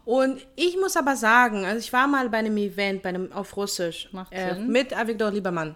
Und 0.05 0.41
ich 0.57 0.77
muss 0.79 0.97
aber 0.97 1.17
sagen, 1.17 1.67
also 1.67 1.79
ich 1.79 1.93
war 1.93 2.07
mal 2.07 2.31
bei 2.31 2.39
einem 2.39 2.57
Event, 2.57 3.03
bei 3.03 3.11
einem 3.11 3.31
auf 3.33 3.57
Russisch, 3.57 4.09
äh, 4.31 4.55
mit 4.55 4.97
Avigdor 4.97 5.31
Liebermann. 5.31 5.75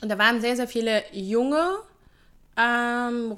Und 0.00 0.08
da 0.08 0.16
waren 0.18 0.40
sehr, 0.40 0.54
sehr 0.54 0.68
viele 0.68 1.02
junge 1.12 1.80
ähm, 2.60 3.36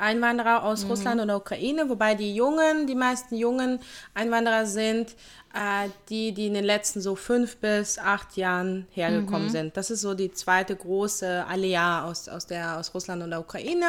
Einwanderer 0.00 0.64
aus 0.64 0.82
Mhm. 0.84 0.90
Russland 0.90 1.20
und 1.20 1.28
der 1.28 1.36
Ukraine, 1.36 1.88
wobei 1.88 2.14
die 2.16 2.34
Jungen, 2.34 2.86
die 2.88 2.96
meisten 2.96 3.36
jungen 3.36 3.78
Einwanderer 4.12 4.66
sind, 4.66 5.10
äh, 5.54 5.88
die, 6.08 6.32
die 6.32 6.48
in 6.48 6.54
den 6.54 6.64
letzten 6.64 7.00
so 7.00 7.14
fünf 7.14 7.58
bis 7.58 7.96
acht 7.96 8.36
Jahren 8.36 8.88
hergekommen 8.90 9.46
Mhm. 9.46 9.52
sind. 9.52 9.76
Das 9.76 9.90
ist 9.90 10.00
so 10.00 10.14
die 10.14 10.32
zweite 10.32 10.74
große 10.74 11.44
Aliyah 11.48 12.04
aus, 12.06 12.28
aus, 12.28 12.46
der, 12.48 12.76
aus 12.76 12.92
Russland 12.92 13.22
und 13.22 13.30
der 13.30 13.38
Ukraine. 13.38 13.86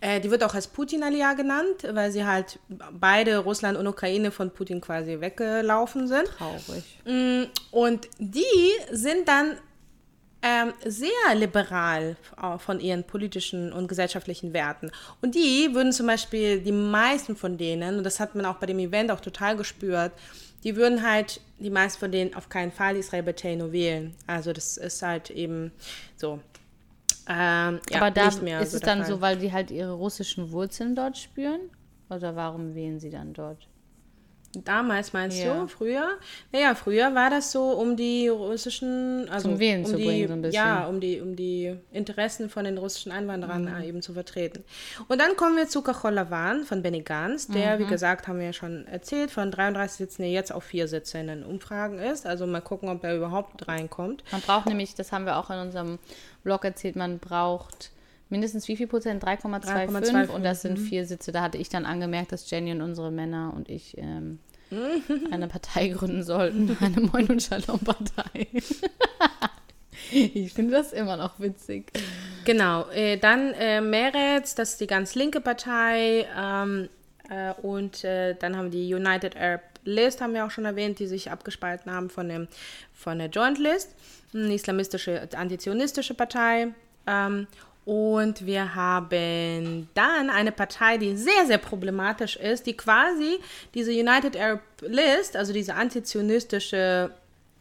Äh, 0.00 0.20
die 0.20 0.30
wird 0.30 0.42
auch 0.42 0.54
als 0.54 0.68
Putin-Aliyah 0.68 1.34
genannt, 1.34 1.86
weil 1.92 2.10
sie 2.12 2.24
halt 2.24 2.58
beide 2.92 3.36
Russland 3.38 3.76
und 3.76 3.86
Ukraine 3.86 4.30
von 4.30 4.50
Putin 4.50 4.80
quasi 4.80 5.20
weggelaufen 5.20 6.08
sind. 6.08 6.24
Traurig. 6.38 6.84
Mm, 7.04 7.42
Und 7.70 8.08
die 8.18 8.42
sind 8.90 9.28
dann 9.28 9.58
ähm, 10.46 10.72
sehr 10.84 11.34
liberal 11.34 12.16
von 12.58 12.78
ihren 12.78 13.02
politischen 13.02 13.72
und 13.72 13.88
gesellschaftlichen 13.88 14.52
Werten. 14.52 14.92
Und 15.20 15.34
die 15.34 15.70
würden 15.74 15.92
zum 15.92 16.06
Beispiel, 16.06 16.60
die 16.60 16.70
meisten 16.72 17.34
von 17.34 17.58
denen, 17.58 17.98
und 17.98 18.04
das 18.04 18.20
hat 18.20 18.36
man 18.36 18.46
auch 18.46 18.56
bei 18.56 18.66
dem 18.66 18.78
Event 18.78 19.10
auch 19.10 19.20
total 19.20 19.56
gespürt, 19.56 20.12
die 20.62 20.76
würden 20.76 21.02
halt, 21.02 21.40
die 21.58 21.70
meisten 21.70 21.98
von 21.98 22.12
denen 22.12 22.34
auf 22.34 22.48
keinen 22.48 22.70
Fall 22.70 22.96
Israel 22.96 23.24
Beteino 23.24 23.72
wählen. 23.72 24.14
Also 24.28 24.52
das 24.52 24.76
ist 24.76 25.02
halt 25.02 25.30
eben 25.30 25.72
so. 26.16 26.40
Ähm, 27.28 27.80
ja, 27.90 27.96
Aber 27.96 28.12
da 28.12 28.28
ist 28.28 28.38
so 28.38 28.46
es 28.46 28.80
dann 28.80 29.00
Fall. 29.00 29.06
so, 29.08 29.20
weil 29.20 29.36
die 29.36 29.52
halt 29.52 29.72
ihre 29.72 29.92
russischen 29.92 30.52
Wurzeln 30.52 30.94
dort 30.94 31.18
spüren? 31.18 31.60
Oder 32.08 32.36
warum 32.36 32.76
wählen 32.76 33.00
sie 33.00 33.10
dann 33.10 33.32
dort? 33.32 33.66
Damals 34.64 35.12
meinst 35.12 35.38
Ja. 35.42 35.60
du, 35.62 35.68
früher? 35.68 36.08
Naja, 36.52 36.74
früher 36.74 37.14
war 37.14 37.30
das 37.30 37.52
so, 37.52 37.70
um 37.72 37.96
die 37.96 38.28
russischen, 38.28 39.28
also 39.28 39.50
Zum 39.50 39.58
Wählen 39.58 39.80
um 39.84 39.90
zu 39.90 39.96
die, 39.96 40.04
bringen, 40.04 40.28
so 40.28 40.32
ein 40.34 40.42
bisschen. 40.42 40.54
Ja, 40.64 40.86
um 40.86 41.00
die, 41.00 41.20
um 41.20 41.36
die 41.36 41.76
Interessen 41.92 42.48
von 42.48 42.64
den 42.64 42.78
russischen 42.78 43.12
Einwanderern 43.12 43.64
Mhm. 43.64 43.82
eben 43.84 44.02
zu 44.02 44.12
vertreten. 44.14 44.64
Und 45.08 45.20
dann 45.20 45.36
kommen 45.36 45.56
wir 45.56 45.68
zu 45.68 45.82
Kacholavan 45.82 46.64
von 46.64 46.82
Benny 46.82 47.02
Gantz, 47.02 47.48
der, 47.48 47.76
Mhm. 47.76 47.82
wie 47.82 47.86
gesagt, 47.86 48.28
haben 48.28 48.38
wir 48.38 48.46
ja 48.46 48.52
schon 48.52 48.86
erzählt, 48.86 49.30
von 49.30 49.50
33 49.50 49.96
Sitzen 49.98 50.22
er 50.22 50.30
jetzt 50.30 50.52
auf 50.52 50.64
vier 50.64 50.88
Sitze 50.88 51.18
in 51.18 51.26
den 51.26 51.44
Umfragen 51.44 51.98
ist. 51.98 52.26
Also 52.26 52.46
mal 52.46 52.60
gucken, 52.60 52.88
ob 52.88 53.04
er 53.04 53.16
überhaupt 53.16 53.68
reinkommt. 53.68 54.24
Man 54.32 54.40
braucht 54.40 54.66
nämlich, 54.66 54.94
das 54.94 55.12
haben 55.12 55.26
wir 55.26 55.36
auch 55.36 55.50
in 55.50 55.58
unserem 55.58 55.98
Blog 56.44 56.64
erzählt, 56.64 56.96
man 56.96 57.18
braucht 57.18 57.90
mindestens 58.28 58.66
wie 58.66 58.76
viel 58.76 58.88
Prozent? 58.88 59.22
3,25 59.22 59.88
3,25, 59.88 60.30
und 60.34 60.42
das 60.44 60.62
sind 60.62 60.78
vier 60.80 61.06
Sitze. 61.06 61.30
Da 61.30 61.42
hatte 61.42 61.58
ich 61.58 61.68
dann 61.68 61.86
angemerkt, 61.86 62.32
dass 62.32 62.50
Jenny 62.50 62.72
und 62.72 62.80
unsere 62.82 63.12
Männer 63.12 63.52
und 63.54 63.68
ich 63.68 63.96
ähm, 63.98 64.40
eine 65.30 65.48
Partei 65.48 65.88
gründen 65.88 66.22
sollten. 66.22 66.76
Eine 66.80 67.00
Moin 67.00 67.26
und 67.26 67.42
Shalom 67.42 67.78
Partei. 67.80 68.48
ich 70.10 70.52
finde 70.52 70.72
das 70.72 70.92
immer 70.92 71.16
noch 71.16 71.38
witzig. 71.38 71.92
Genau, 72.44 72.88
äh, 72.90 73.16
dann 73.16 73.52
äh, 73.54 73.80
Meretz, 73.80 74.54
das 74.54 74.72
ist 74.72 74.80
die 74.80 74.86
ganz 74.86 75.14
linke 75.14 75.40
Partei. 75.40 76.26
Ähm, 76.36 76.88
äh, 77.30 77.52
und 77.62 78.04
äh, 78.04 78.34
dann 78.34 78.56
haben 78.56 78.72
wir 78.72 78.80
die 78.80 78.94
United 78.94 79.36
Arab 79.36 79.62
List, 79.84 80.20
haben 80.20 80.34
wir 80.34 80.44
auch 80.44 80.50
schon 80.50 80.64
erwähnt, 80.64 80.98
die 80.98 81.06
sich 81.06 81.30
abgespalten 81.30 81.92
haben 81.92 82.10
von, 82.10 82.28
dem, 82.28 82.48
von 82.92 83.18
der 83.18 83.28
Joint 83.28 83.58
List. 83.58 83.94
Eine 84.34 84.52
islamistische, 84.52 85.28
antizionistische 85.36 86.14
Partei. 86.14 86.74
Ähm, 87.06 87.46
und 87.86 88.44
wir 88.44 88.74
haben 88.74 89.88
dann 89.94 90.28
eine 90.28 90.50
Partei, 90.50 90.98
die 90.98 91.16
sehr, 91.16 91.46
sehr 91.46 91.58
problematisch 91.58 92.36
ist, 92.36 92.66
die 92.66 92.76
quasi 92.76 93.38
diese 93.74 93.92
United 93.92 94.36
Arab 94.36 94.60
List, 94.82 95.36
also 95.36 95.52
diese 95.52 95.74
antizionistische 95.74 97.12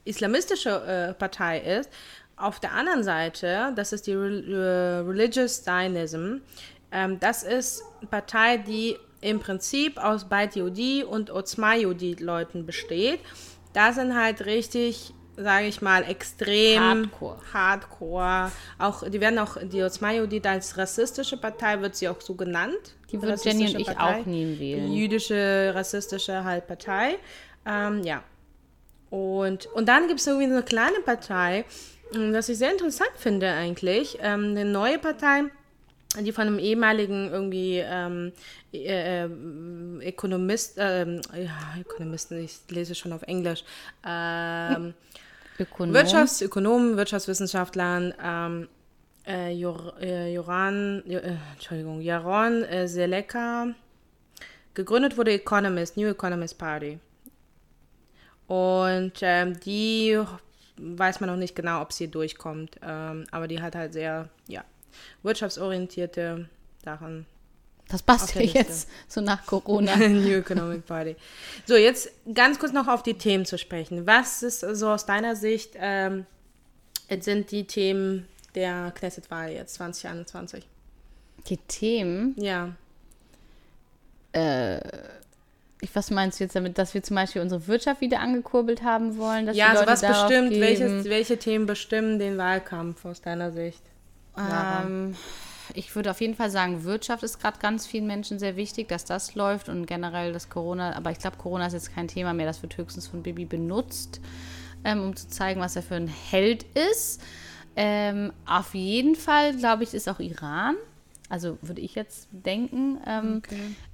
islamistische 0.04 0.70
äh, 0.70 1.14
Partei 1.14 1.60
ist. 1.60 1.90
Auf 2.38 2.60
der 2.60 2.74
anderen 2.74 3.04
Seite, 3.04 3.72
das 3.76 3.94
ist 3.94 4.08
die 4.08 4.14
Re 4.14 5.04
äh, 5.04 5.08
Religious 5.08 5.64
Zionism. 5.64 6.38
Ähm, 6.92 7.20
das 7.20 7.44
ist 7.44 7.84
eine 8.00 8.10
Partei, 8.10 8.58
die 8.58 8.98
im 9.22 9.40
Prinzip 9.40 9.98
aus 9.98 10.26
Beit 10.26 10.56
Yehudi 10.56 11.04
und 11.04 11.32
Otzma 11.32 11.76
Yehudi 11.76 12.16
Leuten 12.16 12.66
besteht. 12.66 13.20
Da 13.74 13.94
sind 13.94 14.16
halt 14.16 14.46
richtig, 14.46 15.14
sage 15.38 15.68
ich 15.68 15.82
mal, 15.82 16.04
extrem 16.04 16.82
Hardcore. 16.82 17.38
Hardcore. 17.54 18.52
Auch 18.80 19.10
die 19.10 19.20
werden 19.22 19.40
auch 19.40 19.58
die 19.62 19.80
Yehudi 19.80 20.42
als 20.46 20.78
rassistische 20.78 21.38
Partei 21.38 21.82
wird 21.82 21.96
sie 21.96 22.10
auch 22.10 22.22
so 22.22 22.36
genannt. 22.36 22.96
Die 23.12 23.22
würden 23.22 23.40
Jenny 23.44 23.68
und 23.74 23.80
ich 23.80 23.88
Partei. 23.88 24.22
auch 24.22 24.26
nie 24.26 24.60
wählen. 24.60 24.92
Jüdische, 24.92 25.72
rassistische 25.74 26.44
halt 26.44 26.68
Partei. 26.68 27.18
Ähm, 27.66 28.04
ja. 28.04 28.24
Und, 29.10 29.68
und 29.68 29.88
dann 29.88 30.08
gibt 30.08 30.20
es 30.20 30.28
irgendwie 30.28 30.48
so 30.48 30.54
eine 30.54 30.64
kleine 30.64 31.00
Partei, 31.00 31.66
ähm, 32.14 32.34
was 32.34 32.50
ich 32.50 32.58
sehr 32.58 32.72
interessant 32.72 33.12
finde 33.16 33.50
eigentlich. 33.50 34.18
Ähm, 34.22 34.52
eine 34.52 34.66
neue 34.66 35.00
Partei, 35.00 35.44
die 36.20 36.32
von 36.32 36.48
einem 36.48 36.60
ehemaligen 36.60 37.32
irgendwie 37.32 37.78
ähm, 37.78 38.32
äh, 38.74 39.24
ähm, 39.24 40.02
Ökonomist, 40.04 40.76
ähm, 40.78 41.22
ja, 41.34 41.80
Ökonomisten, 41.80 42.44
ich 42.44 42.60
lese 42.70 42.96
schon 42.96 43.14
auf 43.14 43.24
Englisch, 43.24 43.64
ähm, 44.06 44.94
Ökonom. 45.60 45.94
Wirtschaftsökonomen, 45.94 46.98
Wirtschaftswissenschaftlern, 46.98 48.14
ähm, 48.22 48.68
äh, 49.28 49.52
Jor, 49.54 49.96
äh, 50.00 50.34
Joran, 50.34 51.02
Jo- 51.06 51.20
äh, 51.20 51.38
Entschuldigung, 51.54 52.02
Jaron 52.02 52.64
äh, 52.64 52.88
Seleka. 52.88 53.68
Gegründet 54.74 55.18
wurde 55.18 55.32
Economist, 55.32 55.96
New 55.98 56.08
Economist 56.08 56.58
Party. 56.58 57.00
Und 58.48 59.14
ähm, 59.22 59.60
die 59.62 60.20
weiß 60.78 61.22
man 61.22 61.30
noch 61.30 61.38
nicht 61.38 61.56
genau, 61.56 61.82
ob 61.82 61.94
sie 61.94 62.10
durchkommt. 62.10 62.78
Ähm, 62.84 63.26
aber 63.32 63.48
die 63.48 63.62
hat 63.62 63.76
halt 63.76 63.94
sehr, 63.94 64.30
ja, 64.48 64.64
wirtschaftsorientierte 65.24 66.48
Sachen. 66.84 67.26
Das 67.88 68.02
passt 68.02 68.34
ja 68.36 68.42
jetzt 68.42 68.90
so 69.08 69.22
nach 69.22 69.46
Corona. 69.46 69.96
New 70.08 70.38
Economic 70.38 70.86
Party. 70.86 71.16
So, 71.66 71.76
jetzt 71.76 72.10
ganz 72.34 72.58
kurz 72.58 72.74
noch 72.74 72.88
auf 72.88 73.04
die 73.04 73.14
Themen 73.14 73.46
zu 73.46 73.58
sprechen. 73.58 74.08
Was 74.08 74.42
ist 74.44 74.62
so 74.62 74.90
aus 74.90 75.06
deiner 75.06 75.36
Sicht 75.36 75.74
ähm, 75.76 76.26
jetzt 77.10 77.26
sind 77.26 77.52
die 77.52 77.68
Themen 77.68 78.28
der 78.56 78.92
Knesset-Wahl 78.96 79.52
jetzt 79.52 79.76
2021? 79.76 80.66
Die 81.48 81.58
Themen, 81.58 82.34
Ja. 82.38 82.70
ich, 85.80 85.96
was 85.96 86.10
meinst 86.12 86.40
du 86.40 86.44
jetzt 86.44 86.56
damit, 86.56 86.78
dass 86.78 86.94
wir 86.94 87.04
zum 87.04 87.16
Beispiel 87.16 87.42
unsere 87.42 87.68
Wirtschaft 87.68 88.02
wieder 88.02 88.20
angekurbelt 88.20 88.84
haben 88.84 89.18
wollen? 89.18 89.54
Ja, 89.54 89.70
also 89.70 89.86
was 89.86 90.02
bestimmt, 90.02 90.52
welches, 90.60 91.06
welche 91.06 91.38
Themen 91.38 91.66
bestimmen 91.68 92.20
den 92.20 92.38
Wahlkampf 92.38 93.06
aus 93.06 93.22
deiner 93.22 93.52
Sicht? 93.52 93.82
Ähm, 94.38 95.16
ich 95.76 95.96
würde 95.96 96.12
auf 96.12 96.22
jeden 96.22 96.36
Fall 96.36 96.50
sagen, 96.50 96.84
Wirtschaft 96.84 97.24
ist 97.24 97.40
gerade 97.40 97.60
ganz 97.60 97.86
vielen 97.86 98.08
Menschen 98.08 98.40
sehr 98.40 98.56
wichtig, 98.56 98.88
dass 98.88 99.06
das 99.06 99.36
läuft 99.36 99.70
und 99.70 99.86
generell 99.86 100.34
das 100.34 100.50
Corona, 100.50 100.96
aber 100.96 101.12
ich 101.12 101.20
glaube, 101.20 101.38
Corona 101.38 101.68
ist 101.68 101.74
jetzt 101.74 101.94
kein 101.94 102.08
Thema 102.08 102.34
mehr, 102.34 102.46
das 102.46 102.62
wird 102.62 102.78
höchstens 102.78 103.08
von 103.08 103.24
Bibi 103.24 103.46
benutzt, 103.46 104.22
ähm, 104.84 105.02
um 105.02 105.16
zu 105.16 105.28
zeigen, 105.28 105.62
was 105.62 105.76
er 105.76 105.84
für 105.84 105.96
ein 105.96 106.08
Held 106.08 106.64
ist. 106.92 107.22
Ähm, 107.76 108.32
auf 108.46 108.74
jeden 108.74 109.16
Fall, 109.16 109.56
glaube 109.56 109.84
ich, 109.84 109.94
ist 109.94 110.08
auch 110.08 110.20
Iran. 110.20 110.76
Also 111.28 111.58
würde 111.62 111.82
ich 111.82 111.96
jetzt 111.96 112.28
denken, 112.32 113.00
ähm, 113.08 113.42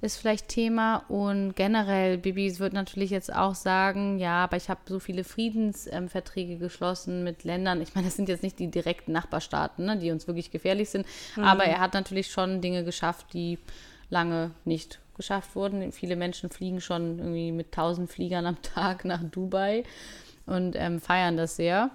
ist 0.02 0.18
vielleicht 0.18 0.48
Thema. 0.48 0.96
Und 1.08 1.54
generell, 1.56 2.18
Bibi 2.18 2.58
wird 2.58 2.74
natürlich 2.74 3.10
jetzt 3.10 3.34
auch 3.34 3.54
sagen, 3.54 4.18
ja, 4.18 4.44
aber 4.44 4.58
ich 4.58 4.68
habe 4.68 4.80
so 4.86 4.98
viele 4.98 5.24
Friedensverträge 5.24 6.54
ähm, 6.54 6.58
geschlossen 6.58 7.24
mit 7.24 7.44
Ländern. 7.44 7.80
Ich 7.80 7.94
meine, 7.94 8.08
das 8.08 8.16
sind 8.16 8.28
jetzt 8.28 8.42
nicht 8.42 8.58
die 8.58 8.70
direkten 8.70 9.12
Nachbarstaaten, 9.12 9.86
ne, 9.86 9.96
die 9.96 10.10
uns 10.10 10.26
wirklich 10.26 10.50
gefährlich 10.50 10.90
sind. 10.90 11.06
Aber 11.36 11.64
er 11.64 11.80
hat 11.80 11.94
natürlich 11.94 12.30
schon 12.30 12.60
Dinge 12.60 12.84
geschafft, 12.84 13.32
die 13.32 13.58
lange 14.10 14.50
nicht 14.66 15.00
geschafft 15.16 15.56
wurden. 15.56 15.90
Viele 15.92 16.16
Menschen 16.16 16.50
fliegen 16.50 16.80
schon 16.80 17.18
irgendwie 17.18 17.52
mit 17.52 17.72
tausend 17.72 18.10
Fliegern 18.10 18.44
am 18.44 18.60
Tag 18.62 19.04
nach 19.06 19.22
Dubai 19.22 19.84
und 20.44 20.76
ähm, 20.76 21.00
feiern 21.00 21.36
das 21.36 21.56
sehr. 21.56 21.90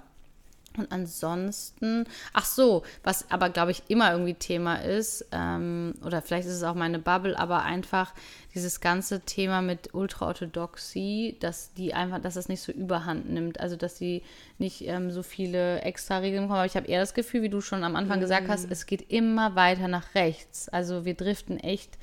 Und 0.78 0.92
ansonsten, 0.92 2.06
ach 2.34 2.46
so, 2.46 2.84
was 3.04 3.30
aber, 3.32 3.50
glaube 3.50 3.72
ich, 3.72 3.84
immer 3.88 4.12
irgendwie 4.12 4.36
Thema 4.36 4.76
ist, 4.76 5.26
ähm, 5.32 5.94
oder 6.06 6.22
vielleicht 6.22 6.48
ist 6.48 6.54
es 6.54 6.64
auch 6.64 6.76
meine 6.76 7.00
Bubble, 7.00 7.38
aber 7.38 7.64
einfach 7.64 8.14
dieses 8.54 8.80
ganze 8.80 9.22
Thema 9.22 9.62
mit 9.62 9.94
Ultraorthodoxie, 9.94 11.38
dass 11.40 11.74
die 11.74 11.94
einfach, 11.94 12.20
dass 12.20 12.36
das 12.36 12.50
nicht 12.50 12.62
so 12.62 12.72
überhand 12.72 13.30
nimmt. 13.30 13.60
Also, 13.60 13.76
dass 13.76 13.98
sie 13.98 14.24
nicht 14.58 14.82
ähm, 14.88 15.12
so 15.12 15.24
viele 15.24 15.82
extra 15.82 16.20
Regeln 16.20 16.44
bekommen. 16.44 16.60
Aber 16.60 16.66
ich 16.66 16.76
habe 16.76 16.88
eher 16.88 17.02
das 17.02 17.14
Gefühl, 17.14 17.42
wie 17.42 17.50
du 17.50 17.62
schon 17.62 17.84
am 17.84 17.96
Anfang 17.96 18.20
gesagt 18.20 18.48
hast, 18.48 18.70
es 18.72 18.86
geht 18.86 19.12
immer 19.12 19.56
weiter 19.56 19.88
nach 19.88 20.16
rechts. 20.16 20.70
Also, 20.70 21.06
wir 21.06 21.14
driften 21.14 21.60
echt 21.60 21.98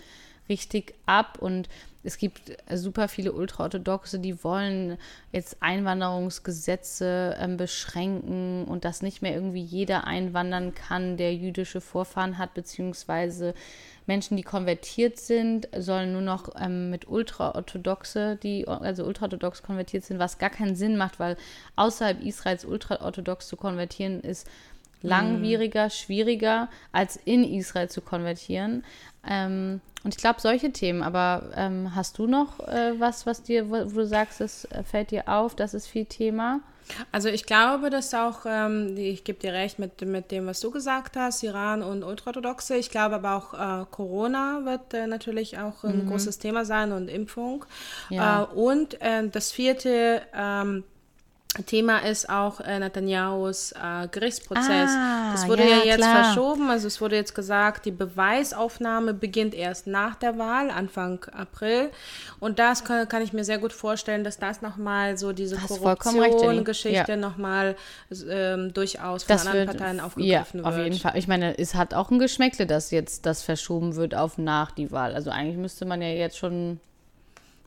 richtig 0.49 0.95
ab 1.07 1.39
und 1.41 1.68
es 2.05 2.19
gibt 2.19 2.53
super 2.73 3.09
viele 3.09 3.33
Ultraorthodoxe, 3.33 4.19
die 4.19 4.45
wollen 4.45 4.99
jetzt 5.33 5.57
Einwanderungsgesetze 5.61 7.37
ähm, 7.41 7.57
beschränken 7.57 8.65
und 8.67 8.85
dass 8.85 9.03
nicht 9.03 9.23
mehr 9.23 9.35
irgendwie 9.35 9.63
jeder 9.63 10.07
einwandern 10.07 10.75
kann, 10.75 11.17
der 11.17 11.35
jüdische 11.35 11.81
Vorfahren 11.81 12.37
hat, 12.37 12.53
beziehungsweise 12.53 13.55
Menschen, 14.07 14.37
die 14.37 14.43
konvertiert 14.43 15.19
sind, 15.19 15.67
sollen 15.77 16.13
nur 16.13 16.21
noch 16.21 16.51
ähm, 16.61 16.91
mit 16.91 17.09
Ultraorthodoxe, 17.09 18.37
die 18.37 18.69
also 18.69 19.05
ultraorthodox 19.05 19.63
konvertiert 19.63 20.05
sind, 20.05 20.19
was 20.19 20.37
gar 20.37 20.51
keinen 20.51 20.77
Sinn 20.77 20.99
macht, 20.99 21.19
weil 21.19 21.39
außerhalb 21.77 22.23
Israels 22.23 22.67
ultraorthodox 22.67 23.49
zu 23.49 23.57
konvertieren 23.57 24.21
ist 24.21 24.47
langwieriger, 25.05 25.91
schwieriger, 25.91 26.69
als 26.91 27.17
in 27.25 27.45
Israel 27.45 27.89
zu 27.91 28.01
konvertieren. 28.01 28.85
Ähm, 29.29 29.81
und 30.05 30.14
ich 30.14 30.20
glaube, 30.20 30.41
solche 30.41 30.70
Themen, 30.70 31.03
aber 31.03 31.51
ähm, 31.57 31.95
hast 31.95 32.18
du 32.18 32.27
noch 32.27 32.61
äh, 32.61 32.99
was, 33.01 33.25
was 33.27 33.43
dir, 33.43 33.70
wo, 33.70 33.95
wo 33.95 34.01
du 34.01 34.07
sagst, 34.07 34.41
es 34.41 34.66
äh, 34.66 34.83
fällt 34.85 35.11
dir 35.11 35.29
auf, 35.29 35.55
das 35.55 35.72
ist 35.72 35.87
viel 35.87 36.05
Thema? 36.05 36.61
Also 37.12 37.29
ich 37.29 37.47
glaube, 37.47 37.91
dass 37.91 38.12
auch, 38.12 38.41
ähm, 38.47 38.95
ich 38.97 39.25
gebe 39.25 39.39
dir 39.39 39.53
recht 39.53 39.79
mit, 39.79 40.03
mit 40.03 40.31
dem, 40.31 40.47
was 40.47 40.61
du 40.61 40.70
gesagt 40.70 41.16
hast, 41.16 41.43
Iran 41.43 41.83
und 41.83 42.05
Ultraorthodoxe. 42.05 42.77
Ich 42.77 42.91
glaube 42.91 43.16
aber 43.16 43.37
auch 43.37 43.55
äh, 43.55 43.87
Corona 43.91 44.61
wird 44.64 44.93
äh, 44.93 45.07
natürlich 45.07 45.59
auch 45.59 45.85
ein 45.85 46.07
großes 46.07 46.39
Thema 46.39 46.66
sein 46.66 46.93
und 46.93 47.09
Impfung. 47.09 47.64
Ja. 48.11 48.43
Äh, 48.43 48.47
und 48.55 49.01
äh, 49.01 49.27
das 49.29 49.51
vierte 49.53 50.22
ähm, 50.35 50.85
Thema 51.67 51.99
ist 51.99 52.29
auch 52.29 52.61
äh, 52.61 52.79
Netanyahus 52.79 53.73
äh, 53.73 54.09
Gerichtsprozess. 54.11 54.91
Ah, 54.91 55.31
das 55.33 55.47
wurde 55.49 55.63
ja, 55.63 55.77
ja, 55.79 55.85
jetzt 55.85 55.97
klar. 55.99 56.25
verschoben. 56.25 56.69
Also 56.71 56.87
es 56.89 57.01
wurde 57.01 57.17
jetzt 57.17 57.35
gesagt, 57.35 57.85
die 57.87 57.91
Beweisaufnahme 57.91 59.15
beginnt 59.15 59.55
erst 59.55 59.87
nach 59.87 60.17
der 60.17 60.39
Wahl, 60.39 60.71
Anfang 60.71 61.25
April. 61.33 61.91
Und 62.41 62.59
das 62.59 62.85
kann, 62.85 63.09
kann 63.09 63.23
ich 63.23 63.33
mir 63.33 63.45
sehr 63.45 63.59
gut 63.59 63.73
vorstellen, 63.73 64.25
dass 64.25 64.39
das 64.39 64.63
nochmal 64.63 65.17
so 65.17 65.33
diese. 65.33 65.57
Korruption-Geschichte 65.57 67.13
Ja. 67.13 67.17
nochmal 67.17 67.77
ähm, 68.29 68.73
durchaus 68.75 69.23
von 69.25 69.35
Das 69.37 69.47
anderen 69.47 69.69
wird, 69.69 69.77
Parteien 69.79 69.97
ja, 69.99 70.05
aufgegriffen 70.05 70.65
auf 70.65 70.75
wird. 70.75 70.85
jeden 70.87 70.99
Fall. 71.01 71.17
Ich 71.17 71.29
meine, 71.29 71.57
es 71.59 71.75
hat 71.75 71.95
auch 71.95 72.11
ein 72.11 72.19
Geschmäckle, 72.19 72.67
dass 72.67 72.91
jetzt 72.91 73.27
das 73.27 73.43
verschoben 73.43 73.97
wird 73.97 74.15
auf 74.15 74.39
nach 74.39 74.73
die 74.73 74.91
Wahl. 74.91 75.15
Also 75.15 75.31
eigentlich 75.31 75.57
müsste 75.57 75.85
man 75.85 76.03
ja 76.03 76.09
jetzt 76.09 76.37
schon 76.37 76.81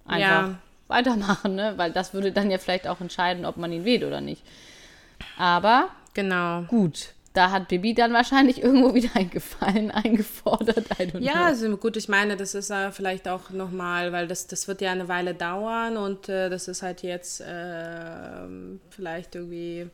einfach 0.05 0.19
Ja. 0.19 0.55
Weitermachen, 0.87 1.55
ne? 1.55 1.73
weil 1.77 1.91
das 1.91 2.13
würde 2.13 2.31
dann 2.31 2.49
ja 2.51 2.57
vielleicht 2.57 2.87
auch 2.87 3.01
entscheiden, 3.01 3.45
ob 3.45 3.57
man 3.57 3.71
ihn 3.71 3.85
wählt 3.85 4.03
oder 4.03 4.21
nicht. 4.21 4.43
Aber 5.37 5.89
Genau. 6.13 6.63
gut, 6.63 7.13
da 7.33 7.51
hat 7.51 7.67
Bibi 7.67 7.93
dann 7.93 8.11
wahrscheinlich 8.13 8.63
irgendwo 8.63 8.93
wieder 8.95 9.09
ein 9.15 9.29
Gefallen 9.29 9.91
eingefordert. 9.91 10.85
I 10.99 11.03
don't 11.03 11.19
Ja, 11.19 11.33
know. 11.33 11.43
also 11.45 11.77
gut, 11.77 11.95
ich 11.97 12.07
meine, 12.09 12.35
das 12.37 12.55
ist 12.55 12.71
äh, 12.71 12.91
vielleicht 12.91 13.27
auch 13.27 13.49
nochmal, 13.51 14.11
weil 14.11 14.27
das, 14.27 14.47
das 14.47 14.67
wird 14.67 14.81
ja 14.81 14.91
eine 14.91 15.07
Weile 15.07 15.33
dauern 15.35 15.97
und 15.97 16.29
äh, 16.29 16.49
das 16.49 16.67
ist 16.67 16.81
halt 16.81 17.03
jetzt 17.03 17.43
ähm, 17.45 18.79
vielleicht 18.89 19.35
irgendwie. 19.35 19.89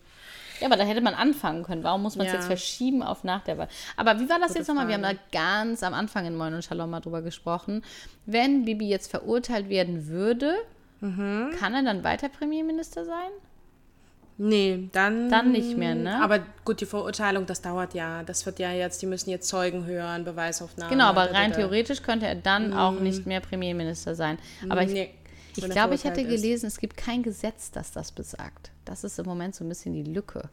Ja, 0.60 0.68
aber 0.68 0.78
da 0.78 0.84
hätte 0.86 1.02
man 1.02 1.14
anfangen 1.16 1.64
können. 1.64 1.84
Warum 1.84 2.04
muss 2.04 2.16
man 2.16 2.26
es 2.28 2.32
Ja. 2.32 2.38
jetzt 2.40 2.48
verschieben 2.48 3.04
auf 3.04 3.26
nach 3.26 3.44
der 3.44 3.58
Wahl? 3.58 3.68
Aber 3.98 4.20
wie 4.22 4.30
war 4.30 4.40
das 4.40 4.50
Gute 4.50 4.60
jetzt 4.60 4.68
nochmal? 4.70 4.88
Wir 4.88 4.94
haben 4.94 5.02
da 5.04 5.12
ganz 5.34 5.84
am 5.84 5.94
Anfang 5.94 6.26
in 6.26 6.36
Moin 6.38 6.54
und 6.54 6.64
Shalom 6.64 6.90
mal 6.90 7.02
drüber 7.02 7.22
gesprochen. 7.22 7.84
Wenn 8.26 8.64
Bibi 8.64 8.88
jetzt 8.88 9.10
verurteilt 9.12 9.68
werden 9.68 10.08
würde, 10.08 10.56
Mhm. 11.04 11.52
kann 11.60 11.74
er 11.74 11.84
dann 11.84 12.04
weiter 12.04 12.30
Premierminister 12.30 13.04
sein? 13.06 13.30
Nee, 14.38 14.90
dann. 14.94 15.30
Dann 15.30 15.52
nicht 15.52 15.78
mehr, 15.78 15.94
ne? 15.96 16.22
Aber 16.24 16.40
gut, 16.66 16.82
die 16.82 16.86
Verurteilung, 16.86 17.46
das 17.46 17.62
dauert 17.62 17.94
ja. 17.94 18.24
Das 18.24 18.46
wird 18.46 18.58
ja 18.58 18.72
jetzt, 18.72 19.02
die 19.02 19.06
müssen 19.06 19.30
jetzt 19.30 19.48
Zeugen 19.48 19.86
hören, 19.86 20.24
Beweisaufnahmen. 20.24 20.92
Genau, 20.92 21.06
aber 21.06 21.32
rein 21.32 21.52
da. 21.52 21.58
theoretisch 21.58 22.02
könnte 22.02 22.26
er 22.26 22.36
dann 22.36 22.74
auch 22.74 23.00
nicht 23.00 23.26
mehr 23.28 23.42
Premierminister 23.42 24.16
sein. 24.16 24.40
Aber 24.70 24.82
ich, 24.82 24.92
Nee, 24.94 25.14
ich 25.56 25.64
er 25.64 25.70
glaube, 25.70 25.94
ich 25.94 26.04
hätte 26.04 26.22
ist. 26.22 26.30
gelesen, 26.30 26.66
es 26.66 26.80
gibt 26.80 26.98
kein 26.98 27.22
Gesetz, 27.22 27.70
das 27.70 27.92
das 27.92 28.12
besagt. 28.12 28.72
Das 28.86 29.04
ist 29.04 29.20
im 29.20 29.26
Moment 29.26 29.54
so 29.56 29.64
ein 29.64 29.70
bisschen 29.70 29.94
die 29.94 30.04
Lücke. 30.12 30.50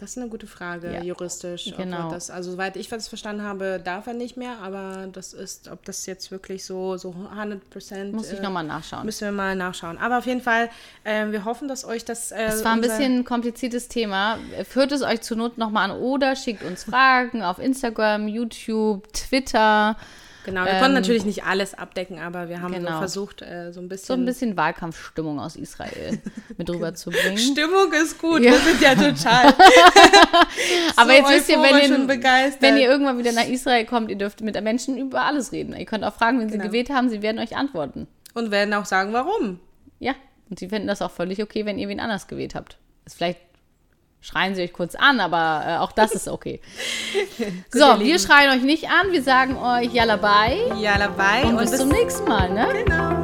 Das 0.00 0.12
ist 0.12 0.16
eine 0.18 0.28
gute 0.28 0.46
Frage, 0.46 0.90
Ja. 0.94 1.02
juristisch. 1.02 1.72
Genau. 1.76 2.10
Das, 2.10 2.30
also, 2.30 2.52
soweit 2.52 2.76
ich 2.76 2.88
das 2.88 3.06
verstanden 3.08 3.42
habe, 3.42 3.78
darf 3.84 4.06
er 4.06 4.14
nicht 4.14 4.38
mehr, 4.38 4.58
aber 4.62 5.08
das 5.12 5.34
ist, 5.34 5.68
ob 5.68 5.84
das 5.84 6.06
jetzt 6.06 6.30
wirklich 6.30 6.64
so, 6.64 6.96
so 6.96 7.14
100 7.30 7.68
Prozent. 7.68 8.14
Muss 8.14 8.32
ich 8.32 8.40
nochmal 8.40 8.64
nachschauen. 8.64 9.04
Müssen 9.04 9.26
wir 9.26 9.32
mal 9.32 9.54
nachschauen. 9.54 9.98
Aber 9.98 10.16
auf 10.16 10.24
jeden 10.26 10.40
Fall, 10.40 10.70
ähm, 11.04 11.32
wir 11.32 11.44
hoffen, 11.44 11.68
dass 11.68 11.84
euch 11.84 12.06
das. 12.06 12.32
Äh, 12.32 12.44
Es 12.44 12.64
war 12.64 12.72
ein 12.72 12.80
bisschen 12.80 13.18
ein 13.18 13.24
kompliziertes 13.26 13.88
Thema. 13.88 14.38
Führt 14.66 14.90
es 14.92 15.02
euch 15.02 15.20
zur 15.20 15.36
Not 15.36 15.58
nochmal 15.58 15.90
an 15.90 15.98
oder 15.98 16.34
schickt 16.34 16.64
uns 16.64 16.84
Fragen 16.84 17.42
auf 17.42 17.58
Instagram, 17.58 18.26
YouTube, 18.26 19.12
Twitter. 19.12 19.96
Genau, 20.44 20.64
wir 20.64 20.72
ähm, 20.72 20.78
konnten 20.80 20.94
natürlich 20.94 21.24
nicht 21.24 21.44
alles 21.44 21.74
abdecken, 21.74 22.18
aber 22.18 22.48
wir 22.48 22.62
haben 22.62 22.72
genau. 22.72 22.92
so 22.92 22.98
versucht, 22.98 23.42
äh, 23.42 23.72
so 23.72 23.80
ein 23.80 23.88
bisschen. 23.88 24.06
So 24.06 24.12
ein 24.14 24.24
bisschen 24.24 24.56
Wahlkampfstimmung 24.56 25.38
aus 25.38 25.56
Israel 25.56 26.18
mit 26.56 26.70
rüberzubringen. 26.70 27.38
Stimmung 27.38 27.92
ist 27.92 28.18
gut, 28.18 28.42
Ja. 28.42 28.52
wir 28.52 28.58
sind 28.58 28.80
ja 28.80 28.94
total. 28.94 29.54
Aber 30.96 31.10
so 31.10 31.16
jetzt 31.16 31.30
wisst 31.30 31.48
ihr, 31.50 31.58
wenn 31.62 31.76
ihr, 31.92 32.08
wenn 32.60 32.76
ihr 32.76 32.88
irgendwann 32.88 33.18
wieder 33.18 33.32
nach 33.32 33.46
Israel 33.48 33.84
kommt, 33.84 34.10
ihr 34.10 34.16
dürft 34.16 34.40
mit 34.40 34.60
Menschen 34.62 34.96
über 34.96 35.22
alles 35.22 35.52
reden. 35.52 35.74
Ihr 35.76 35.86
könnt 35.86 36.04
auch 36.04 36.14
fragen, 36.14 36.40
wenn 36.40 36.48
sie 36.48 36.56
Genau. 36.58 36.68
gewählt 36.68 36.90
haben, 36.90 37.08
sie 37.08 37.22
werden 37.22 37.38
euch 37.38 37.56
antworten. 37.56 38.06
Und 38.34 38.50
werden 38.50 38.72
auch 38.74 38.84
sagen, 38.84 39.12
warum. 39.12 39.60
Ja, 39.98 40.14
und 40.48 40.58
sie 40.58 40.68
finden 40.68 40.88
das 40.88 41.02
auch 41.02 41.10
völlig 41.10 41.42
okay, 41.42 41.66
wenn 41.66 41.78
ihr 41.78 41.88
wen 41.88 42.00
anders 42.00 42.28
gewählt 42.28 42.54
habt. 42.54 42.78
Ist 43.04 43.16
vielleicht 43.16 43.40
schreien 44.20 44.54
sie 44.54 44.62
euch 44.62 44.72
kurz 44.72 44.94
an, 44.94 45.20
aber 45.20 45.64
äh, 45.66 45.76
auch 45.78 45.92
das 45.92 46.12
ist 46.12 46.28
okay. 46.28 46.60
so, 47.72 47.78
wir 47.80 47.96
Lieben. 47.96 48.18
schreien 48.18 48.50
euch 48.50 48.62
nicht 48.62 48.88
an, 48.88 49.12
wir 49.12 49.22
sagen 49.22 49.56
euch 49.56 49.92
Yalla 49.92 50.16
bye 50.16 50.72
Ja, 50.78 50.98
dabei. 50.98 51.44
und 51.44 51.56
bis 51.58 51.76
zum 51.76 51.88
nächsten 51.88 52.28
Mal, 52.28 52.50
ne? 52.50 52.68
Genau. 52.84 53.19